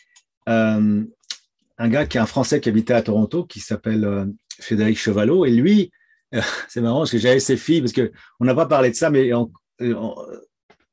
un 1.78 1.90
gars 1.90 2.06
qui 2.06 2.18
est 2.18 2.22
un 2.22 2.26
Français 2.26 2.60
qui 2.60 2.70
habitait 2.70 2.94
à 2.94 3.02
Toronto 3.02 3.46
qui 3.46 3.60
s'appelle 3.60 4.28
Frédéric 4.60 4.98
Chevalot 4.98 5.46
et 5.46 5.52
lui, 5.52 5.92
c'est 6.68 6.82
marrant 6.82 7.00
parce 7.00 7.12
que 7.12 7.18
j'avais 7.18 7.40
ses 7.40 7.58
filles 7.58 7.82
parce 7.82 7.94
que 7.94 8.12
on 8.40 8.46
n'a 8.46 8.56
pas 8.56 8.66
parlé 8.66 8.90
de 8.90 8.96
ça, 8.96 9.10
mais 9.10 9.32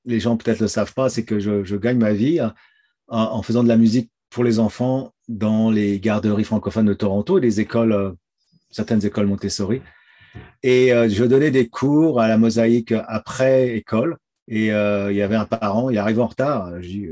les 0.04 0.20
gens 0.20 0.36
peut-être 0.36 0.60
le 0.60 0.68
savent 0.68 0.94
pas, 0.94 1.08
c'est 1.08 1.24
que 1.24 1.38
je, 1.38 1.76
gagne 1.76 1.98
ma 1.98 2.12
vie 2.12 2.40
en, 3.08 3.42
faisant 3.42 3.62
de 3.62 3.68
la 3.68 3.76
musique 3.76 4.10
pour 4.30 4.44
les 4.44 4.58
enfants 4.58 5.12
dans 5.28 5.70
les 5.70 6.00
garderies 6.00 6.44
francophones 6.44 6.86
de 6.86 6.94
Toronto 6.94 7.38
et 7.38 7.40
les 7.40 7.60
écoles, 7.60 7.92
euh, 7.92 8.12
certaines 8.70 9.04
écoles 9.04 9.26
Montessori. 9.26 9.82
Et 10.62 10.92
euh, 10.92 11.08
je 11.08 11.24
donnais 11.24 11.50
des 11.50 11.68
cours 11.68 12.20
à 12.20 12.28
la 12.28 12.38
mosaïque 12.38 12.92
après 13.06 13.76
école. 13.76 14.16
Et 14.46 14.72
euh, 14.72 15.10
il 15.12 15.16
y 15.16 15.22
avait 15.22 15.36
un 15.36 15.44
parent, 15.44 15.90
il 15.90 15.98
arrive 15.98 16.20
en 16.20 16.26
retard. 16.26 16.80
Je 16.80 16.88
dis, 16.88 17.08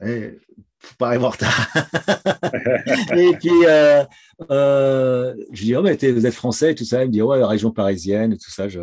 hey, 0.00 0.38
pas 0.98 1.16
retard. 1.18 1.68
et 3.16 3.32
puis, 3.38 3.50
je 4.48 5.62
dis, 5.62 5.76
oh, 5.76 5.82
mais 5.82 5.96
vous 5.96 6.26
êtes 6.26 6.34
français 6.34 6.72
et 6.72 6.74
tout 6.74 6.84
ça. 6.84 7.02
Il 7.02 7.08
me 7.08 7.12
dit, 7.12 7.22
ouais, 7.22 7.38
la 7.38 7.48
région 7.48 7.70
parisienne 7.70 8.32
et 8.32 8.38
tout 8.38 8.50
ça. 8.50 8.68
Je, 8.68 8.80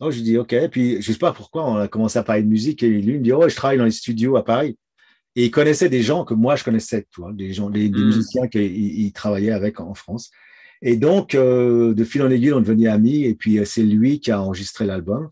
oh, 0.00 0.10
je 0.10 0.20
dis, 0.20 0.38
OK. 0.38 0.54
Puis, 0.70 1.00
je 1.02 1.12
sais 1.12 1.18
pas 1.18 1.32
pourquoi, 1.32 1.68
on 1.68 1.76
a 1.76 1.88
commencé 1.88 2.18
à 2.18 2.22
parler 2.22 2.42
de 2.42 2.48
musique. 2.48 2.82
Et 2.82 2.88
lui, 2.88 3.14
il 3.14 3.18
me 3.18 3.24
dit, 3.24 3.32
oh, 3.32 3.48
je 3.48 3.56
travaille 3.56 3.78
dans 3.78 3.84
les 3.84 3.90
studios 3.90 4.36
à 4.36 4.44
Paris. 4.44 4.76
Et 5.36 5.46
il 5.46 5.50
connaissait 5.52 5.88
des 5.88 6.02
gens 6.02 6.24
que 6.24 6.34
moi 6.34 6.56
je 6.56 6.64
connaissais, 6.64 7.06
tu 7.12 7.20
vois, 7.20 7.32
des 7.32 7.52
gens, 7.52 7.70
des, 7.70 7.88
hmm. 7.88 8.06
musiciens 8.06 8.48
qu'il 8.48 9.12
travaillait 9.12 9.52
avec 9.52 9.78
en 9.78 9.94
France. 9.94 10.32
Et 10.82 10.96
donc, 10.96 11.36
euh, 11.36 11.94
de 11.94 12.04
fil 12.04 12.22
en 12.22 12.30
aiguille, 12.30 12.52
on 12.52 12.60
devenait 12.60 12.88
amis. 12.88 13.24
Et 13.24 13.34
puis, 13.34 13.58
euh, 13.58 13.64
c'est 13.64 13.84
lui 13.84 14.18
qui 14.18 14.32
a 14.32 14.40
enregistré 14.40 14.84
l'album. 14.84 15.30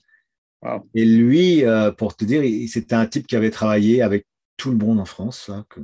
Et 0.95 1.05
lui, 1.05 1.65
euh, 1.65 1.93
pour 1.93 2.17
te 2.17 2.25
dire, 2.25 2.43
c'était 2.69 2.95
un 2.95 3.07
type 3.07 3.27
qui 3.27 3.37
avait 3.37 3.51
travaillé 3.51 4.03
avec 4.03 4.27
tout 4.57 4.71
le 4.71 4.77
monde 4.77 4.99
en 4.99 5.05
France. 5.05 5.51
que 5.71 5.81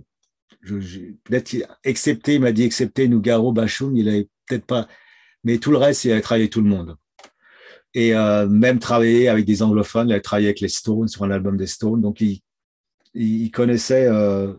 peut-être, 0.65 1.57
excepté, 1.85 2.35
il 2.35 2.41
m'a 2.41 2.53
dit, 2.53 2.63
excepté 2.63 3.09
Nougaro, 3.09 3.53
Bachoum, 3.53 3.97
il 3.97 4.09
avait 4.09 4.29
peut-être 4.47 4.67
pas. 4.67 4.89
Mais 5.45 5.59
tout 5.59 5.71
le 5.71 5.79
reste, 5.79 6.05
il 6.05 6.13
avait 6.13 6.21
travaillé 6.21 6.49
tout 6.49 6.61
le 6.61 6.69
monde. 6.69 6.97
Et 7.95 8.15
même 8.15 8.79
travaillé 8.79 9.29
avec 9.29 9.45
des 9.45 9.63
anglophones, 9.63 10.09
il 10.09 10.13
avait 10.13 10.23
travaillé 10.23 10.49
avec 10.49 10.61
les 10.61 10.69
Stones 10.69 11.09
sur 11.09 11.25
un 11.25 11.31
album 11.31 11.57
des 11.57 11.67
Stones. 11.67 12.01
Donc, 12.01 12.23
il 13.15 13.51
connaissait, 13.51 14.07
euh, 14.07 14.55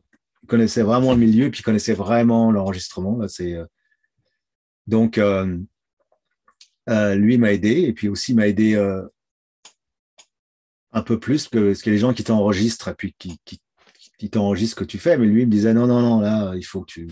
connaissait 0.47 0.83
vraiment 0.83 1.13
le 1.13 1.19
milieu, 1.19 1.49
puis 1.49 1.61
il 1.61 1.63
connaissait 1.63 1.93
vraiment 1.93 2.51
l'enregistrement. 2.51 3.19
Euh, 3.39 3.65
donc 4.87 5.17
euh, 5.17 5.57
lui 7.15 7.37
m'a 7.37 7.53
aidé, 7.53 7.81
et 7.81 7.93
puis 7.93 8.09
aussi 8.09 8.33
m'a 8.33 8.47
aidé 8.47 8.75
un 10.91 11.01
peu 11.01 11.19
plus 11.19 11.47
que, 11.47 11.81
que 11.81 11.89
les 11.89 11.97
gens 11.97 12.13
qui 12.13 12.23
t'enregistrent, 12.23 12.89
et 12.89 12.93
puis 12.93 13.15
qui, 13.17 13.39
t'enregistrent 14.30 14.80
ce 14.80 14.86
que 14.86 14.89
tu 14.89 14.97
fais, 14.99 15.18
mais 15.18 15.26
lui 15.26 15.41
il 15.41 15.47
me 15.47 15.51
disait 15.51 15.74
non, 15.74 15.88
non, 15.88 16.01
non, 16.01 16.20
là, 16.20 16.53
il 16.55 16.64
faut 16.64 16.82
que 16.82 16.91
tu, 16.91 17.07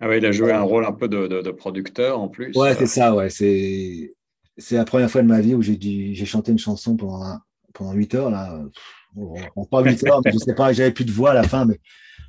Ah 0.00 0.08
oui, 0.08 0.18
il 0.18 0.26
a 0.26 0.32
joué 0.32 0.52
un 0.52 0.62
rôle 0.62 0.84
un 0.84 0.92
peu 0.92 1.08
de, 1.08 1.50
producteur 1.50 2.20
en 2.20 2.28
plus. 2.28 2.56
Ouais, 2.56 2.74
c'est 2.74 2.86
ça, 2.86 3.14
ouais. 3.14 3.30
C'est, 3.30 4.14
c'est 4.56 4.76
la 4.76 4.84
première 4.84 5.10
fois 5.10 5.22
de 5.22 5.26
ma 5.26 5.40
vie 5.40 5.54
où 5.54 5.62
j'ai, 5.62 5.78
j'ai 5.80 6.26
chanté 6.26 6.52
une 6.52 6.58
chanson 6.58 6.96
pendant, 6.96 7.38
pendant 7.72 7.92
8 7.92 8.14
heures. 8.14 8.30
Là. 8.30 8.60
Bon, 9.14 9.64
pas 9.70 9.82
8 9.82 10.04
heures, 10.06 10.20
mais 10.24 10.32
je 10.32 10.38
sais 10.38 10.54
pas, 10.54 10.72
j'avais 10.72 10.92
plus 10.92 11.04
de 11.04 11.12
voix 11.12 11.30
à 11.30 11.34
la 11.34 11.44
fin, 11.44 11.64
mais 11.64 11.80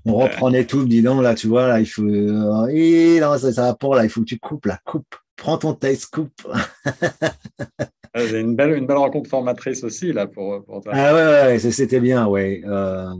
on 0.05 0.15
reprenait 0.15 0.65
tout, 0.65 0.79
me 0.79 0.87
dit 0.87 1.01
non, 1.01 1.21
là, 1.21 1.35
tu 1.35 1.47
vois, 1.47 1.67
là, 1.67 1.79
il 1.79 1.85
faut. 1.85 2.03
Euh, 2.03 3.19
non, 3.19 3.37
ça, 3.37 3.51
ça 3.51 3.63
va 3.63 3.73
pas, 3.75 3.95
là, 3.95 4.03
il 4.05 4.09
faut 4.09 4.21
que 4.21 4.25
tu 4.25 4.39
coupes, 4.39 4.65
là, 4.65 4.79
coupe. 4.85 5.15
Prends 5.35 5.57
ton 5.57 5.73
taste, 5.73 6.07
coupe. 6.07 6.41
Ah, 8.11 8.21
c'est 8.27 8.41
une 8.41 8.55
belle, 8.55 8.75
une 8.75 8.87
belle 8.87 8.97
rencontre 8.97 9.29
formatrice 9.29 9.83
aussi, 9.83 10.11
là, 10.11 10.25
pour, 10.25 10.65
pour 10.65 10.81
toi. 10.81 10.93
Ah 10.95 11.13
ouais, 11.13 11.53
ouais, 11.53 11.59
c'était 11.59 11.99
bien, 11.99 12.25
ouais. 12.25 12.63
Euh, 12.65 13.13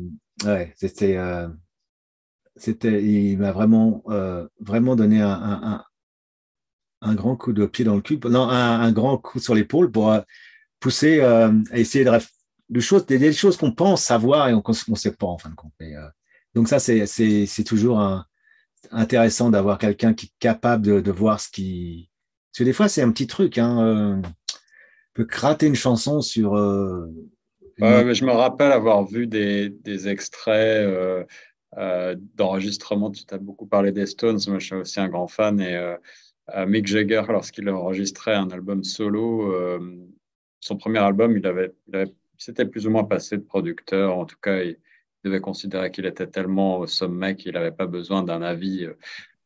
ouais, 0.45 0.73
c'était. 0.77 1.17
Euh, 1.17 1.47
c'était, 2.59 3.03
il 3.03 3.37
m'a 3.37 3.51
vraiment, 3.51 4.03
euh, 4.09 4.47
vraiment 4.59 4.95
donné 4.95 5.21
un, 5.21 5.29
un, 5.29 5.83
un, 7.01 7.15
grand 7.15 7.35
coup 7.35 7.53
de 7.53 7.65
pied 7.65 7.85
dans 7.85 7.95
le 7.95 8.01
cul, 8.01 8.19
non, 8.25 8.49
un, 8.49 8.91
grand 8.91 9.17
coup 9.17 9.39
sur 9.39 9.55
l'épaule 9.55 9.91
pour 9.91 10.11
euh, 10.11 10.19
pousser 10.79 11.19
euh, 11.21 11.51
à 11.71 11.77
essayer 11.77 12.03
de, 12.03 12.11
de 12.69 12.79
choses, 12.79 13.05
des, 13.05 13.33
choses 13.33 13.57
qu'on 13.57 13.71
pense 13.71 14.03
savoir 14.03 14.49
et 14.49 14.61
qu'on 14.61 14.73
ne 14.89 14.95
sait 14.95 15.13
pas 15.13 15.27
en 15.27 15.37
fin 15.37 15.49
de 15.49 15.55
compte. 15.55 15.73
donc 16.53 16.67
ça, 16.67 16.79
c'est, 16.79 17.05
c'est, 17.05 17.45
c'est 17.45 17.63
toujours 17.63 18.25
intéressant 18.91 19.49
d'avoir 19.49 19.77
quelqu'un 19.77 20.13
qui 20.13 20.27
est 20.27 20.33
capable 20.39 20.85
de, 20.85 20.99
de, 20.99 21.11
voir 21.11 21.39
ce 21.39 21.49
qui. 21.49 22.09
Parce 22.51 22.59
que 22.59 22.63
des 22.65 22.73
fois, 22.73 22.89
c'est 22.89 23.01
un 23.01 23.11
petit 23.11 23.27
truc. 23.27 23.57
Hein, 23.57 24.21
peut 25.13 25.25
gratter 25.25 25.67
une 25.67 25.75
chanson 25.75 26.21
sur. 26.21 26.55
Je 27.79 28.25
me 28.25 28.31
rappelle 28.31 28.71
avoir 28.71 29.05
vu 29.05 29.27
des, 29.27 29.69
des 29.69 30.07
extraits 30.07 31.25
euh, 31.77 32.15
d'enregistrement. 32.35 33.11
Tu 33.11 33.23
as 33.29 33.37
beaucoup 33.37 33.67
parlé 33.67 33.91
des 33.91 34.07
Stones, 34.07 34.39
moi 34.47 34.57
je 34.57 34.65
suis 34.65 34.75
aussi 34.75 34.99
un 34.99 35.07
grand 35.07 35.27
fan. 35.27 35.59
Et 35.59 35.75
euh, 35.75 35.95
euh, 36.55 36.65
Mick 36.65 36.87
Jagger, 36.87 37.23
lorsqu'il 37.29 37.69
enregistrait 37.69 38.33
un 38.33 38.49
album 38.49 38.83
solo, 38.83 39.53
son 40.59 40.77
premier 40.77 40.99
album, 40.99 41.37
il 41.37 41.45
avait, 41.45 41.73
il 41.93 42.11
s'était 42.37 42.65
plus 42.65 42.87
ou 42.87 42.89
moins 42.89 43.03
passé 43.03 43.37
de 43.37 43.43
producteur. 43.43 44.17
En 44.17 44.25
tout 44.25 44.37
cas, 44.41 44.63
il 44.63 44.77
devait 45.23 45.41
considérer 45.41 45.91
qu'il 45.91 46.05
était 46.05 46.27
tellement 46.27 46.79
au 46.79 46.87
sommet 46.87 47.35
qu'il 47.35 47.53
n'avait 47.53 47.71
pas 47.71 47.85
besoin 47.85 48.23
d'un 48.23 48.41
avis 48.41 48.87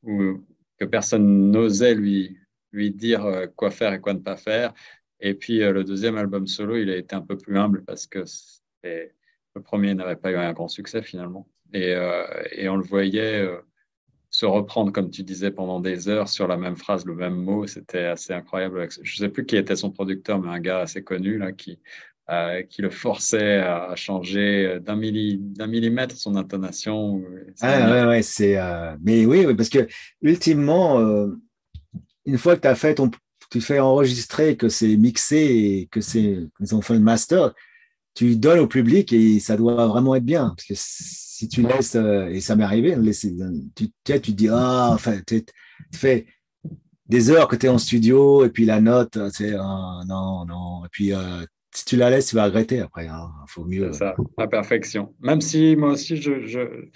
ou 0.03 0.41
que 0.79 0.85
personne 0.85 1.51
n'osait 1.51 1.93
lui, 1.93 2.37
lui 2.71 2.91
dire 2.91 3.47
quoi 3.55 3.69
faire 3.69 3.93
et 3.93 3.99
quoi 3.99 4.13
ne 4.13 4.19
pas 4.19 4.37
faire. 4.37 4.73
Et 5.19 5.33
puis 5.33 5.59
le 5.59 5.83
deuxième 5.83 6.17
album 6.17 6.47
solo, 6.47 6.75
il 6.77 6.89
a 6.89 6.97
été 6.97 7.15
un 7.15 7.21
peu 7.21 7.37
plus 7.37 7.57
humble 7.57 7.83
parce 7.85 8.07
que 8.07 8.25
le 8.83 9.61
premier 9.61 9.93
n'avait 9.93 10.15
pas 10.15 10.31
eu 10.31 10.35
un 10.35 10.53
grand 10.53 10.67
succès 10.67 11.01
finalement. 11.01 11.47
Euh, 11.75 12.43
et, 12.51 12.69
on 12.69 12.75
le 12.75 12.83
voyait 12.83 13.41
euh, 13.41 13.57
se 14.29 14.45
reprendre, 14.45 14.91
comme 14.91 15.09
tu 15.09 15.23
disais, 15.23 15.51
pendant 15.51 15.79
des 15.79 16.07
heures 16.07 16.29
sur 16.29 16.47
la 16.47 16.57
même 16.57 16.75
phrase, 16.75 17.05
le 17.05 17.15
même 17.15 17.35
mot. 17.35 17.67
C'était 17.67 18.05
assez 18.05 18.33
incroyable. 18.33 18.87
Je 19.01 19.23
ne 19.23 19.27
sais 19.27 19.29
plus 19.31 19.45
qui 19.45 19.57
était 19.57 19.75
son 19.75 19.91
producteur, 19.91 20.39
mais 20.39 20.49
un 20.49 20.59
gars 20.59 20.79
assez 20.79 21.03
connu 21.03 21.37
là, 21.37 21.51
qui, 21.51 21.79
euh, 22.29 22.61
qui 22.63 22.81
le 22.81 22.89
forçait 22.89 23.57
à 23.57 23.95
changer 23.95 24.79
d'un 24.81 24.95
millimètre 24.95 26.15
son 26.15 26.35
intonation. 26.35 27.23
Ah, 27.61 27.91
ouais, 27.91 28.07
ouais, 28.07 28.21
c'est. 28.21 28.57
Mais 29.01 29.25
oui, 29.25 29.45
oui, 29.45 29.55
parce 29.55 29.69
que 29.69 29.87
ultimement, 30.21 30.99
une 32.25 32.37
fois 32.37 32.55
que 32.55 32.61
tu 32.61 32.67
as 32.67 32.75
fait 32.75 32.95
ton. 32.95 33.09
Tu 33.53 33.61
fais 33.61 33.79
enregistrer, 33.79 34.57
que 34.57 34.67
c'est 34.67 34.97
mixé 34.97 35.37
et 35.37 35.87
que 35.91 36.01
c'est. 36.01 36.39
Ils 36.59 36.73
ont 36.73 36.81
fait 36.81 36.95
le 36.95 37.01
master, 37.01 37.53
tu 38.15 38.35
donnes 38.35 38.57
au 38.57 38.67
public 38.67 39.13
et 39.13 39.39
ça 39.39 39.55
doit 39.57 39.85
vraiment 39.85 40.15
être 40.15 40.25
bien. 40.25 40.55
Parce 40.57 40.65
que 40.65 40.73
si 40.75 41.47
tu 41.47 41.61
laisses, 41.61 41.93
euh, 41.93 42.29
et 42.29 42.41
ça 42.41 42.55
m'est 42.55 42.63
arrivé, 42.63 42.97
tu, 43.75 43.91
tu, 44.03 44.21
te 44.21 44.31
dis, 44.31 44.49
ah, 44.49 44.89
enfin, 44.91 45.19
tu, 45.27 45.45
fais 45.93 46.25
des 47.07 47.29
heures 47.29 47.47
que 47.47 47.55
tu 47.55 47.67
es 47.67 47.69
en 47.69 47.77
studio, 47.77 48.43
et 48.43 48.49
puis 48.49 48.65
la 48.65 48.81
note, 48.81 49.19
c'est 49.31 49.53
ah, 49.53 50.01
non, 50.07 50.45
non. 50.45 50.83
Et 50.85 50.89
puis, 50.91 51.13
euh, 51.13 51.45
si 51.75 51.85
tu 51.85 51.95
la 51.95 52.09
laisses, 52.09 52.29
tu 52.29 52.35
vas 52.35 52.45
regretter 52.45 52.79
après. 52.79 53.05
Il 53.05 53.09
hein. 53.09 53.29
faut 53.47 53.65
mieux. 53.65 53.91
C'est 53.91 53.99
ça, 53.99 54.15
la 54.35 54.47
perfection. 54.47 55.13
Même 55.19 55.41
si 55.41 55.75
moi 55.75 55.91
aussi, 55.91 56.17
je, 56.17 56.87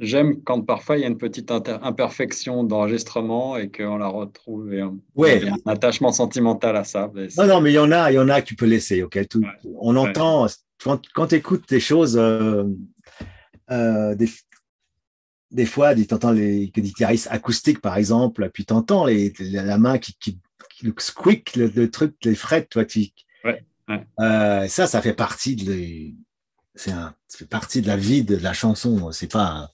j'aime 0.00 0.42
quand 0.42 0.60
parfois 0.62 0.96
il 0.96 1.02
y 1.02 1.04
a 1.04 1.08
une 1.08 1.18
petite 1.18 1.50
imperfection 1.50 2.64
d'enregistrement 2.64 3.56
et 3.56 3.70
qu'on 3.70 3.96
la 3.96 4.08
retrouve 4.08 4.72
et 4.74 4.80
un, 4.80 4.96
un 5.16 5.56
attachement 5.66 6.12
sentimental 6.12 6.76
à 6.76 6.84
ça. 6.84 7.10
Non, 7.36 7.46
non, 7.46 7.60
mais 7.60 7.72
il 7.72 7.74
y 7.74 7.78
en 7.78 7.92
a, 7.92 8.10
il 8.10 8.14
y 8.14 8.18
en 8.18 8.28
a 8.28 8.40
que 8.40 8.46
tu 8.46 8.56
peux 8.56 8.66
laisser. 8.66 9.02
Ok, 9.02 9.18
on 9.78 9.96
entend 9.96 10.46
quand, 10.82 11.26
tu 11.28 11.34
écoutes 11.34 11.68
des 11.68 11.80
choses. 11.80 12.16
Euh, 12.16 12.64
euh, 13.70 14.14
des, 14.14 14.28
des 15.50 15.66
fois, 15.66 15.94
tu 15.94 16.12
entends 16.12 16.32
les, 16.32 16.68
guitaristes 16.68 17.28
acoustiques, 17.30 17.80
par 17.80 17.96
exemple, 17.96 18.50
puis 18.52 18.66
tu 18.66 18.74
entends 18.74 19.06
les, 19.06 19.32
la 19.38 19.78
main 19.78 19.98
qui, 19.98 20.16
qui, 20.18 20.38
le 20.82 20.92
squeak, 20.98 21.56
le, 21.56 21.90
truc, 21.90 22.16
les 22.24 22.34
frettes, 22.34 22.68
toi, 22.68 22.84
tu, 22.84 23.08
euh, 24.20 24.66
ça, 24.66 24.86
ça 24.86 25.02
fait 25.02 25.12
partie 25.12 25.56
de, 25.56 26.14
c'est 26.74 26.90
un, 26.90 27.14
ça 27.28 27.38
fait 27.38 27.48
partie 27.48 27.82
de 27.82 27.86
la 27.86 27.96
vie 27.96 28.24
de 28.24 28.36
la 28.36 28.52
chanson. 28.52 29.12
C'est 29.12 29.30
pas. 29.30 29.70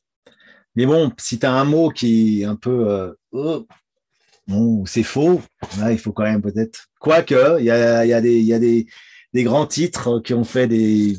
Mais 0.76 0.86
bon, 0.86 1.10
si 1.18 1.38
tu 1.38 1.46
as 1.46 1.52
un 1.52 1.64
mot 1.64 1.88
qui 1.90 2.42
est 2.42 2.44
un 2.44 2.56
peu, 2.56 2.88
euh, 2.88 3.12
oh, 3.32 3.66
bon, 4.46 4.84
c'est 4.86 5.02
faux, 5.02 5.40
là, 5.78 5.92
il 5.92 5.98
faut 5.98 6.12
quand 6.12 6.22
même 6.22 6.42
peut-être. 6.42 6.88
Quoique, 7.00 7.58
il 7.58 7.64
y 7.64 7.70
a, 7.70 8.06
y 8.06 8.12
a, 8.12 8.20
des, 8.20 8.40
y 8.40 8.52
a 8.52 8.58
des, 8.58 8.86
des 9.32 9.42
grands 9.42 9.66
titres 9.66 10.20
qui 10.20 10.32
ont 10.32 10.44
fait 10.44 10.68
des, 10.68 11.14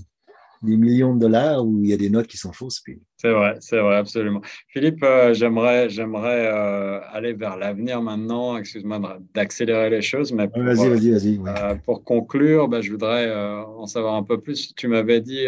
des 0.61 0.77
millions 0.77 1.13
de 1.15 1.19
dollars 1.19 1.65
où 1.65 1.83
il 1.83 1.89
y 1.89 1.93
a 1.93 1.97
des 1.97 2.09
notes 2.09 2.27
qui 2.27 2.37
sont 2.37 2.53
fausses. 2.53 2.79
Puis... 2.79 3.01
C'est 3.17 3.31
vrai, 3.31 3.55
c'est 3.59 3.79
vrai, 3.79 3.97
absolument. 3.97 4.41
Philippe, 4.69 5.03
euh, 5.03 5.33
j'aimerais, 5.33 5.89
j'aimerais 5.89 6.47
euh, 6.47 6.99
aller 7.11 7.33
vers 7.33 7.57
l'avenir 7.57 8.01
maintenant. 8.01 8.57
Excuse-moi 8.57 9.19
d'accélérer 9.33 9.89
les 9.89 10.01
choses, 10.01 10.31
mais 10.31 10.47
pour, 10.47 10.63
vas-y, 10.63 10.87
vas-y, 10.87 11.37
vas-y. 11.37 11.79
Pour 11.85 12.03
conclure, 12.03 12.69
bah, 12.69 12.81
je 12.81 12.89
voudrais 12.89 13.31
en 13.33 13.85
savoir 13.85 14.15
un 14.15 14.23
peu 14.23 14.39
plus. 14.39 14.73
Tu 14.75 14.87
m'avais 14.87 15.19
dit 15.19 15.45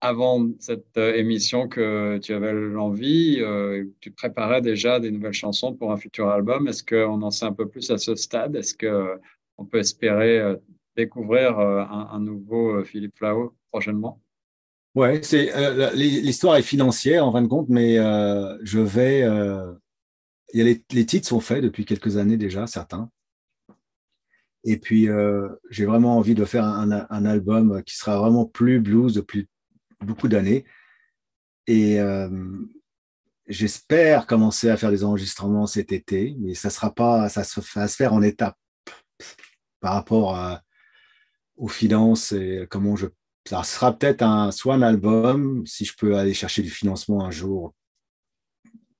avant 0.00 0.48
cette 0.60 0.96
émission 0.96 1.68
que 1.68 2.18
tu 2.18 2.32
avais 2.32 2.52
l'envie, 2.52 3.38
que 3.38 3.88
tu 4.00 4.10
préparais 4.10 4.60
déjà 4.60 5.00
des 5.00 5.10
nouvelles 5.10 5.32
chansons 5.32 5.74
pour 5.74 5.92
un 5.92 5.96
futur 5.96 6.28
album. 6.28 6.68
Est-ce 6.68 6.84
qu'on 6.84 7.20
en 7.22 7.30
sait 7.30 7.46
un 7.46 7.52
peu 7.52 7.68
plus 7.68 7.90
à 7.90 7.98
ce 7.98 8.14
stade? 8.14 8.54
Est-ce 8.54 8.74
qu'on 8.74 9.64
peut 9.64 9.78
espérer 9.78 10.56
découvrir 10.96 11.58
un, 11.58 12.20
nouveau 12.20 12.84
Philippe 12.84 13.16
Flau 13.16 13.54
prochainement? 13.70 14.20
Ouais, 14.98 15.20
c'est 15.22 15.54
euh, 15.54 15.92
l'histoire 15.92 16.56
est 16.56 16.62
financière 16.62 17.24
en 17.24 17.30
fin 17.30 17.42
de 17.42 17.46
compte, 17.46 17.68
mais 17.68 17.98
euh, 17.98 18.58
je 18.62 18.80
vais. 18.80 19.22
Euh, 19.22 19.72
y 20.54 20.60
a 20.60 20.64
les, 20.64 21.06
titres 21.06 21.28
sont 21.28 21.38
faits 21.38 21.62
depuis 21.62 21.84
quelques 21.84 22.16
années 22.16 22.36
déjà, 22.36 22.66
certains. 22.66 23.08
Et 24.64 24.76
puis 24.76 25.08
j'ai 25.70 25.86
vraiment 25.86 26.16
envie 26.16 26.34
de 26.34 26.44
faire 26.44 26.64
un, 26.64 27.06
un, 27.08 27.24
album 27.24 27.82
qui 27.84 27.96
sera 27.96 28.18
vraiment 28.18 28.44
plus 28.44 28.80
blues 28.80 29.14
depuis 29.14 29.46
beaucoup 30.00 30.28
d'années. 30.28 30.64
Et 31.66 31.98
j'espère 33.46 34.26
commencer 34.26 34.70
à 34.70 34.76
faire 34.76 34.90
des 34.90 35.04
enregistrements 35.04 35.66
cet 35.66 35.92
été, 35.92 36.36
mais 36.38 36.54
ça 36.54 36.70
sera 36.70 36.94
pas, 36.94 37.28
ça 37.28 37.44
se, 37.44 37.60
va 37.74 37.88
se 37.88 37.96
faire 37.96 38.12
en 38.12 38.22
étapes 38.22 38.58
par 39.80 39.94
rapport 39.94 40.34
à, 40.34 40.62
aux 41.56 41.68
finances 41.68 42.32
et 42.32 42.66
comment 42.70 42.96
je 42.96 43.06
ça 43.48 43.62
sera 43.62 43.96
peut-être 43.96 44.20
un, 44.20 44.50
soit 44.50 44.74
un 44.74 44.82
album, 44.82 45.66
si 45.66 45.86
je 45.86 45.96
peux 45.96 46.18
aller 46.18 46.34
chercher 46.34 46.62
du 46.62 46.68
financement 46.68 47.24
un 47.24 47.30
jour, 47.30 47.74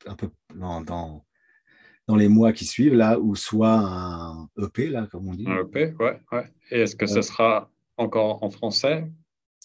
un 0.07 0.15
peu 0.15 0.31
dans, 0.55 0.81
dans, 0.81 2.17
les 2.17 2.29
mois 2.29 2.55
qui 2.55 2.65
suivent, 2.65 2.95
là, 2.95 3.19
ou 3.19 3.37
soit 3.37 3.79
un 3.79 4.49
EP, 4.57 4.89
là, 4.89 5.07
comme 5.11 5.29
on 5.29 5.35
dit. 5.35 5.45
Un 5.47 5.59
EP, 5.59 5.95
ouais. 6.01 6.19
ouais. 6.33 6.51
Et 6.71 6.81
est-ce 6.81 6.97
que 6.97 7.05
ce 7.05 7.21
sera 7.21 7.71
encore 7.99 8.43
en 8.43 8.49
français? 8.49 9.07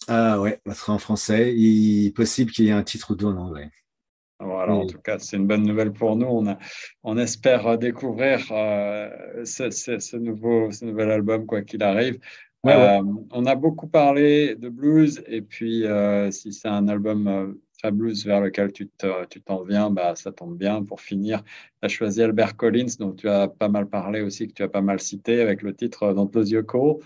Ah 0.08 0.40
ouais, 0.42 0.60
ça 0.66 0.74
sera 0.74 0.94
en 0.94 1.00
français. 1.00 1.54
Il 1.56 2.08
est 2.08 2.16
possible 2.16 2.52
qu'il 2.52 2.66
y 2.66 2.70
ait 2.70 2.72
un 2.72 2.84
titre 2.84 3.12
ou 3.12 3.16
deux 3.16 3.28
en 3.28 3.38
anglais. 3.38 3.70
Voilà, 4.40 4.74
en 4.74 4.86
tout 4.86 5.00
cas, 5.00 5.20
c'est 5.20 5.38
une 5.38 5.48
bonne 5.48 5.64
nouvelle 5.64 5.94
pour 5.94 6.18
nous. 6.18 6.28
On, 6.28 6.48
a, 6.48 6.58
on 7.04 7.18
espère 7.18 7.78
découvrir 7.78 8.46
euh, 8.52 9.46
ce, 9.46 9.70
ce, 9.70 10.18
nouveau, 10.18 10.70
ce 10.72 10.84
nouvel 10.84 11.12
album, 11.12 11.46
quoi 11.46 11.62
qu'il 11.62 11.82
arrive. 11.82 12.20
Euh, 12.66 13.04
on 13.32 13.46
a 13.46 13.56
beaucoup 13.56 13.88
parlé 13.88 14.56
de 14.56 14.70
blues 14.70 15.22
et 15.28 15.42
puis 15.42 15.86
euh, 15.86 16.32
si 16.32 16.54
c'est 16.54 16.70
un 16.70 16.88
album 16.88 17.28
euh, 17.28 17.54
très 17.78 17.92
blues 17.92 18.26
vers 18.26 18.40
lequel 18.40 18.72
tu 18.72 18.88
t'en 18.88 19.64
viens, 19.64 19.90
bah, 19.90 20.16
ça 20.16 20.32
tombe 20.32 20.58
bien. 20.58 20.82
Pour 20.84 21.02
finir, 21.02 21.44
tu 21.44 21.52
as 21.82 21.90
choisi 21.90 22.22
Albert 22.22 22.56
Collins, 22.56 22.96
dont 23.00 23.12
tu 23.12 23.28
as 23.28 23.50
pas 23.50 23.68
mal 23.68 23.90
parlé 23.90 24.22
aussi, 24.22 24.48
que 24.48 24.54
tu 24.54 24.64
as 24.64 24.70
pas 24.70 24.82
mal 24.82 25.02
cité 25.02 25.42
avec 25.42 25.62
le 25.62 25.76
titre 25.76 26.14
Dans 26.14 26.26
Those 26.26 26.52
Yoko. 26.52 27.02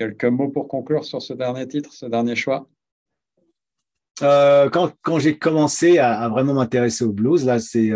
Quelques 0.00 0.24
mots 0.24 0.48
pour 0.48 0.66
conclure 0.66 1.04
sur 1.04 1.20
ce 1.20 1.34
dernier 1.34 1.68
titre, 1.68 1.92
ce 1.92 2.06
dernier 2.06 2.34
choix? 2.34 2.66
Quand, 4.20 5.18
j'ai 5.18 5.38
commencé 5.38 5.98
à, 5.98 6.20
à 6.20 6.28
vraiment 6.28 6.54
m'intéresser 6.54 7.04
au 7.04 7.12
blues, 7.12 7.44
là, 7.44 7.58
c'est 7.58 7.90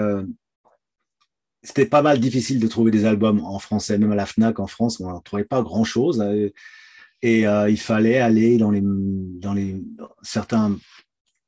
c'était 1.64 1.86
pas 1.86 2.02
mal 2.02 2.20
difficile 2.20 2.60
de 2.60 2.68
trouver 2.68 2.90
des 2.90 3.06
albums 3.06 3.40
en 3.40 3.58
français, 3.58 3.98
même 3.98 4.12
à 4.12 4.14
la 4.14 4.26
FNAC 4.26 4.60
en 4.60 4.66
France, 4.66 5.00
on 5.00 5.08
n'en 5.08 5.20
trouvait 5.20 5.44
pas 5.44 5.62
grand-chose. 5.62 6.20
Euh, 6.20 6.50
et 7.22 7.48
euh, 7.48 7.70
il 7.70 7.80
fallait 7.80 8.18
aller 8.18 8.58
dans 8.58 8.70
les, 8.70 8.82
dans 8.84 9.54
les 9.54 9.82
certains 10.22 10.76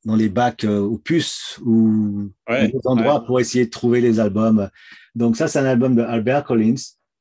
dans 0.06 0.16
les 0.16 0.28
bacs 0.28 0.64
aux 0.64 0.98
puces 0.98 1.58
ou 1.64 2.30
ouais, 2.48 2.68
des 2.68 2.78
endroits 2.84 3.24
pour 3.24 3.40
essayer 3.40 3.66
de 3.66 3.70
trouver 3.70 4.00
les 4.00 4.20
albums. 4.20 4.70
Donc 5.16 5.36
ça, 5.36 5.48
c'est 5.48 5.58
un 5.58 5.64
album 5.64 5.96
de 5.96 6.02
Albert 6.02 6.44
Collins 6.44 6.76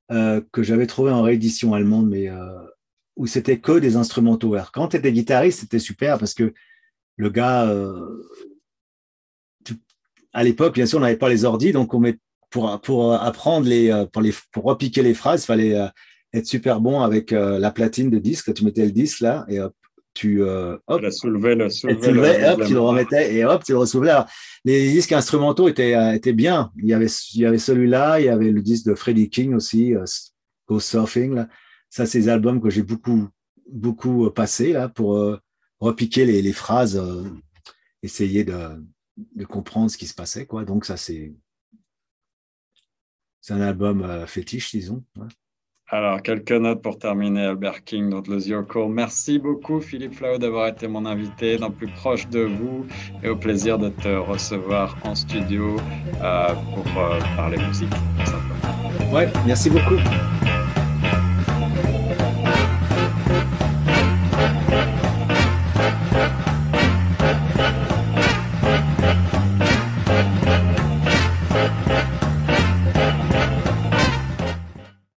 que 0.08 0.62
j'avais 0.62 0.86
trouvé 0.86 1.10
en 1.12 1.24
réédition 1.24 1.74
allemande, 1.74 2.08
mais 2.08 2.30
où 3.16 3.28
c'était 3.28 3.60
que 3.60 3.80
des 3.80 3.96
instrumentaux. 3.96 4.54
Alors, 4.54 4.72
quand 4.72 4.90
tu 4.90 4.98
étais 4.98 5.12
guitariste, 5.12 5.62
c'était 5.62 5.80
super 5.80 6.18
parce 6.18 6.34
que 6.34 6.54
le 7.18 7.30
gars, 7.30 7.74
à 10.34 10.44
l'époque, 10.44 10.74
bien 10.74 10.86
sûr, 10.86 11.00
on 11.00 11.02
n'avait 11.02 11.16
pas 11.16 11.30
les 11.30 11.46
ordis, 11.46 11.72
donc 11.72 11.94
on 11.94 12.00
met, 12.00 12.18
pour, 12.50 12.82
pour 12.82 13.14
apprendre 13.14 13.68
les, 13.68 14.06
pour 14.12 14.22
les, 14.22 14.34
pour 14.52 14.66
repiquer 14.66 15.02
les 15.02 15.14
phrases, 15.14 15.44
il 15.44 15.46
fallait 15.46 15.90
être 16.34 16.46
super 16.46 16.82
bon 16.82 17.02
avec 17.02 17.32
la 17.32 17.72
platine 17.72 18.10
de 18.10 18.20
disque. 18.20 18.54
Tu 18.54 18.66
mettais 18.66 18.86
le 18.86 18.92
disque 18.92 19.22
là 19.22 19.46
et 19.48 19.62
hop, 19.62 19.74
tu 20.16 20.42
euh, 20.42 20.78
hop, 20.88 21.02
la 21.02 21.12
soulevais, 21.12 21.56
la 21.56 21.70
soulevais, 21.70 22.50
hop, 22.50 22.66
tu 22.66 22.74
le 22.74 22.80
remettais 22.80 23.36
et 23.36 23.46
hop, 23.46 23.64
tu 23.64 23.74
le. 23.74 24.10
Alors, 24.10 24.26
les 24.64 24.90
disques 24.92 25.12
instrumentaux 25.12 25.68
étaient, 25.68 25.94
euh, 25.94 26.14
étaient 26.14 26.34
bien. 26.34 26.72
Il 26.78 26.88
y 26.88 26.94
avait, 26.94 27.10
il 27.34 27.42
y 27.42 27.46
avait 27.46 27.60
celui-là, 27.60 28.22
il 28.22 28.26
y 28.28 28.30
avait 28.30 28.50
le 28.50 28.62
disque 28.62 28.88
de 28.88 28.96
Freddie 28.96 29.30
King 29.30 29.54
aussi, 29.54 29.94
euh, 29.94 30.06
Go 30.70 30.80
Surfing. 30.80 31.36
Là. 31.36 31.50
Ça, 31.96 32.06
c'est 32.06 32.20
des 32.20 32.28
albums 32.28 32.60
que 32.60 32.70
j'ai 32.70 32.84
beaucoup, 32.84 33.30
beaucoup 33.72 34.30
passé 34.30 34.74
là 34.74 34.90
pour 34.90 35.40
repiquer 35.80 36.26
les, 36.26 36.42
les 36.42 36.52
phrases, 36.52 37.02
essayer 38.04 38.44
de, 38.44 38.84
de 39.34 39.46
comprendre 39.46 39.90
ce 39.90 39.98
qui 39.98 40.06
se 40.06 40.14
passait. 40.14 40.46
Quoi. 40.46 40.66
Donc, 40.66 40.84
ça, 40.84 40.98
c'est, 40.98 41.34
c'est 43.40 43.54
un 43.54 43.62
album 43.62 44.28
fétiche, 44.28 44.72
disons. 44.72 45.06
Alors, 45.88 46.22
quelques 46.22 46.52
notes 46.52 46.82
pour 46.82 47.00
terminer, 47.00 47.46
Albert 47.46 47.86
King, 47.86 48.10
notre 48.10 48.30
le 48.30 48.64
Call. 48.64 48.90
Merci 48.90 49.40
beaucoup, 49.40 49.80
Philippe 49.80 50.16
Flau, 50.16 50.38
d'avoir 50.38 50.68
été 50.68 50.90
mon 50.90 51.06
invité 51.06 51.56
dans 51.56 51.72
Plus 51.72 51.88
proche 51.88 52.28
de 52.28 52.42
vous 52.42 52.86
et 53.24 53.30
au 53.30 53.38
plaisir 53.38 53.80
de 53.80 53.88
te 53.88 54.10
recevoir 54.18 54.98
en 55.06 55.16
studio 55.16 55.78
euh, 56.22 56.54
pour 56.74 57.02
euh, 57.02 57.20
parler 57.38 57.58
musique. 57.66 57.94
Ouais, 59.14 59.32
merci 59.46 59.70
beaucoup. 59.70 59.96